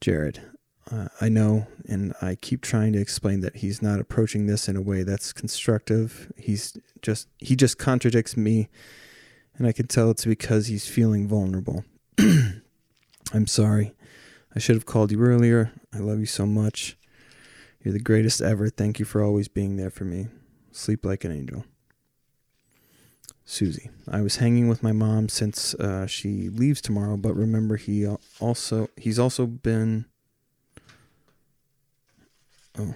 Jared, 0.00 0.40
uh, 0.90 1.08
I 1.20 1.28
know, 1.28 1.66
and 1.86 2.14
I 2.22 2.34
keep 2.34 2.62
trying 2.62 2.92
to 2.92 3.00
explain 3.00 3.40
that 3.40 3.56
he's 3.56 3.82
not 3.82 4.00
approaching 4.00 4.46
this 4.46 4.68
in 4.68 4.76
a 4.76 4.82
way 4.82 5.02
that's 5.02 5.32
constructive. 5.32 6.32
He's 6.36 6.76
just 7.02 7.28
he 7.38 7.56
just 7.56 7.78
contradicts 7.78 8.36
me, 8.36 8.68
and 9.56 9.66
I 9.66 9.72
can 9.72 9.86
tell 9.86 10.10
it's 10.10 10.24
because 10.24 10.66
he's 10.66 10.86
feeling 10.86 11.26
vulnerable. 11.26 11.84
I'm 12.18 13.46
sorry. 13.46 13.94
I 14.54 14.58
should 14.58 14.76
have 14.76 14.86
called 14.86 15.12
you 15.12 15.20
earlier. 15.20 15.72
I 15.92 15.98
love 15.98 16.20
you 16.20 16.26
so 16.26 16.46
much. 16.46 16.96
You're 17.82 17.92
the 17.92 18.00
greatest 18.00 18.40
ever. 18.40 18.70
Thank 18.70 18.98
you 18.98 19.04
for 19.04 19.22
always 19.22 19.48
being 19.48 19.76
there 19.76 19.90
for 19.90 20.04
me. 20.04 20.28
Sleep 20.72 21.04
like 21.04 21.24
an 21.24 21.32
angel. 21.32 21.64
Susie. 23.50 23.88
I 24.06 24.20
was 24.20 24.36
hanging 24.36 24.68
with 24.68 24.82
my 24.82 24.92
mom 24.92 25.30
since 25.30 25.74
uh, 25.74 26.06
she 26.06 26.50
leaves 26.50 26.82
tomorrow, 26.82 27.16
but 27.16 27.34
remember 27.34 27.76
he 27.76 28.06
also 28.40 28.88
he's 28.96 29.18
also 29.18 29.46
been 29.46 30.04
Oh, 32.78 32.94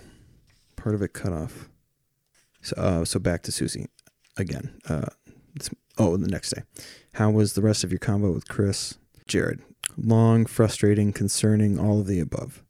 part 0.77 0.95
of 0.95 1.03
it 1.03 1.13
cut 1.13 1.33
off. 1.33 1.69
So, 2.61 2.77
uh, 2.77 3.05
so 3.05 3.19
back 3.19 3.43
to 3.43 3.53
Susie 3.53 3.87
again. 4.37 4.81
Uh, 4.89 5.07
oh, 5.99 6.17
the 6.17 6.29
next 6.29 6.51
day. 6.51 6.63
How 7.15 7.31
was 7.31 7.55
the 7.55 7.63
rest 7.63 7.83
of 7.83 7.91
your 7.91 7.99
combo 7.99 8.31
with 8.31 8.47
Chris? 8.47 8.99
Jared. 9.27 9.61
Long, 9.97 10.47
frustrating, 10.47 11.13
concerning, 11.13 11.79
all 11.79 12.01
of 12.01 12.07
the 12.07 12.21
above. 12.21 12.63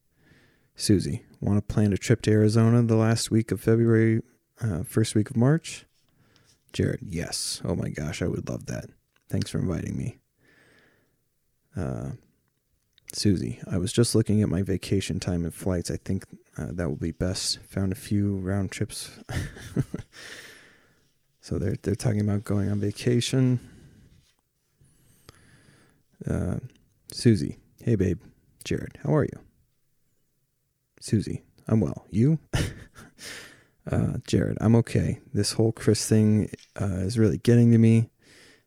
Susie. 0.75 1.25
Want 1.41 1.59
to 1.59 1.75
plan 1.75 1.93
a 1.93 1.99
trip 1.99 2.23
to 2.23 2.31
Arizona 2.31 2.83
the 2.83 2.97
last 2.97 3.31
week 3.31 3.53
of 3.53 3.61
February, 3.61 4.23
uh, 4.61 4.85
first 4.85 5.15
week 5.15 5.29
of 5.29 5.37
March? 5.37 5.85
Jared. 6.73 7.01
Yes. 7.03 7.61
Oh 7.65 7.75
my 7.75 7.91
gosh, 7.91 8.23
I 8.23 8.27
would 8.27 8.49
love 8.49 8.67
that. 8.67 8.87
Thanks 9.29 9.51
for 9.51 9.59
inviting 9.59 9.97
me. 9.97 10.19
Uh, 11.77 12.11
Susie, 13.13 13.61
I 13.71 13.79
was 13.79 13.93
just 13.93 14.15
looking 14.15 14.43
at 14.43 14.49
my 14.49 14.63
vacation 14.63 15.21
time 15.21 15.45
and 15.45 15.55
flights. 15.55 15.91
I 15.91 15.97
think 15.97 16.25
uh, 16.57 16.69
that 16.73 16.89
will 16.89 16.97
be 16.97 17.13
best. 17.13 17.59
Found 17.71 17.93
a 17.93 17.97
few 17.97 18.37
round 18.37 18.71
trips. 18.71 19.11
so 21.41 21.59
they're 21.59 21.77
they're 21.83 21.95
talking 21.95 22.21
about 22.21 22.45
going 22.45 22.71
on 22.71 22.81
vacation. 22.81 23.61
Uh, 26.27 26.57
Susie, 27.11 27.59
hey 27.83 27.97
babe, 27.97 28.21
Jared, 28.65 28.99
how 29.03 29.15
are 29.15 29.25
you? 29.25 29.41
Susie, 31.01 31.43
I'm 31.67 31.81
well. 31.81 32.07
You? 32.11 32.39
uh, 33.91 34.19
Jared, 34.27 34.59
I'm 34.61 34.77
okay. 34.77 35.21
This 35.35 35.53
whole 35.53 35.73
Chris 35.73 36.09
thing 36.09 36.51
uh, 36.81 37.01
is 37.01 37.19
really 37.19 37.39
getting 37.39 37.73
to 37.73 37.79
me. 37.79 38.11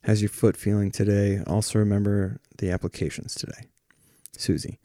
How's 0.03 0.21
your 0.21 0.29
foot 0.29 0.57
feeling 0.57 0.91
today? 0.91 1.41
Also 1.47 1.79
remember 1.79 2.39
the 2.57 2.71
applications 2.71 3.33
today. 3.33 3.69
Susie. 4.37 4.79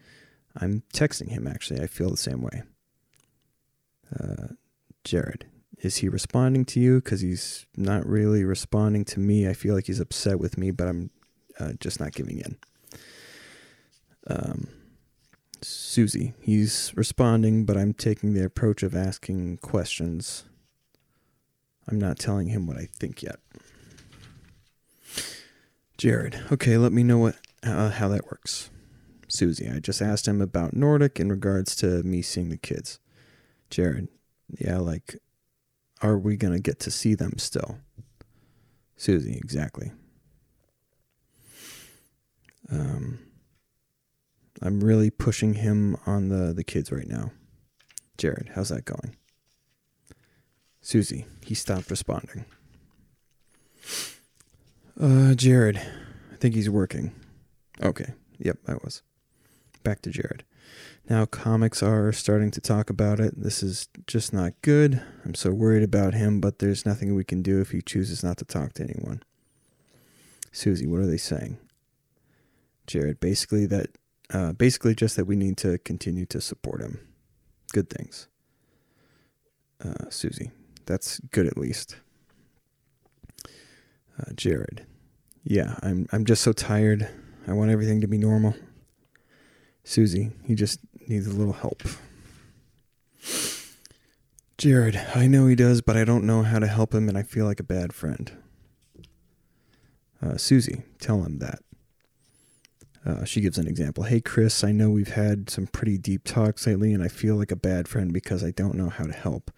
I'm 0.56 0.82
texting 0.92 1.30
him, 1.30 1.46
actually. 1.46 1.80
I 1.80 1.86
feel 1.86 2.10
the 2.10 2.16
same 2.16 2.42
way. 2.42 2.62
Uh, 4.18 4.48
Jared. 5.04 5.46
Is 5.78 5.96
he 5.96 6.08
responding 6.08 6.64
to 6.66 6.80
you? 6.80 7.00
Because 7.00 7.20
he's 7.22 7.66
not 7.76 8.06
really 8.06 8.44
responding 8.44 9.04
to 9.06 9.20
me. 9.20 9.48
I 9.48 9.54
feel 9.54 9.74
like 9.74 9.86
he's 9.86 10.00
upset 10.00 10.38
with 10.38 10.58
me, 10.58 10.70
but 10.70 10.88
I'm 10.88 11.10
uh, 11.58 11.72
just 11.80 12.00
not 12.00 12.12
giving 12.12 12.38
in. 12.38 12.58
Um, 14.26 14.68
Susie. 15.62 16.34
He's 16.40 16.92
responding, 16.96 17.64
but 17.64 17.76
I'm 17.76 17.92
taking 17.92 18.34
the 18.34 18.44
approach 18.44 18.82
of 18.82 18.94
asking 18.94 19.58
questions. 19.58 20.44
I'm 21.88 21.98
not 21.98 22.18
telling 22.18 22.48
him 22.48 22.66
what 22.66 22.76
I 22.76 22.88
think 22.92 23.22
yet. 23.22 23.40
Jared. 25.98 26.40
Okay, 26.50 26.76
let 26.78 26.92
me 26.92 27.02
know 27.02 27.18
what 27.18 27.36
uh, 27.62 27.90
how 27.90 28.08
that 28.08 28.24
works. 28.26 28.70
Susie. 29.28 29.68
I 29.68 29.78
just 29.78 30.02
asked 30.02 30.26
him 30.26 30.40
about 30.40 30.74
Nordic 30.74 31.20
in 31.20 31.28
regards 31.28 31.76
to 31.76 32.02
me 32.02 32.22
seeing 32.22 32.48
the 32.48 32.56
kids. 32.56 32.98
Jared, 33.70 34.08
yeah, 34.58 34.78
like, 34.78 35.16
are 36.02 36.18
we 36.18 36.36
going 36.36 36.54
to 36.54 36.60
get 36.60 36.80
to 36.80 36.90
see 36.90 37.14
them 37.14 37.34
still? 37.38 37.78
Susie, 38.96 39.36
exactly. 39.36 39.92
Um, 42.70 43.18
I'm 44.62 44.80
really 44.80 45.10
pushing 45.10 45.54
him 45.54 45.96
on 46.06 46.28
the, 46.28 46.52
the 46.52 46.64
kids 46.64 46.92
right 46.92 47.08
now. 47.08 47.32
Jared, 48.18 48.52
how's 48.54 48.68
that 48.68 48.84
going? 48.84 49.16
Susie, 50.82 51.26
he 51.44 51.54
stopped 51.54 51.90
responding. 51.90 52.44
Uh, 55.00 55.34
Jared, 55.34 55.78
I 56.32 56.36
think 56.36 56.54
he's 56.54 56.68
working. 56.68 57.12
Okay, 57.82 58.12
yep, 58.38 58.58
I 58.68 58.74
was 58.74 59.02
back 59.82 60.02
to 60.02 60.10
Jared. 60.10 60.44
Now, 61.08 61.26
comics 61.26 61.82
are 61.82 62.12
starting 62.12 62.50
to 62.52 62.60
talk 62.60 62.90
about 62.90 63.18
it. 63.18 63.34
This 63.36 63.62
is 63.62 63.88
just 64.06 64.32
not 64.32 64.52
good. 64.62 65.02
I'm 65.24 65.34
so 65.34 65.50
worried 65.50 65.82
about 65.82 66.14
him, 66.14 66.40
but 66.40 66.58
there's 66.58 66.86
nothing 66.86 67.14
we 67.14 67.24
can 67.24 67.42
do 67.42 67.60
if 67.60 67.70
he 67.70 67.82
chooses 67.82 68.22
not 68.22 68.36
to 68.36 68.44
talk 68.44 68.74
to 68.74 68.84
anyone. 68.84 69.22
Susie, 70.52 70.86
what 70.86 71.00
are 71.00 71.06
they 71.06 71.16
saying? 71.16 71.58
Jared, 72.86 73.20
basically 73.20 73.66
that, 73.66 73.88
uh, 74.32 74.52
basically 74.52 74.94
just 74.94 75.16
that 75.16 75.24
we 75.24 75.36
need 75.36 75.56
to 75.58 75.78
continue 75.78 76.26
to 76.26 76.40
support 76.40 76.80
him. 76.80 77.00
Good 77.72 77.90
things. 77.90 78.28
Uh, 79.82 80.10
Susie, 80.10 80.50
that's 80.86 81.20
good 81.30 81.46
at 81.46 81.56
least. 81.56 81.96
Uh, 83.46 84.32
Jared, 84.34 84.84
yeah, 85.42 85.78
I'm 85.82 86.06
I'm 86.12 86.24
just 86.24 86.42
so 86.42 86.52
tired. 86.52 87.08
I 87.46 87.52
want 87.52 87.70
everything 87.70 88.00
to 88.02 88.06
be 88.06 88.18
normal. 88.18 88.54
Susie, 89.84 90.30
he 90.44 90.54
just 90.54 90.80
needs 91.08 91.26
a 91.26 91.32
little 91.32 91.54
help. 91.54 91.82
Jared, 94.58 95.00
I 95.14 95.26
know 95.26 95.46
he 95.46 95.54
does, 95.54 95.80
but 95.80 95.96
I 95.96 96.04
don't 96.04 96.26
know 96.26 96.42
how 96.42 96.58
to 96.58 96.66
help 96.66 96.94
him, 96.94 97.08
and 97.08 97.16
I 97.16 97.22
feel 97.22 97.46
like 97.46 97.60
a 97.60 97.64
bad 97.64 97.94
friend. 97.94 98.30
Uh, 100.22 100.36
Susie, 100.36 100.82
tell 101.00 101.22
him 101.22 101.38
that. 101.38 101.60
Uh, 103.04 103.24
she 103.24 103.40
gives 103.40 103.58
an 103.58 103.66
example. 103.66 104.04
Hey, 104.04 104.20
Chris, 104.20 104.62
I 104.62 104.72
know 104.72 104.90
we've 104.90 105.14
had 105.14 105.48
some 105.48 105.66
pretty 105.66 105.96
deep 105.96 106.24
talks 106.24 106.66
lately, 106.66 106.92
and 106.92 107.02
I 107.02 107.08
feel 107.08 107.36
like 107.36 107.50
a 107.50 107.56
bad 107.56 107.88
friend 107.88 108.12
because 108.12 108.44
I 108.44 108.50
don't 108.50 108.74
know 108.74 108.90
how 108.90 109.04
to 109.04 109.12
help. 109.12 109.50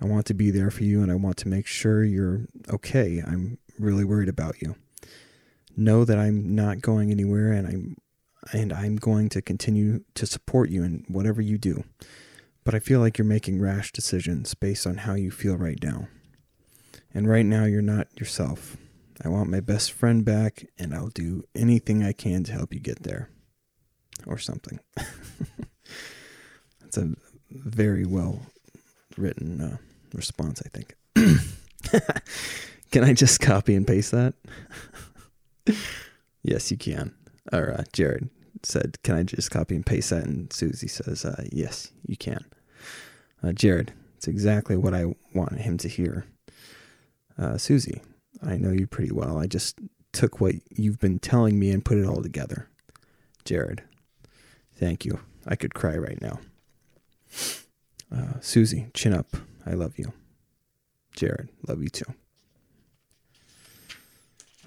I 0.00 0.06
want 0.06 0.26
to 0.26 0.34
be 0.34 0.50
there 0.50 0.70
for 0.70 0.84
you, 0.84 1.02
and 1.02 1.12
I 1.12 1.14
want 1.14 1.36
to 1.38 1.48
make 1.48 1.66
sure 1.66 2.02
you're 2.02 2.46
okay. 2.70 3.22
I'm 3.24 3.58
really 3.78 4.04
worried 4.04 4.28
about 4.28 4.60
you. 4.62 4.76
Know 5.76 6.04
that 6.04 6.18
I'm 6.18 6.54
not 6.54 6.80
going 6.80 7.10
anywhere, 7.10 7.52
and 7.52 7.66
I'm 7.66 7.96
and 8.52 8.72
I'm 8.72 8.96
going 8.96 9.28
to 9.30 9.42
continue 9.42 10.02
to 10.14 10.26
support 10.26 10.68
you 10.68 10.82
in 10.82 11.04
whatever 11.06 11.40
you 11.40 11.58
do. 11.58 11.84
But 12.64 12.74
I 12.74 12.80
feel 12.80 13.00
like 13.00 13.18
you're 13.18 13.24
making 13.24 13.60
rash 13.60 13.92
decisions 13.92 14.54
based 14.54 14.86
on 14.86 14.98
how 14.98 15.14
you 15.14 15.30
feel 15.30 15.56
right 15.56 15.80
now. 15.82 16.08
And 17.14 17.28
right 17.28 17.46
now, 17.46 17.64
you're 17.64 17.82
not 17.82 18.08
yourself. 18.18 18.76
I 19.24 19.28
want 19.28 19.50
my 19.50 19.60
best 19.60 19.92
friend 19.92 20.24
back, 20.24 20.66
and 20.78 20.94
I'll 20.94 21.08
do 21.08 21.44
anything 21.54 22.02
I 22.02 22.12
can 22.12 22.44
to 22.44 22.52
help 22.52 22.74
you 22.74 22.80
get 22.80 23.02
there. 23.02 23.28
Or 24.26 24.38
something. 24.38 24.78
That's 26.80 26.96
a 26.96 27.14
very 27.50 28.04
well 28.04 28.40
written 29.16 29.60
uh, 29.60 29.76
response, 30.14 30.62
I 30.64 30.68
think. 30.68 30.94
can 32.92 33.02
I 33.02 33.14
just 33.14 33.40
copy 33.40 33.74
and 33.74 33.86
paste 33.86 34.12
that? 34.12 34.34
yes, 36.42 36.70
you 36.70 36.76
can 36.76 37.14
or 37.52 37.72
uh, 37.72 37.84
Jared 37.92 38.28
said, 38.62 38.98
"Can 39.02 39.16
I 39.16 39.22
just 39.22 39.50
copy 39.50 39.74
and 39.74 39.84
paste 39.84 40.10
that?" 40.10 40.24
And 40.24 40.52
Susie 40.52 40.88
says, 40.88 41.24
uh, 41.24 41.44
"Yes, 41.50 41.90
you 42.06 42.16
can." 42.16 42.44
Uh, 43.42 43.52
Jared, 43.52 43.92
it's 44.16 44.28
exactly 44.28 44.76
what 44.76 44.94
I 44.94 45.14
want 45.34 45.60
him 45.60 45.78
to 45.78 45.88
hear. 45.88 46.26
Uh, 47.38 47.58
Susie, 47.58 48.02
I 48.44 48.56
know 48.56 48.70
you 48.70 48.86
pretty 48.86 49.12
well. 49.12 49.38
I 49.38 49.46
just 49.46 49.78
took 50.12 50.40
what 50.40 50.54
you've 50.70 50.98
been 50.98 51.18
telling 51.18 51.58
me 51.58 51.70
and 51.70 51.84
put 51.84 51.98
it 51.98 52.06
all 52.06 52.22
together. 52.22 52.68
Jared, 53.44 53.82
thank 54.74 55.04
you. 55.04 55.20
I 55.46 55.56
could 55.56 55.74
cry 55.74 55.96
right 55.96 56.20
now. 56.20 56.40
Uh, 58.14 58.40
Susie, 58.40 58.88
chin 58.94 59.14
up. 59.14 59.36
I 59.64 59.72
love 59.72 59.98
you. 59.98 60.12
Jared, 61.14 61.48
love 61.66 61.82
you 61.82 61.88
too. 61.88 62.12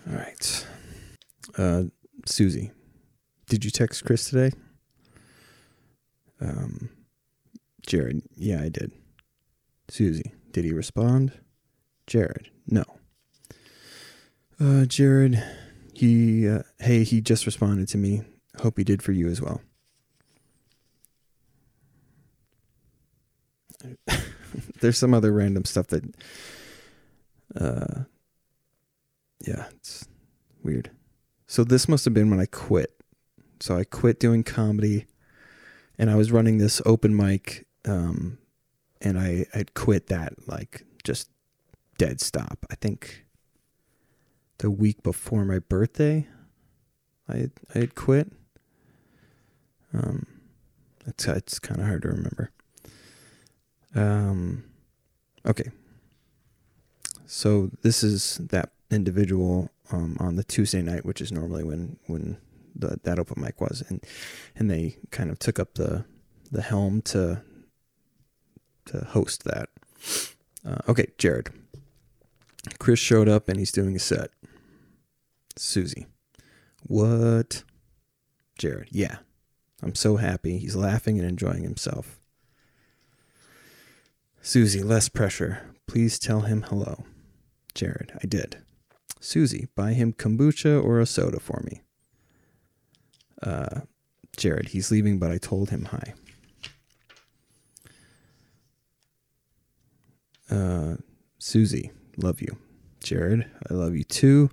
All 0.08 0.16
right. 0.16 0.68
Uh, 1.58 1.84
Susie, 2.26 2.72
did 3.48 3.64
you 3.66 3.72
text 3.72 4.04
Chris 4.06 4.30
today? 4.30 4.56
Um, 6.42 6.90
Jared, 7.86 8.24
yeah, 8.36 8.62
I 8.62 8.70
did. 8.70 8.92
Susie, 9.90 10.34
did 10.52 10.66
he 10.66 10.74
respond? 10.74 11.34
Jared, 12.08 12.50
no. 12.68 12.84
Uh, 14.60 14.86
Jared, 14.86 15.44
he, 15.94 16.48
uh, 16.48 16.64
hey, 16.80 17.04
he 17.04 17.20
just 17.20 17.46
responded 17.46 17.88
to 17.90 17.98
me. 17.98 18.22
Hope 18.62 18.78
he 18.78 18.86
did 18.86 19.02
for 19.04 19.12
you 19.12 19.28
as 19.28 19.42
well. 19.42 19.62
There's 24.80 24.98
some 24.98 25.14
other 25.14 25.34
random 25.34 25.66
stuff 25.66 25.88
that, 25.88 26.06
uh, 27.60 28.04
yeah, 29.46 29.66
it's 29.72 30.08
weird. 30.64 30.90
So 31.48 31.66
this 31.66 31.90
must 31.90 32.06
have 32.06 32.14
been 32.14 32.30
when 32.30 32.40
I 32.40 32.46
quit. 32.46 32.92
So 33.60 33.78
I 33.78 33.84
quit 33.84 34.20
doing 34.20 34.44
comedy, 34.44 35.06
and 35.98 36.10
I 36.10 36.16
was 36.16 36.32
running 36.32 36.58
this 36.58 36.82
open 36.86 37.16
mic, 37.16 37.66
um, 37.86 38.38
and 39.02 39.20
I 39.20 39.46
had 39.54 39.74
quit 39.74 40.08
that 40.08 40.48
like 40.48 40.84
just 41.04 41.30
dead 41.98 42.22
stop. 42.22 42.66
I 42.70 42.76
think 42.76 43.25
the 44.60 44.72
week 44.72 45.04
before 45.04 45.46
my 45.46 45.60
birthday, 45.60 46.28
I 47.28 47.38
had, 47.38 47.52
I 47.74 47.80
had 47.80 47.96
quit. 47.96 48.32
Um, 49.94 50.28
it's 51.06 51.28
it's 51.28 51.60
kind 51.60 51.80
of 51.80 51.88
hard 51.88 52.02
to 52.04 52.10
remember. 52.10 52.52
Um, 53.94 54.64
okay. 55.46 55.72
So 57.26 57.72
this 57.82 58.04
is 58.04 58.38
that 58.38 58.72
individual 58.92 59.72
um, 59.92 60.18
on 60.20 60.36
the 60.36 60.44
Tuesday 60.44 60.82
night, 60.82 61.06
which 61.06 61.22
is 61.22 61.32
normally 61.32 61.64
when 61.64 61.98
when 62.08 62.38
the, 62.76 63.00
that 63.04 63.20
open 63.20 63.42
mic 63.42 63.62
was, 63.62 63.84
and 63.90 64.04
and 64.56 64.70
they 64.70 64.98
kind 65.12 65.30
of 65.30 65.40
took 65.40 65.60
up 65.60 65.76
the 65.76 66.06
the 66.52 66.62
helm 66.62 67.02
to 67.04 67.42
to 68.86 69.00
host 69.06 69.44
that. 69.46 69.70
Uh, 70.66 70.78
okay, 70.90 71.08
Jared. 71.18 71.50
Chris 72.80 73.00
showed 73.00 73.30
up 73.30 73.48
and 73.48 73.60
he's 73.60 73.72
doing 73.72 73.96
a 73.96 74.00
set. 74.00 74.32
Susie. 75.58 76.08
What? 76.84 77.64
Jared. 78.58 78.90
Yeah. 78.92 79.18
I'm 79.82 79.96
so 79.96 80.18
happy. 80.18 80.58
He's 80.58 80.76
laughing 80.76 81.20
and 81.20 81.28
enjoying 81.28 81.64
himself. 81.64 82.20
Susie, 84.42 84.84
less 84.84 85.10
pressure. 85.10 85.76
Please 85.88 86.20
tell 86.20 86.42
him 86.42 86.64
hello. 86.64 87.04
Jared, 87.74 88.14
I 88.24 88.28
did. 88.28 88.58
Susie, 89.20 89.68
buy 89.76 89.94
him 89.94 90.14
kombucha 90.14 90.84
or 90.84 91.00
a 91.00 91.06
soda 91.06 91.40
for 91.40 91.62
me. 91.66 91.82
Uh, 93.42 93.82
Jared, 94.38 94.70
he's 94.70 94.92
leaving, 94.92 95.20
but 95.20 95.32
I 95.32 95.38
told 95.38 95.70
him 95.72 95.86
hi. 95.86 96.14
Uh, 100.50 100.96
Susie, 101.40 101.92
love 102.18 102.42
you. 102.42 102.58
Jared, 103.04 103.50
I 103.70 103.74
love 103.74 103.96
you 103.96 104.04
too. 104.04 104.50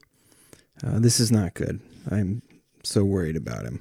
Uh, 0.85 0.99
this 0.99 1.21
is 1.21 1.31
not 1.31 1.55
good. 1.55 1.81
I'm 2.11 2.43
so 2.83 3.05
worried 3.05 3.37
about 3.37 3.65
him. 3.65 3.81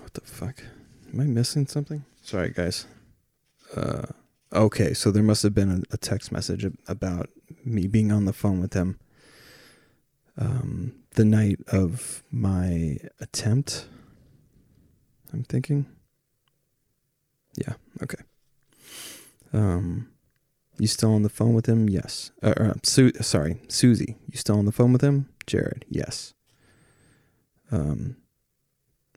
What 0.00 0.14
the 0.14 0.22
fuck? 0.22 0.62
Am 1.12 1.20
I 1.20 1.24
missing 1.24 1.66
something? 1.66 2.04
Sorry, 2.22 2.50
guys. 2.50 2.86
Uh, 3.76 4.06
okay, 4.52 4.94
so 4.94 5.10
there 5.10 5.22
must 5.22 5.42
have 5.42 5.54
been 5.54 5.70
a, 5.70 5.94
a 5.94 5.96
text 5.98 6.32
message 6.32 6.66
about 6.88 7.28
me 7.64 7.86
being 7.86 8.12
on 8.12 8.24
the 8.24 8.32
phone 8.32 8.60
with 8.60 8.74
him 8.74 8.98
um, 10.38 10.94
the 11.14 11.24
night 11.24 11.60
of 11.68 12.22
my 12.30 12.96
attempt. 13.20 13.86
I'm 15.32 15.44
thinking. 15.44 15.86
Yeah. 17.56 17.74
Okay. 18.02 18.22
Um, 19.52 20.11
you 20.78 20.86
still 20.86 21.14
on 21.14 21.22
the 21.22 21.28
phone 21.28 21.54
with 21.54 21.66
him? 21.66 21.88
Yes. 21.88 22.30
Uh, 22.42 22.54
uh, 22.56 22.74
Su- 22.82 23.12
sorry, 23.20 23.60
Susie. 23.68 24.16
You 24.30 24.38
still 24.38 24.58
on 24.58 24.66
the 24.66 24.72
phone 24.72 24.92
with 24.92 25.02
him? 25.02 25.28
Jared. 25.46 25.84
Yes. 25.88 26.34
Um, 27.70 28.16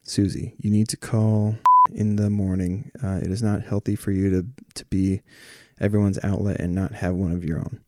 Susie, 0.03 0.55
you 0.59 0.69
need 0.69 0.87
to 0.89 0.97
call 0.97 1.57
in 1.93 2.15
the 2.15 2.29
morning. 2.29 2.91
Uh, 3.03 3.19
it 3.21 3.31
is 3.31 3.41
not 3.41 3.63
healthy 3.63 3.95
for 3.95 4.11
you 4.11 4.29
to 4.29 4.45
to 4.75 4.85
be 4.85 5.21
everyone's 5.79 6.19
outlet 6.23 6.59
and 6.59 6.73
not 6.73 6.93
have 6.93 7.15
one 7.15 7.31
of 7.31 7.43
your 7.43 7.59
own. 7.59 7.81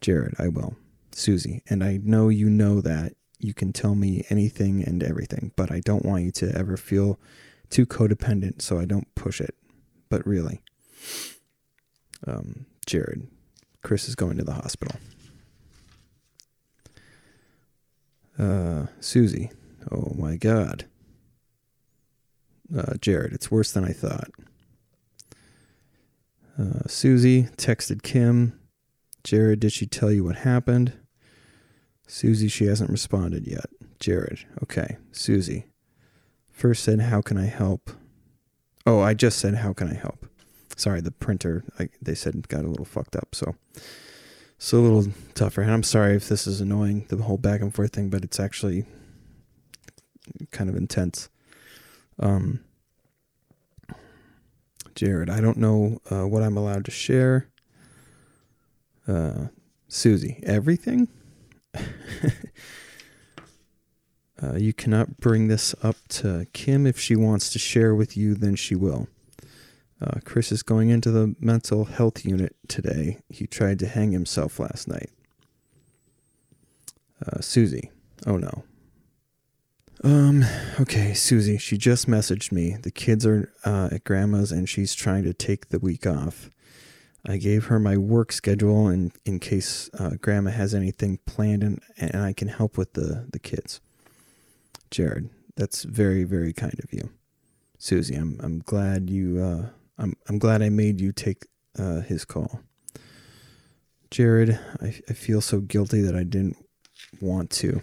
Jared, 0.00 0.34
I 0.38 0.48
will. 0.48 0.76
Susie, 1.12 1.62
and 1.68 1.82
I 1.82 1.98
know 2.02 2.28
you 2.28 2.50
know 2.50 2.80
that 2.82 3.14
you 3.38 3.54
can 3.54 3.72
tell 3.72 3.94
me 3.94 4.24
anything 4.28 4.82
and 4.84 5.02
everything, 5.02 5.52
but 5.56 5.70
I 5.70 5.80
don't 5.80 6.04
want 6.04 6.24
you 6.24 6.30
to 6.32 6.54
ever 6.54 6.76
feel 6.76 7.18
too 7.70 7.86
codependent, 7.86 8.60
so 8.60 8.78
I 8.78 8.84
don't 8.84 9.12
push 9.14 9.40
it. 9.40 9.54
But 10.08 10.26
really, 10.26 10.62
um, 12.26 12.66
Jared, 12.86 13.26
Chris 13.82 14.08
is 14.08 14.14
going 14.14 14.36
to 14.38 14.44
the 14.44 14.54
hospital. 14.54 14.96
Uh, 18.38 18.86
Susie, 19.00 19.50
oh 19.90 20.12
my 20.16 20.36
God. 20.36 20.86
Uh, 22.76 22.94
Jared, 23.00 23.32
it's 23.32 23.50
worse 23.50 23.72
than 23.72 23.84
I 23.84 23.92
thought. 23.92 24.30
Uh, 26.58 26.86
Susie 26.86 27.44
texted 27.56 28.02
Kim. 28.02 28.58
Jared, 29.24 29.60
did 29.60 29.72
she 29.72 29.86
tell 29.86 30.10
you 30.10 30.24
what 30.24 30.36
happened? 30.36 30.92
Susie, 32.06 32.48
she 32.48 32.66
hasn't 32.66 32.90
responded 32.90 33.46
yet. 33.46 33.66
Jared, 33.98 34.44
okay. 34.62 34.96
Susie, 35.12 35.66
first 36.50 36.84
said, 36.84 37.00
How 37.00 37.20
can 37.20 37.36
I 37.36 37.46
help? 37.46 37.90
Oh, 38.86 39.00
I 39.00 39.14
just 39.14 39.38
said, 39.38 39.56
How 39.56 39.72
can 39.72 39.88
I 39.88 39.94
help? 39.94 40.26
Sorry, 40.76 41.00
the 41.00 41.10
printer, 41.10 41.64
I, 41.78 41.88
they 42.00 42.14
said, 42.14 42.48
got 42.48 42.64
a 42.64 42.68
little 42.68 42.84
fucked 42.84 43.16
up. 43.16 43.34
So, 43.34 43.56
it's 44.56 44.72
a 44.72 44.78
little 44.78 45.12
tougher. 45.34 45.62
And 45.62 45.70
I'm 45.70 45.82
sorry 45.82 46.14
if 46.16 46.28
this 46.28 46.46
is 46.46 46.60
annoying, 46.60 47.06
the 47.08 47.16
whole 47.16 47.38
back 47.38 47.60
and 47.60 47.74
forth 47.74 47.92
thing, 47.92 48.08
but 48.08 48.24
it's 48.24 48.40
actually 48.40 48.84
kind 50.50 50.70
of 50.70 50.76
intense. 50.76 51.28
Um, 52.18 52.60
Jared, 54.94 55.28
I 55.28 55.40
don't 55.40 55.58
know 55.58 56.00
uh, 56.10 56.26
what 56.26 56.42
I'm 56.42 56.56
allowed 56.56 56.86
to 56.86 56.90
share. 56.90 57.48
Uh, 59.06 59.48
Susie, 59.88 60.40
everything? 60.42 61.08
uh, 64.42 64.56
you 64.56 64.72
cannot 64.72 65.18
bring 65.18 65.48
this 65.48 65.74
up 65.82 65.96
to 66.08 66.46
Kim. 66.54 66.86
If 66.86 66.98
she 66.98 67.14
wants 67.14 67.50
to 67.50 67.58
share 67.58 67.94
with 67.94 68.16
you, 68.16 68.34
then 68.34 68.56
she 68.56 68.74
will. 68.74 69.06
Uh, 70.00 70.20
Chris 70.24 70.52
is 70.52 70.62
going 70.62 70.90
into 70.90 71.10
the 71.10 71.34
mental 71.40 71.86
health 71.86 72.24
unit 72.24 72.54
today. 72.68 73.18
He 73.28 73.46
tried 73.46 73.78
to 73.78 73.86
hang 73.86 74.12
himself 74.12 74.58
last 74.58 74.88
night. 74.88 75.10
Uh, 77.24 77.40
Susie. 77.40 77.90
Oh 78.26 78.36
no. 78.36 78.64
Um, 80.04 80.44
okay, 80.78 81.14
Susie, 81.14 81.56
she 81.56 81.78
just 81.78 82.06
messaged 82.06 82.52
me. 82.52 82.76
The 82.80 82.90
kids 82.90 83.24
are 83.24 83.52
uh, 83.64 83.88
at 83.92 84.04
grandma's 84.04 84.52
and 84.52 84.68
she's 84.68 84.94
trying 84.94 85.24
to 85.24 85.32
take 85.32 85.70
the 85.70 85.78
week 85.78 86.06
off. 86.06 86.50
I 87.26 87.38
gave 87.38 87.66
her 87.66 87.80
my 87.80 87.96
work 87.96 88.30
schedule 88.30 88.88
in, 88.88 89.10
in 89.24 89.40
case 89.40 89.90
uh, 89.98 90.10
grandma 90.20 90.50
has 90.50 90.74
anything 90.74 91.18
planned 91.26 91.62
and, 91.62 91.80
and 91.96 92.22
I 92.22 92.34
can 92.34 92.48
help 92.48 92.76
with 92.76 92.92
the, 92.92 93.26
the 93.32 93.38
kids. 93.38 93.80
Jared, 94.90 95.30
that's 95.56 95.82
very, 95.82 96.22
very 96.22 96.52
kind 96.52 96.78
of 96.84 96.92
you. 96.92 97.10
Susie, 97.78 98.14
I'm, 98.14 98.38
I'm 98.42 98.60
glad 98.60 99.10
you, 99.10 99.42
uh, 99.42 99.70
I'm, 99.98 100.14
I'm 100.28 100.38
glad 100.38 100.62
I 100.62 100.68
made 100.68 101.00
you 101.00 101.12
take 101.12 101.46
uh, 101.78 102.00
his 102.00 102.24
call. 102.24 102.60
Jared, 104.10 104.58
I, 104.80 105.00
I 105.08 105.12
feel 105.12 105.40
so 105.40 105.60
guilty 105.60 106.00
that 106.00 106.14
I 106.14 106.22
didn't 106.22 106.56
want 107.20 107.50
to. 107.50 107.80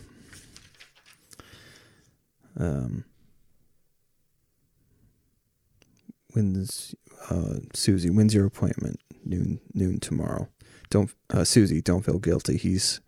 Um, 2.58 3.04
when's 6.34 6.96
uh, 7.30 7.56
Susie? 7.74 8.10
When's 8.10 8.34
your 8.34 8.46
appointment? 8.46 9.00
Noon 9.26 9.60
noon 9.74 10.00
tomorrow. 10.00 10.50
Don't 10.90 11.12
uh, 11.34 11.44
Susie. 11.44 11.82
Don't 11.82 12.04
feel 12.04 12.20
guilty. 12.20 12.58
He's. 12.58 13.00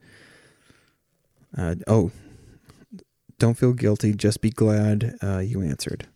Uh, 1.58 1.76
oh, 1.88 2.12
don't 3.40 3.58
feel 3.58 3.74
guilty. 3.74 4.14
Just 4.14 4.42
be 4.42 4.50
glad 4.50 5.18
uh, 5.22 5.40
you 5.40 5.62
answered. 5.62 6.08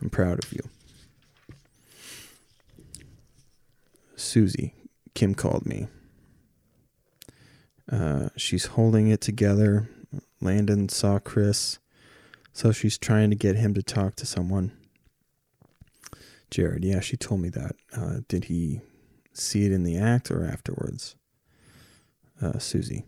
I'm 0.00 0.10
proud 0.10 0.42
of 0.44 0.52
you. 0.52 0.62
Susie, 4.22 4.74
Kim 5.14 5.34
called 5.34 5.66
me. 5.66 5.88
Uh, 7.90 8.28
she's 8.36 8.66
holding 8.66 9.08
it 9.08 9.20
together. 9.20 9.88
Landon 10.40 10.88
saw 10.88 11.18
Chris. 11.18 11.78
So 12.52 12.70
she's 12.70 12.98
trying 12.98 13.30
to 13.30 13.36
get 13.36 13.56
him 13.56 13.74
to 13.74 13.82
talk 13.82 14.14
to 14.16 14.26
someone. 14.26 14.72
Jared, 16.50 16.84
yeah, 16.84 17.00
she 17.00 17.16
told 17.16 17.40
me 17.40 17.48
that. 17.50 17.76
Uh, 17.96 18.20
did 18.28 18.44
he 18.44 18.80
see 19.32 19.64
it 19.64 19.72
in 19.72 19.84
the 19.84 19.96
act 19.96 20.30
or 20.30 20.44
afterwards? 20.44 21.16
Uh, 22.40 22.58
Susie, 22.58 23.04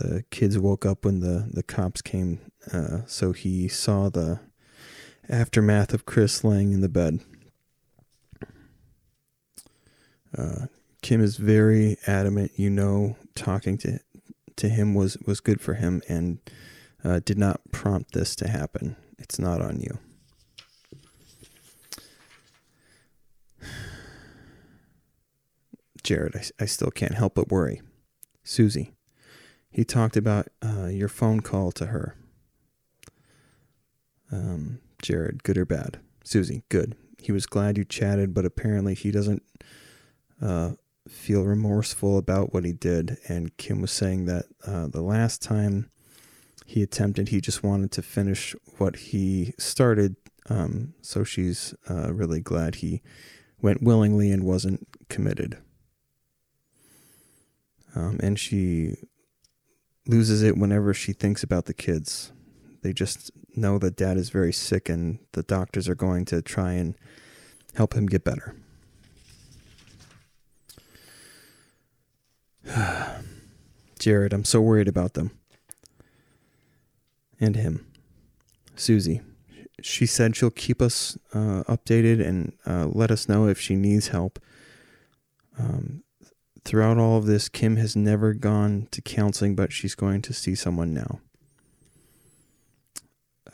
the 0.00 0.24
kids 0.30 0.58
woke 0.58 0.84
up 0.84 1.04
when 1.04 1.20
the, 1.20 1.48
the 1.50 1.62
cops 1.62 2.02
came, 2.02 2.40
uh, 2.72 3.00
so 3.06 3.32
he 3.32 3.68
saw 3.68 4.10
the 4.10 4.40
aftermath 5.28 5.94
of 5.94 6.04
Chris 6.04 6.44
laying 6.44 6.72
in 6.72 6.80
the 6.80 6.88
bed. 6.88 7.20
Uh, 10.36 10.66
Kim 11.02 11.20
is 11.22 11.36
very 11.36 11.96
adamant. 12.06 12.52
You 12.56 12.70
know, 12.70 13.16
talking 13.34 13.76
to 13.78 14.00
to 14.56 14.68
him 14.68 14.94
was 14.94 15.16
was 15.26 15.40
good 15.40 15.60
for 15.60 15.74
him, 15.74 16.02
and 16.08 16.38
uh, 17.04 17.20
did 17.24 17.38
not 17.38 17.60
prompt 17.70 18.12
this 18.12 18.34
to 18.36 18.48
happen. 18.48 18.96
It's 19.18 19.38
not 19.38 19.60
on 19.60 19.80
you. 19.80 19.98
Jared, 26.02 26.36
I, 26.36 26.42
I 26.62 26.66
still 26.66 26.90
can't 26.90 27.14
help 27.14 27.34
but 27.34 27.50
worry. 27.50 27.80
Susie, 28.42 28.92
he 29.70 29.84
talked 29.84 30.16
about 30.16 30.48
uh, 30.62 30.86
your 30.86 31.08
phone 31.08 31.40
call 31.40 31.72
to 31.72 31.86
her. 31.86 32.16
Um, 34.30 34.80
Jared, 35.00 35.42
good 35.44 35.58
or 35.58 35.64
bad? 35.64 35.98
Susie, 36.24 36.64
good. 36.68 36.96
He 37.18 37.32
was 37.32 37.46
glad 37.46 37.78
you 37.78 37.84
chatted, 37.84 38.34
but 38.34 38.44
apparently 38.44 38.94
he 38.94 39.10
doesn't 39.10 39.42
uh, 40.40 40.72
feel 41.08 41.44
remorseful 41.44 42.18
about 42.18 42.52
what 42.52 42.64
he 42.64 42.72
did. 42.72 43.18
And 43.28 43.56
Kim 43.56 43.80
was 43.80 43.92
saying 43.92 44.26
that 44.26 44.46
uh, 44.66 44.88
the 44.88 45.02
last 45.02 45.42
time 45.42 45.90
he 46.64 46.82
attempted. 46.82 47.28
He 47.28 47.40
just 47.40 47.62
wanted 47.62 47.92
to 47.92 48.02
finish 48.02 48.54
what 48.78 48.96
he 48.96 49.54
started. 49.58 50.16
Um, 50.48 50.94
so 51.02 51.24
she's 51.24 51.74
uh, 51.88 52.12
really 52.12 52.40
glad 52.40 52.76
he 52.76 53.02
went 53.60 53.82
willingly 53.82 54.30
and 54.30 54.44
wasn't 54.44 54.86
committed. 55.08 55.58
Um, 57.94 58.18
and 58.22 58.38
she 58.38 58.96
loses 60.06 60.42
it 60.42 60.58
whenever 60.58 60.92
she 60.92 61.12
thinks 61.12 61.42
about 61.42 61.66
the 61.66 61.74
kids. 61.74 62.32
They 62.82 62.92
just 62.92 63.30
know 63.56 63.78
that 63.78 63.96
dad 63.96 64.16
is 64.16 64.30
very 64.30 64.52
sick 64.52 64.88
and 64.88 65.18
the 65.32 65.42
doctors 65.42 65.88
are 65.88 65.94
going 65.94 66.24
to 66.26 66.42
try 66.42 66.72
and 66.72 66.94
help 67.74 67.94
him 67.94 68.06
get 68.06 68.24
better. 68.24 68.56
Jared, 74.04 74.34
I'm 74.34 74.44
so 74.44 74.60
worried 74.60 74.86
about 74.86 75.14
them. 75.14 75.30
And 77.40 77.56
him. 77.56 77.86
Susie. 78.76 79.22
She 79.80 80.04
said 80.04 80.36
she'll 80.36 80.50
keep 80.50 80.82
us 80.82 81.16
uh, 81.32 81.62
updated 81.66 82.22
and 82.22 82.52
uh, 82.66 82.88
let 82.92 83.10
us 83.10 83.30
know 83.30 83.48
if 83.48 83.58
she 83.58 83.76
needs 83.76 84.08
help. 84.08 84.38
Um, 85.58 86.02
throughout 86.66 86.98
all 86.98 87.16
of 87.16 87.24
this, 87.24 87.48
Kim 87.48 87.76
has 87.76 87.96
never 87.96 88.34
gone 88.34 88.88
to 88.90 89.00
counseling, 89.00 89.54
but 89.54 89.72
she's 89.72 89.94
going 89.94 90.20
to 90.20 90.34
see 90.34 90.54
someone 90.54 90.92
now. 90.92 91.20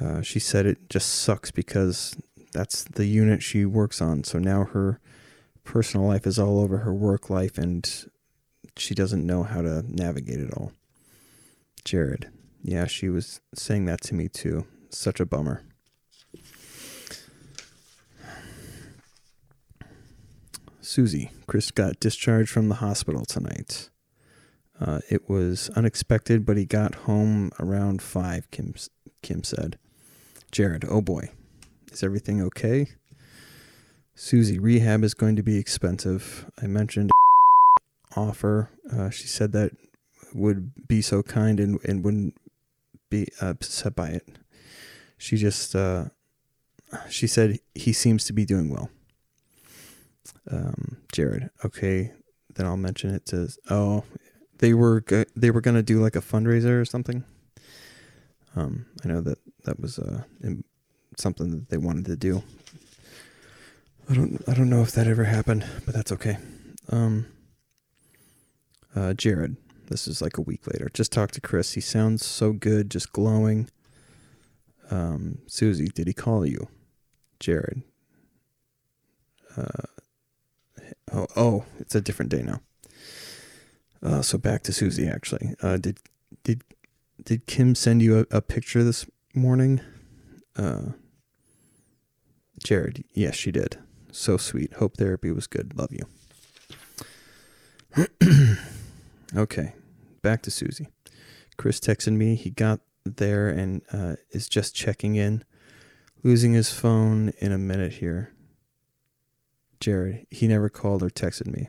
Uh, 0.00 0.20
she 0.20 0.40
said 0.40 0.66
it 0.66 0.90
just 0.90 1.10
sucks 1.10 1.52
because 1.52 2.16
that's 2.52 2.82
the 2.82 3.06
unit 3.06 3.40
she 3.40 3.64
works 3.64 4.02
on. 4.02 4.24
So 4.24 4.40
now 4.40 4.64
her 4.64 4.98
personal 5.62 6.08
life 6.08 6.26
is 6.26 6.40
all 6.40 6.58
over 6.58 6.78
her 6.78 6.92
work 6.92 7.30
life, 7.30 7.56
and 7.56 7.88
she 8.80 8.94
doesn't 8.94 9.26
know 9.26 9.42
how 9.42 9.60
to 9.62 9.84
navigate 9.86 10.40
it 10.40 10.52
all. 10.54 10.72
Jared, 11.84 12.30
yeah, 12.62 12.86
she 12.86 13.08
was 13.08 13.40
saying 13.54 13.84
that 13.86 14.00
to 14.02 14.14
me 14.14 14.28
too. 14.28 14.66
Such 14.90 15.20
a 15.20 15.26
bummer. 15.26 15.62
Susie, 20.80 21.30
Chris 21.46 21.70
got 21.70 22.00
discharged 22.00 22.50
from 22.50 22.68
the 22.68 22.76
hospital 22.76 23.24
tonight. 23.24 23.90
Uh, 24.80 25.00
it 25.08 25.28
was 25.28 25.68
unexpected, 25.76 26.44
but 26.44 26.56
he 26.56 26.64
got 26.64 26.94
home 27.06 27.52
around 27.60 28.02
five. 28.02 28.50
Kim 28.50 28.74
Kim 29.22 29.44
said. 29.44 29.78
Jared, 30.50 30.84
oh 30.88 31.00
boy, 31.00 31.30
is 31.92 32.02
everything 32.02 32.42
okay? 32.42 32.88
Susie, 34.14 34.58
rehab 34.58 35.04
is 35.04 35.14
going 35.14 35.36
to 35.36 35.42
be 35.42 35.58
expensive. 35.58 36.50
I 36.60 36.66
mentioned 36.66 37.10
offer. 38.16 38.70
Uh, 38.92 39.10
she 39.10 39.26
said 39.26 39.52
that 39.52 39.72
would 40.34 40.86
be 40.86 41.02
so 41.02 41.22
kind 41.22 41.58
and, 41.60 41.78
and 41.84 42.04
wouldn't 42.04 42.34
be 43.08 43.28
upset 43.40 43.94
by 43.94 44.08
it. 44.08 44.26
She 45.18 45.36
just, 45.36 45.74
uh, 45.74 46.06
she 47.08 47.26
said 47.26 47.58
he 47.74 47.92
seems 47.92 48.24
to 48.24 48.32
be 48.32 48.44
doing 48.44 48.68
well. 48.70 48.90
Um, 50.50 50.98
Jared, 51.12 51.50
okay, 51.64 52.12
then 52.54 52.66
I'll 52.66 52.76
mention 52.76 53.14
it 53.14 53.26
to. 53.26 53.48
Oh, 53.68 54.04
they 54.58 54.74
were 54.74 55.02
they 55.36 55.50
were 55.50 55.60
gonna 55.60 55.82
do 55.82 56.00
like 56.00 56.16
a 56.16 56.20
fundraiser 56.20 56.80
or 56.80 56.84
something. 56.84 57.24
Um, 58.56 58.86
I 59.04 59.08
know 59.08 59.20
that 59.20 59.38
that 59.64 59.80
was 59.80 59.98
uh 59.98 60.22
something 61.16 61.50
that 61.50 61.68
they 61.68 61.76
wanted 61.76 62.06
to 62.06 62.16
do. 62.16 62.42
I 64.08 64.14
don't 64.14 64.42
I 64.48 64.54
don't 64.54 64.70
know 64.70 64.82
if 64.82 64.92
that 64.92 65.06
ever 65.06 65.24
happened, 65.24 65.64
but 65.84 65.94
that's 65.94 66.12
okay. 66.12 66.38
Um, 66.90 67.26
uh, 68.94 69.14
Jared, 69.14 69.56
this 69.88 70.06
is 70.06 70.22
like 70.22 70.38
a 70.38 70.42
week 70.42 70.66
later. 70.66 70.90
Just 70.92 71.12
talked 71.12 71.34
to 71.34 71.40
Chris. 71.40 71.72
He 71.72 71.80
sounds 71.80 72.24
so 72.24 72.52
good, 72.52 72.90
just 72.90 73.12
glowing. 73.12 73.68
Um, 74.90 75.38
Susie, 75.46 75.88
did 75.88 76.06
he 76.06 76.12
call 76.12 76.44
you? 76.44 76.68
Jared. 77.38 77.82
Uh, 79.56 79.86
oh, 81.12 81.26
oh, 81.36 81.64
it's 81.78 81.94
a 81.94 82.00
different 82.00 82.30
day 82.30 82.42
now. 82.42 82.60
Uh, 84.02 84.22
so 84.22 84.38
back 84.38 84.62
to 84.62 84.72
Susie. 84.72 85.06
Actually, 85.08 85.54
uh, 85.62 85.76
did 85.76 85.98
did 86.44 86.62
did 87.22 87.46
Kim 87.46 87.74
send 87.74 88.02
you 88.02 88.20
a, 88.20 88.36
a 88.36 88.40
picture 88.40 88.82
this 88.82 89.06
morning? 89.34 89.80
Uh, 90.56 90.92
Jared, 92.62 93.04
yes, 93.12 93.34
she 93.34 93.50
did. 93.50 93.78
So 94.12 94.36
sweet. 94.36 94.74
Hope 94.74 94.96
therapy 94.96 95.30
was 95.30 95.46
good. 95.46 95.76
Love 95.76 95.92
you. 95.92 96.06
Okay, 99.36 99.74
back 100.22 100.42
to 100.42 100.50
Susie. 100.50 100.88
Chris 101.56 101.78
texted 101.78 102.14
me. 102.14 102.34
He 102.34 102.50
got 102.50 102.80
there 103.04 103.48
and 103.48 103.82
uh, 103.92 104.16
is 104.30 104.48
just 104.48 104.74
checking 104.74 105.14
in, 105.14 105.44
losing 106.22 106.52
his 106.52 106.72
phone 106.72 107.32
in 107.38 107.52
a 107.52 107.58
minute 107.58 107.94
here. 107.94 108.32
Jared, 109.78 110.26
he 110.30 110.48
never 110.48 110.68
called 110.68 111.02
or 111.02 111.10
texted 111.10 111.46
me. 111.46 111.68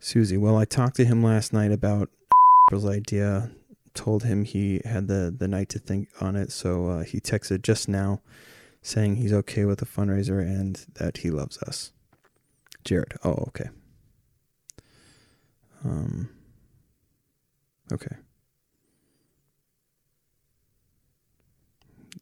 Susie, 0.00 0.36
well, 0.36 0.56
I 0.56 0.64
talked 0.64 0.96
to 0.96 1.04
him 1.04 1.22
last 1.22 1.52
night 1.52 1.72
about 1.72 2.10
idea. 2.86 3.50
Told 3.94 4.24
him 4.24 4.44
he 4.44 4.82
had 4.84 5.08
the, 5.08 5.34
the 5.36 5.48
night 5.48 5.68
to 5.70 5.78
think 5.78 6.08
on 6.20 6.36
it, 6.36 6.52
so 6.52 6.88
uh, 6.88 7.04
he 7.04 7.18
texted 7.18 7.62
just 7.62 7.88
now 7.88 8.20
saying 8.82 9.16
he's 9.16 9.32
okay 9.32 9.64
with 9.64 9.78
the 9.78 9.86
fundraiser 9.86 10.40
and 10.40 10.84
that 10.94 11.18
he 11.18 11.30
loves 11.30 11.58
us. 11.62 11.92
Jared, 12.84 13.14
oh, 13.24 13.44
okay. 13.48 13.70
Um, 15.84 16.28
okay. 17.92 18.16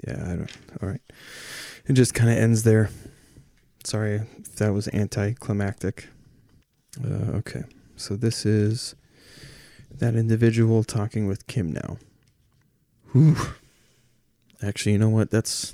Yeah, 0.06 0.22
I 0.22 0.36
don't. 0.36 0.56
All 0.82 0.88
right. 0.88 1.00
It 1.86 1.94
just 1.94 2.14
kind 2.14 2.30
of 2.30 2.36
ends 2.36 2.62
there. 2.62 2.90
Sorry 3.84 4.22
if 4.38 4.56
that 4.56 4.72
was 4.72 4.88
anticlimactic. 4.88 6.08
Uh, 7.02 7.36
okay. 7.36 7.64
So 7.96 8.16
this 8.16 8.44
is 8.44 8.94
that 9.90 10.14
individual 10.14 10.84
talking 10.84 11.26
with 11.26 11.46
Kim 11.46 11.72
now. 11.72 11.98
Whew. 13.12 13.36
Actually, 14.62 14.92
you 14.92 14.98
know 14.98 15.08
what? 15.08 15.30
That's 15.30 15.72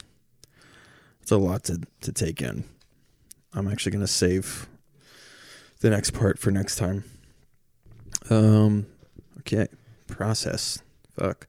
that's 1.20 1.30
a 1.30 1.36
lot 1.38 1.64
to 1.64 1.80
to 2.02 2.12
take 2.12 2.42
in. 2.42 2.64
I'm 3.52 3.68
actually 3.68 3.92
gonna 3.92 4.06
save 4.06 4.68
the 5.80 5.90
next 5.90 6.10
part 6.10 6.38
for 6.38 6.50
next 6.50 6.76
time. 6.76 7.04
Um, 8.28 8.86
okay, 9.38 9.68
process. 10.06 10.82
Fuck. 11.16 11.46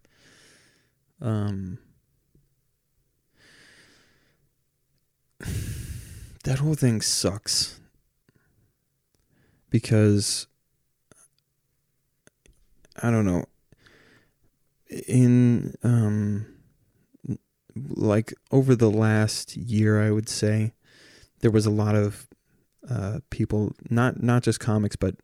Um, 1.21 1.77
that 6.43 6.59
whole 6.59 6.75
thing 6.75 7.01
sucks 7.01 7.79
because 9.69 10.47
I 13.01 13.09
don't 13.09 13.25
know. 13.25 13.45
In 15.07 15.75
um, 15.83 16.45
like 17.75 18.33
over 18.51 18.75
the 18.75 18.91
last 18.91 19.55
year, 19.55 20.01
I 20.01 20.11
would 20.11 20.27
say 20.29 20.73
there 21.39 21.51
was 21.51 21.65
a 21.65 21.71
lot 21.71 21.95
of 21.95 22.27
uh, 22.89 23.19
people, 23.29 23.73
not 23.89 24.21
not 24.21 24.43
just 24.43 24.59
comics, 24.59 24.95
but 24.95 25.15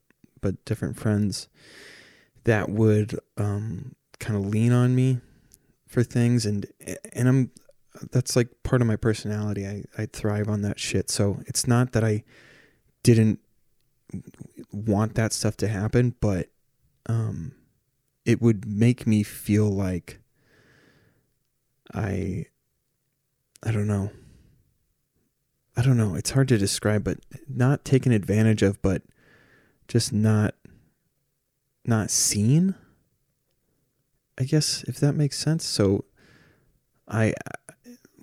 but 0.42 0.64
different 0.66 0.98
friends 0.98 1.48
that 2.44 2.70
would 2.70 3.20
um, 3.38 3.96
kind 4.20 4.38
of 4.38 4.46
lean 4.46 4.72
on 4.72 4.96
me 4.96 5.20
for 5.88 6.04
things 6.04 6.46
and 6.46 6.66
and 7.14 7.28
I'm 7.28 7.52
that's 8.12 8.36
like 8.36 8.50
part 8.64 8.82
of 8.82 8.88
my 8.88 8.96
personality. 8.96 9.66
I 9.66 9.84
I 9.98 10.06
thrive 10.06 10.48
on 10.48 10.62
that 10.62 10.80
shit. 10.80 11.10
So 11.10 11.42
it's 11.48 11.68
not 11.68 11.94
that 11.94 12.04
I 12.04 12.24
didn't 13.04 13.40
want 14.72 15.16
that 15.16 15.34
stuff 15.34 15.58
to 15.58 15.68
happen, 15.68 16.16
but 16.20 16.50
um 17.08 17.54
it 18.26 18.42
would 18.42 18.66
make 18.68 19.08
me 19.08 19.24
feel 19.24 19.70
like 19.70 20.20
I 21.94 22.46
I 23.64 23.72
don't 23.72 23.88
know. 23.88 24.12
I 25.76 25.82
don't 25.84 25.98
know. 25.98 26.16
It's 26.16 26.32
hard 26.32 26.48
to 26.50 26.58
describe, 26.58 27.04
but 27.04 27.20
not 27.48 27.86
taken 27.86 28.12
advantage 28.12 28.64
of, 28.64 28.82
but 28.82 29.04
just 29.88 30.12
not 30.12 30.56
not 31.86 32.12
seen. 32.12 32.76
I 34.38 34.44
guess 34.44 34.84
if 34.84 35.00
that 35.00 35.14
makes 35.14 35.38
sense. 35.38 35.66
So 35.66 36.06
I 37.08 37.34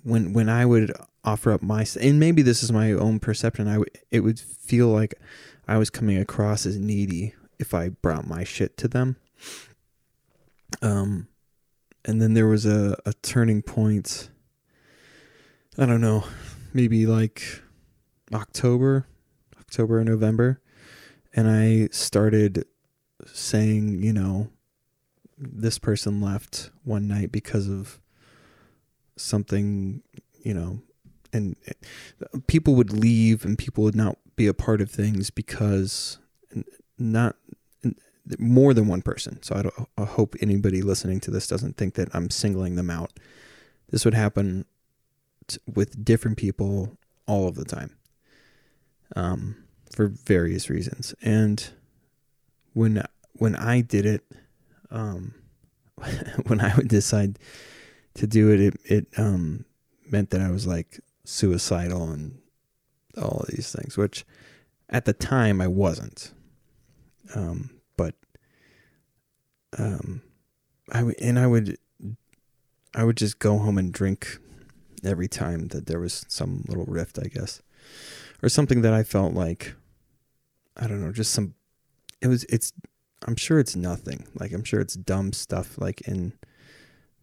when 0.03 0.33
when 0.33 0.49
I 0.49 0.65
would 0.65 0.93
offer 1.23 1.51
up 1.51 1.61
my 1.61 1.85
and 1.99 2.19
maybe 2.19 2.41
this 2.41 2.63
is 2.63 2.71
my 2.71 2.91
own 2.91 3.19
perception, 3.19 3.67
I 3.67 3.79
would 3.79 3.89
it 4.11 4.21
would 4.21 4.39
feel 4.39 4.87
like 4.87 5.15
I 5.67 5.77
was 5.77 5.89
coming 5.89 6.17
across 6.17 6.65
as 6.65 6.77
needy 6.77 7.33
if 7.59 7.73
I 7.73 7.89
brought 7.89 8.27
my 8.27 8.43
shit 8.43 8.77
to 8.77 8.87
them. 8.87 9.17
Um 10.81 11.27
and 12.07 12.21
then 12.21 12.35
there 12.35 12.47
was 12.47 12.67
a, 12.67 12.95
a 13.05 13.13
turning 13.13 13.63
point 13.63 14.29
I 15.77 15.85
don't 15.85 16.01
know, 16.01 16.23
maybe 16.73 17.05
like 17.05 17.61
October, 18.33 19.07
October 19.59 19.99
or 19.99 20.03
November 20.05 20.61
and 21.35 21.49
I 21.49 21.89
started 21.91 22.65
saying, 23.25 24.01
you 24.01 24.13
know, 24.13 24.47
this 25.37 25.77
person 25.77 26.21
left 26.21 26.71
one 26.83 27.07
night 27.07 27.31
because 27.31 27.67
of 27.67 27.99
something, 29.17 30.01
you 30.41 30.53
know, 30.53 30.81
and 31.33 31.57
people 32.47 32.75
would 32.75 32.93
leave 32.93 33.43
and 33.43 33.57
people 33.57 33.83
would 33.83 33.95
not 33.95 34.17
be 34.37 34.47
a 34.47 34.53
part 34.53 34.79
of 34.79 34.89
things 34.89 35.29
because 35.29 36.19
not 36.97 37.35
more 38.39 38.73
than 38.73 38.87
one 38.87 39.01
person. 39.01 39.43
So 39.43 39.71
I, 39.97 40.01
I 40.01 40.05
hope 40.05 40.35
anybody 40.39 40.81
listening 40.81 41.19
to 41.21 41.31
this 41.31 41.47
doesn't 41.47 41.75
think 41.75 41.95
that 41.95 42.07
I'm 42.13 42.29
singling 42.29 42.75
them 42.75 42.89
out. 42.89 43.11
This 43.89 44.05
would 44.05 44.13
happen 44.13 44.65
t- 45.47 45.59
with 45.67 46.03
different 46.03 46.37
people 46.37 46.97
all 47.27 47.47
of 47.47 47.55
the 47.55 47.65
time. 47.65 47.97
Um, 49.15 49.64
for 49.93 50.07
various 50.07 50.69
reasons. 50.69 51.13
And 51.21 51.67
when 52.73 53.03
when 53.33 53.55
I 53.55 53.81
did 53.81 54.05
it, 54.05 54.23
um, 54.91 55.33
when 56.47 56.61
I 56.61 56.75
would 56.75 56.87
decide 56.87 57.39
to 58.15 58.27
do 58.27 58.51
it, 58.51 58.59
it 58.59 58.73
it 58.85 59.07
um, 59.17 59.65
meant 60.09 60.29
that 60.31 60.41
I 60.41 60.51
was 60.51 60.67
like 60.67 60.99
suicidal 61.23 62.09
and 62.09 62.39
all 63.17 63.41
of 63.41 63.47
these 63.47 63.71
things, 63.71 63.97
which 63.97 64.25
at 64.89 65.05
the 65.05 65.13
time 65.13 65.61
I 65.61 65.67
wasn't. 65.67 66.31
Um, 67.33 67.71
but 67.97 68.15
um, 69.77 70.21
I 70.91 70.97
w- 70.99 71.15
and 71.19 71.39
I 71.39 71.47
would 71.47 71.77
I 72.93 73.03
would 73.03 73.17
just 73.17 73.39
go 73.39 73.57
home 73.57 73.77
and 73.77 73.91
drink 73.91 74.37
every 75.03 75.27
time 75.27 75.67
that 75.69 75.87
there 75.87 75.99
was 75.99 76.25
some 76.27 76.63
little 76.67 76.85
rift, 76.85 77.19
I 77.19 77.27
guess, 77.27 77.61
or 78.45 78.49
something 78.49 78.81
that 78.83 78.93
I 78.93 79.01
felt 79.01 79.33
like 79.33 79.73
I 80.77 80.87
don't 80.87 81.01
know, 81.01 81.11
just 81.11 81.31
some. 81.31 81.55
It 82.21 82.27
was. 82.27 82.43
It's. 82.45 82.73
I'm 83.25 83.35
sure 83.35 83.59
it's 83.59 83.75
nothing. 83.75 84.27
Like 84.35 84.51
I'm 84.51 84.63
sure 84.63 84.81
it's 84.81 84.95
dumb 84.95 85.31
stuff. 85.33 85.77
Like 85.77 86.01
in 86.01 86.33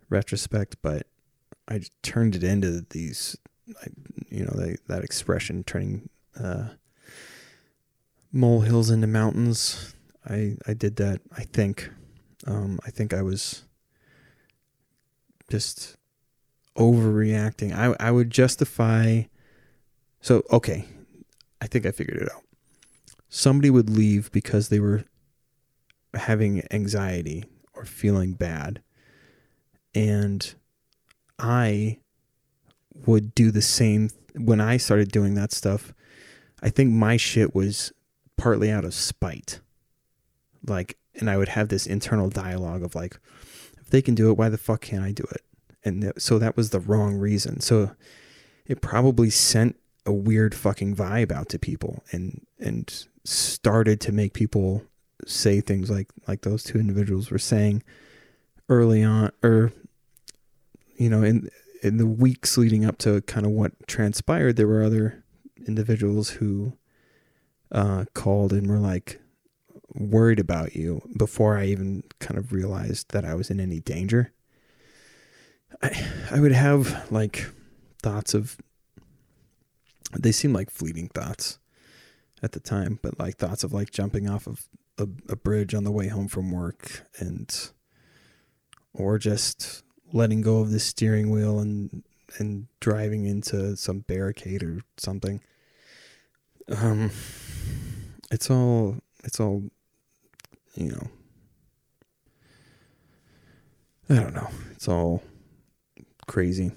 retrospect, 0.08 0.76
but 0.82 1.06
I 1.68 1.82
turned 2.02 2.34
it 2.34 2.42
into 2.42 2.86
these. 2.90 3.36
You 4.28 4.44
know, 4.44 4.54
they, 4.54 4.76
that 4.88 5.04
expression, 5.04 5.64
turning 5.64 6.08
uh, 6.40 6.68
molehills 8.32 8.90
into 8.90 9.06
mountains. 9.06 9.94
I 10.28 10.56
I 10.66 10.74
did 10.74 10.96
that. 10.96 11.20
I 11.36 11.42
think. 11.44 11.90
Um, 12.46 12.80
I 12.84 12.90
think 12.90 13.12
I 13.12 13.22
was 13.22 13.64
just 15.50 15.96
overreacting. 16.76 17.72
I 17.76 17.94
I 18.00 18.10
would 18.10 18.30
justify. 18.30 19.24
So 20.20 20.42
okay, 20.50 20.86
I 21.62 21.66
think 21.66 21.86
I 21.86 21.92
figured 21.92 22.20
it 22.20 22.30
out 22.30 22.42
somebody 23.34 23.70
would 23.70 23.88
leave 23.88 24.30
because 24.30 24.68
they 24.68 24.78
were 24.78 25.04
having 26.12 26.62
anxiety 26.70 27.42
or 27.72 27.86
feeling 27.86 28.34
bad. 28.34 28.82
And 29.94 30.54
I 31.38 31.98
would 33.06 33.34
do 33.34 33.50
the 33.50 33.62
same 33.62 34.10
when 34.36 34.60
I 34.60 34.76
started 34.76 35.10
doing 35.10 35.34
that 35.34 35.50
stuff. 35.50 35.94
I 36.62 36.68
think 36.68 36.92
my 36.92 37.16
shit 37.16 37.54
was 37.54 37.90
partly 38.36 38.70
out 38.70 38.84
of 38.84 38.92
spite. 38.92 39.60
Like, 40.66 40.98
and 41.14 41.30
I 41.30 41.38
would 41.38 41.48
have 41.48 41.68
this 41.68 41.86
internal 41.86 42.28
dialogue 42.28 42.82
of 42.82 42.94
like, 42.94 43.18
if 43.80 43.88
they 43.88 44.02
can 44.02 44.14
do 44.14 44.30
it, 44.30 44.36
why 44.36 44.50
the 44.50 44.58
fuck 44.58 44.82
can't 44.82 45.04
I 45.04 45.12
do 45.12 45.24
it? 45.32 45.40
And 45.82 46.02
th- 46.02 46.14
so 46.18 46.38
that 46.38 46.54
was 46.54 46.68
the 46.68 46.80
wrong 46.80 47.16
reason. 47.16 47.60
So 47.60 47.92
it 48.66 48.82
probably 48.82 49.30
sent 49.30 49.76
a 50.04 50.12
weird 50.12 50.54
fucking 50.54 50.96
vibe 50.96 51.30
out 51.30 51.48
to 51.48 51.58
people 51.58 52.02
and 52.12 52.44
and 52.58 53.06
started 53.24 54.00
to 54.00 54.12
make 54.12 54.32
people 54.32 54.82
say 55.26 55.60
things 55.60 55.90
like 55.90 56.08
like 56.26 56.42
those 56.42 56.62
two 56.62 56.78
individuals 56.78 57.30
were 57.30 57.38
saying 57.38 57.82
early 58.68 59.02
on 59.02 59.30
or 59.42 59.72
you 60.96 61.08
know 61.08 61.22
in 61.22 61.48
in 61.82 61.96
the 61.98 62.06
weeks 62.06 62.56
leading 62.58 62.84
up 62.84 62.98
to 62.98 63.20
kind 63.22 63.46
of 63.46 63.52
what 63.52 63.72
transpired 63.86 64.56
there 64.56 64.66
were 64.66 64.82
other 64.82 65.22
individuals 65.66 66.30
who 66.30 66.72
uh, 67.72 68.04
called 68.14 68.52
and 68.52 68.68
were 68.68 68.78
like 68.78 69.20
worried 69.94 70.38
about 70.38 70.74
you 70.74 71.02
before 71.16 71.58
I 71.58 71.66
even 71.66 72.02
kind 72.18 72.38
of 72.38 72.52
realized 72.52 73.10
that 73.12 73.24
I 73.24 73.34
was 73.34 73.50
in 73.50 73.60
any 73.60 73.80
danger. 73.80 74.32
I 75.82 76.06
I 76.30 76.40
would 76.40 76.52
have 76.52 77.10
like 77.10 77.46
thoughts 78.02 78.34
of 78.34 78.58
they 80.18 80.32
seem 80.32 80.52
like 80.52 80.70
fleeting 80.70 81.08
thoughts 81.08 81.58
at 82.42 82.52
the 82.52 82.60
time, 82.60 82.98
but 83.02 83.18
like 83.18 83.36
thoughts 83.36 83.64
of 83.64 83.72
like 83.72 83.90
jumping 83.90 84.28
off 84.28 84.46
of 84.46 84.68
a, 84.98 85.08
a 85.28 85.36
bridge 85.36 85.74
on 85.74 85.84
the 85.84 85.92
way 85.92 86.08
home 86.08 86.28
from 86.28 86.50
work 86.50 87.06
and 87.18 87.70
or 88.92 89.18
just 89.18 89.82
letting 90.12 90.42
go 90.42 90.60
of 90.60 90.70
the 90.70 90.78
steering 90.78 91.30
wheel 91.30 91.58
and 91.58 92.02
and 92.38 92.66
driving 92.80 93.26
into 93.26 93.76
some 93.76 94.00
barricade 94.00 94.62
or 94.62 94.80
something. 94.96 95.40
Um 96.68 97.10
it's 98.30 98.50
all 98.50 98.96
it's 99.24 99.40
all 99.40 99.62
you 100.74 100.90
know 100.90 101.08
I 104.10 104.16
don't 104.16 104.34
know. 104.34 104.48
It's 104.72 104.88
all 104.88 105.22
crazy. 106.26 106.72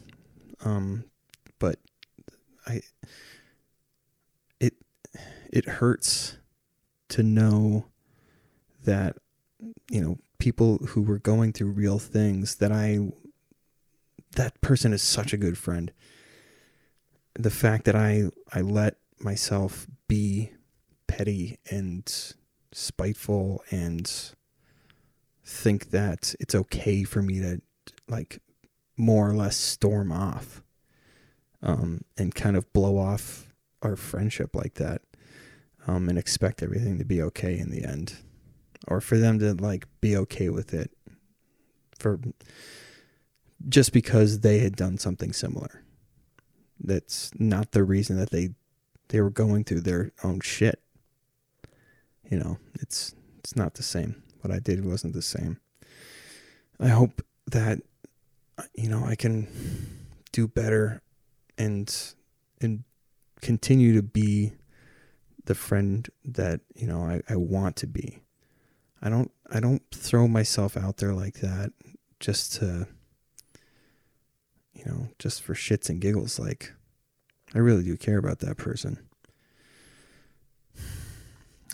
Um 0.63 1.05
but 1.59 1.79
I 2.67 2.81
it 4.59 4.73
it 5.51 5.65
hurts 5.65 6.37
to 7.09 7.23
know 7.23 7.85
that 8.83 9.17
you 9.89 10.01
know 10.01 10.17
people 10.37 10.77
who 10.89 11.01
were 11.01 11.19
going 11.19 11.53
through 11.53 11.71
real 11.71 11.99
things 11.99 12.55
that 12.55 12.71
I 12.71 12.99
that 14.35 14.59
person 14.61 14.93
is 14.93 15.01
such 15.01 15.33
a 15.33 15.37
good 15.37 15.57
friend. 15.57 15.91
The 17.33 17.51
fact 17.51 17.85
that 17.85 17.95
I 17.95 18.29
I 18.51 18.61
let 18.61 18.97
myself 19.19 19.87
be 20.07 20.51
petty 21.07 21.57
and 21.69 22.11
spiteful 22.71 23.63
and 23.71 24.11
think 25.43 25.91
that 25.91 26.35
it's 26.39 26.55
okay 26.55 27.03
for 27.03 27.21
me 27.21 27.39
to 27.39 27.61
like 28.07 28.41
more 28.97 29.29
or 29.29 29.35
less 29.35 29.55
storm 29.55 30.11
off 30.11 30.61
um, 31.65 32.01
and 32.17 32.33
kind 32.33 32.55
of 32.55 32.71
blow 32.71 32.97
off 32.97 33.51
our 33.81 33.95
friendship 33.95 34.55
like 34.55 34.75
that 34.75 35.01
um, 35.87 36.07
and 36.07 36.17
expect 36.17 36.63
everything 36.63 36.97
to 36.99 37.05
be 37.05 37.21
okay 37.21 37.57
in 37.57 37.71
the 37.71 37.83
end, 37.83 38.15
or 38.87 39.01
for 39.01 39.17
them 39.17 39.39
to 39.39 39.53
like 39.53 39.87
be 39.99 40.15
okay 40.15 40.49
with 40.49 40.73
it 40.73 40.91
for 41.97 42.19
just 43.67 43.91
because 43.91 44.39
they 44.39 44.59
had 44.59 44.75
done 44.75 44.97
something 44.97 45.33
similar. 45.33 45.83
That's 46.79 47.31
not 47.39 47.71
the 47.71 47.83
reason 47.83 48.17
that 48.17 48.29
they 48.29 48.49
they 49.09 49.21
were 49.21 49.29
going 49.29 49.63
through 49.63 49.81
their 49.81 50.11
own 50.23 50.39
shit. 50.39 50.81
You 52.29 52.39
know, 52.39 52.57
it's 52.79 53.15
it's 53.39 53.55
not 53.55 53.73
the 53.75 53.83
same. 53.83 54.23
What 54.41 54.53
I 54.53 54.59
did 54.59 54.85
wasn't 54.85 55.13
the 55.13 55.21
same. 55.21 55.59
I 56.79 56.89
hope 56.89 57.23
that 57.47 57.79
you 58.75 58.89
know 58.89 59.03
I 59.03 59.15
can 59.15 59.47
do 60.31 60.47
better 60.47 61.01
and 61.57 62.13
and 62.61 62.83
continue 63.41 63.93
to 63.93 64.01
be 64.01 64.53
the 65.45 65.55
friend 65.55 66.09
that 66.23 66.61
you 66.75 66.87
know 66.87 67.03
I, 67.03 67.21
I 67.29 67.35
want 67.35 67.75
to 67.77 67.87
be. 67.87 68.19
I 69.01 69.09
don't 69.09 69.31
I 69.51 69.59
don't 69.59 69.83
throw 69.91 70.27
myself 70.27 70.75
out 70.75 70.97
there 70.97 71.13
like 71.13 71.35
that 71.35 71.71
just 72.19 72.53
to 72.55 72.87
you 74.73 74.83
know 74.85 75.09
just 75.19 75.41
for 75.41 75.53
shits 75.53 75.89
and 75.89 76.01
giggles. 76.01 76.39
Like 76.39 76.73
I 77.53 77.59
really 77.59 77.83
do 77.83 77.95
care 77.97 78.17
about 78.17 78.39
that 78.39 78.57
person, 78.57 78.99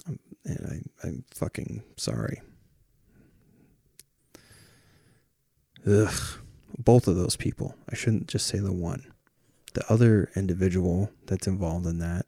um, 0.07 0.19
and 0.43 0.85
I 1.03 1.07
I'm 1.07 1.23
fucking 1.33 1.83
sorry. 1.97 2.41
Ugh, 5.87 6.13
both 6.77 7.07
of 7.07 7.15
those 7.15 7.35
people. 7.35 7.75
I 7.89 7.95
shouldn't 7.95 8.27
just 8.27 8.45
say 8.45 8.59
the 8.59 8.71
one. 8.73 9.10
The 9.73 9.91
other 9.91 10.29
individual 10.35 11.11
that's 11.25 11.47
involved 11.47 11.85
in 11.85 11.99
that 11.99 12.25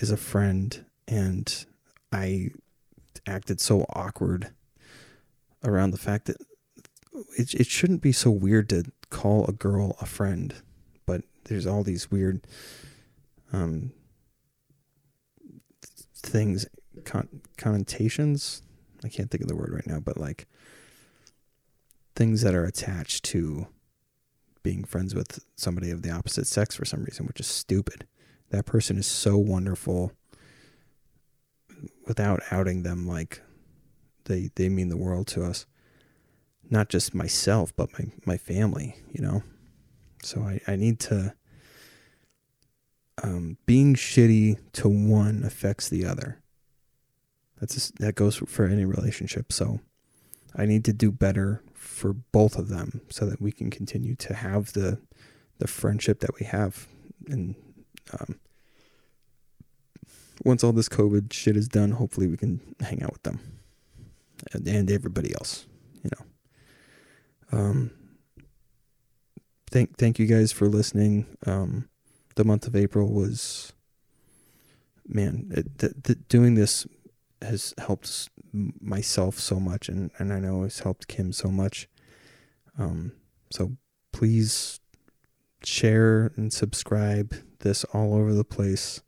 is 0.00 0.10
a 0.10 0.16
friend 0.16 0.84
and 1.06 1.66
I 2.12 2.50
acted 3.26 3.60
so 3.60 3.86
awkward 3.90 4.50
around 5.64 5.90
the 5.90 5.98
fact 5.98 6.26
that 6.26 6.36
it 7.36 7.54
it 7.54 7.66
shouldn't 7.66 8.02
be 8.02 8.12
so 8.12 8.30
weird 8.30 8.68
to 8.70 8.84
call 9.10 9.46
a 9.46 9.52
girl 9.52 9.96
a 10.00 10.06
friend, 10.06 10.54
but 11.06 11.22
there's 11.44 11.66
all 11.66 11.82
these 11.82 12.10
weird 12.10 12.46
um 13.52 13.92
things 16.14 16.66
con- 17.04 17.40
connotations. 17.56 18.62
I 19.04 19.08
can't 19.08 19.30
think 19.30 19.42
of 19.42 19.48
the 19.48 19.56
word 19.56 19.72
right 19.72 19.86
now, 19.86 20.00
but 20.00 20.18
like 20.18 20.46
things 22.14 22.42
that 22.42 22.54
are 22.54 22.64
attached 22.64 23.24
to 23.26 23.68
being 24.68 24.84
friends 24.84 25.14
with 25.14 25.42
somebody 25.56 25.90
of 25.90 26.02
the 26.02 26.10
opposite 26.10 26.46
sex 26.46 26.76
for 26.76 26.84
some 26.84 27.02
reason, 27.02 27.24
which 27.24 27.40
is 27.40 27.46
stupid. 27.46 28.06
That 28.50 28.66
person 28.66 28.98
is 28.98 29.06
so 29.06 29.38
wonderful 29.38 30.12
without 32.06 32.42
outing 32.50 32.82
them 32.82 33.08
like 33.08 33.40
they 34.26 34.50
they 34.56 34.68
mean 34.68 34.90
the 34.90 34.96
world 34.98 35.26
to 35.28 35.42
us. 35.42 35.64
Not 36.68 36.90
just 36.90 37.14
myself 37.14 37.74
but 37.74 37.88
my 37.98 38.12
my 38.26 38.36
family 38.36 38.94
you 39.10 39.22
know? 39.22 39.42
So 40.22 40.42
i 40.42 40.60
i 40.66 40.76
need 40.76 41.00
to 41.00 41.34
um 43.22 43.56
being 43.64 43.94
shitty 43.94 44.58
to 44.72 44.88
one 44.90 45.44
affects 45.44 45.88
the 45.88 46.04
other. 46.04 46.42
That's 47.58 47.72
just, 47.72 47.98
that 48.00 48.16
goes 48.16 48.36
for 48.36 48.66
any 48.66 48.84
relationship. 48.84 49.50
So 49.50 49.80
i 50.54 50.66
need 50.66 50.84
to 50.84 50.92
do 50.92 51.10
better 51.10 51.62
for 51.78 52.12
both 52.12 52.56
of 52.58 52.68
them 52.68 53.00
so 53.08 53.24
that 53.26 53.40
we 53.40 53.52
can 53.52 53.70
continue 53.70 54.14
to 54.16 54.34
have 54.34 54.72
the 54.72 54.98
the 55.58 55.66
friendship 55.66 56.20
that 56.20 56.30
we 56.38 56.46
have 56.46 56.86
and 57.26 57.54
um, 58.18 58.38
once 60.44 60.62
all 60.62 60.72
this 60.72 60.88
COVID 60.88 61.32
shit 61.32 61.56
is 61.56 61.66
done, 61.68 61.90
hopefully 61.92 62.28
we 62.28 62.36
can 62.36 62.60
hang 62.80 63.02
out 63.02 63.12
with 63.12 63.22
them 63.24 63.40
and, 64.52 64.68
and 64.68 64.90
everybody 64.90 65.34
else. 65.34 65.66
You 66.02 66.10
know. 66.12 67.58
Um. 67.58 67.90
Thank 69.70 69.98
thank 69.98 70.18
you 70.18 70.26
guys 70.26 70.50
for 70.50 70.66
listening. 70.66 71.26
Um, 71.44 71.90
the 72.36 72.44
month 72.44 72.66
of 72.66 72.74
April 72.74 73.12
was, 73.12 73.74
man, 75.06 75.50
it, 75.54 75.78
th- 75.78 75.92
th- 76.02 76.18
doing 76.28 76.54
this 76.54 76.86
has 77.42 77.74
helped 77.76 78.30
myself 78.52 79.38
so 79.38 79.60
much, 79.60 79.88
and 79.88 80.10
and 80.18 80.32
I 80.32 80.40
know 80.40 80.64
it's 80.64 80.80
helped 80.80 81.08
Kim 81.08 81.32
so 81.32 81.48
much. 81.48 81.88
Um, 82.78 83.12
so 83.50 83.76
please 84.12 84.80
share 85.64 86.32
and 86.36 86.52
subscribe 86.52 87.34
this 87.60 87.84
all 87.84 88.14
over 88.14 88.32
the 88.32 88.44
place. 88.44 89.02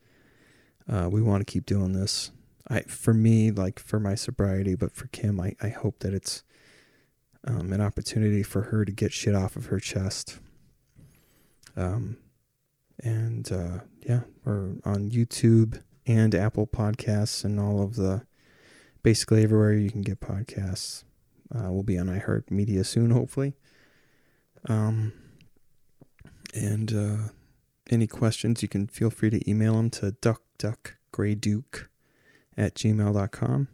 Uh, 0.89 1.09
we 1.11 1.23
want 1.23 1.47
to 1.47 1.51
keep 1.51 1.67
doing 1.67 1.93
this. 1.93 2.33
I, 2.69 2.83
for 2.83 3.15
me, 3.15 3.51
like 3.51 3.79
for 3.79 3.99
my 4.01 4.15
sobriety, 4.15 4.75
but 4.75 4.93
for 4.93 5.07
Kim, 5.09 5.41
I, 5.41 5.55
I 5.61 5.69
hope 5.69 6.01
that 6.01 6.15
it's 6.15 6.43
um, 7.45 7.73
an 7.73 7.81
opportunity 7.81 8.43
for 8.43 8.63
her 8.63 8.85
to 8.85 8.93
get 8.93 9.13
shit 9.13 9.35
off 9.35 9.57
of 9.57 9.67
her 9.67 9.81
chest. 9.81 10.39
Um, 11.77 12.19
and 13.03 13.51
uh, 13.51 13.81
yeah, 14.03 14.21
we're 14.45 14.75
on 14.85 15.11
YouTube 15.11 15.83
and 16.07 16.35
Apple 16.35 16.67
Podcasts 16.67 17.45
and 17.45 17.59
all 17.59 17.83
of 17.83 17.97
the 17.97 18.23
basically 19.03 19.43
everywhere 19.43 19.73
you 19.73 19.91
can 19.91 20.03
get 20.03 20.21
podcasts. 20.21 21.05
Uh, 21.55 21.71
we'll 21.71 21.83
be 21.83 21.99
on 21.99 22.07
iHeartMedia 22.07 22.85
soon, 22.87 23.11
hopefully. 23.11 23.55
Um, 24.69 25.13
and 26.55 26.93
uh, 26.95 27.17
any 27.91 28.07
questions, 28.07 28.63
you 28.63 28.69
can 28.69 28.87
feel 28.87 29.11
free 29.11 29.31
to 29.31 29.51
email 29.51 29.75
them 29.75 29.91
to 29.91 30.13
duckduckgrayduke 30.13 31.87
at 32.57 32.75
gmail.com. 32.75 33.69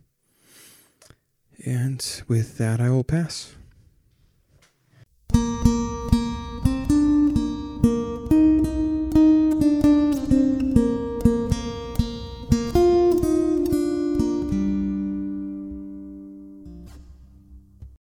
And 1.65 2.23
with 2.29 2.59
that, 2.59 2.81
I 2.81 2.91
will 2.91 3.05
pass. 3.05 3.56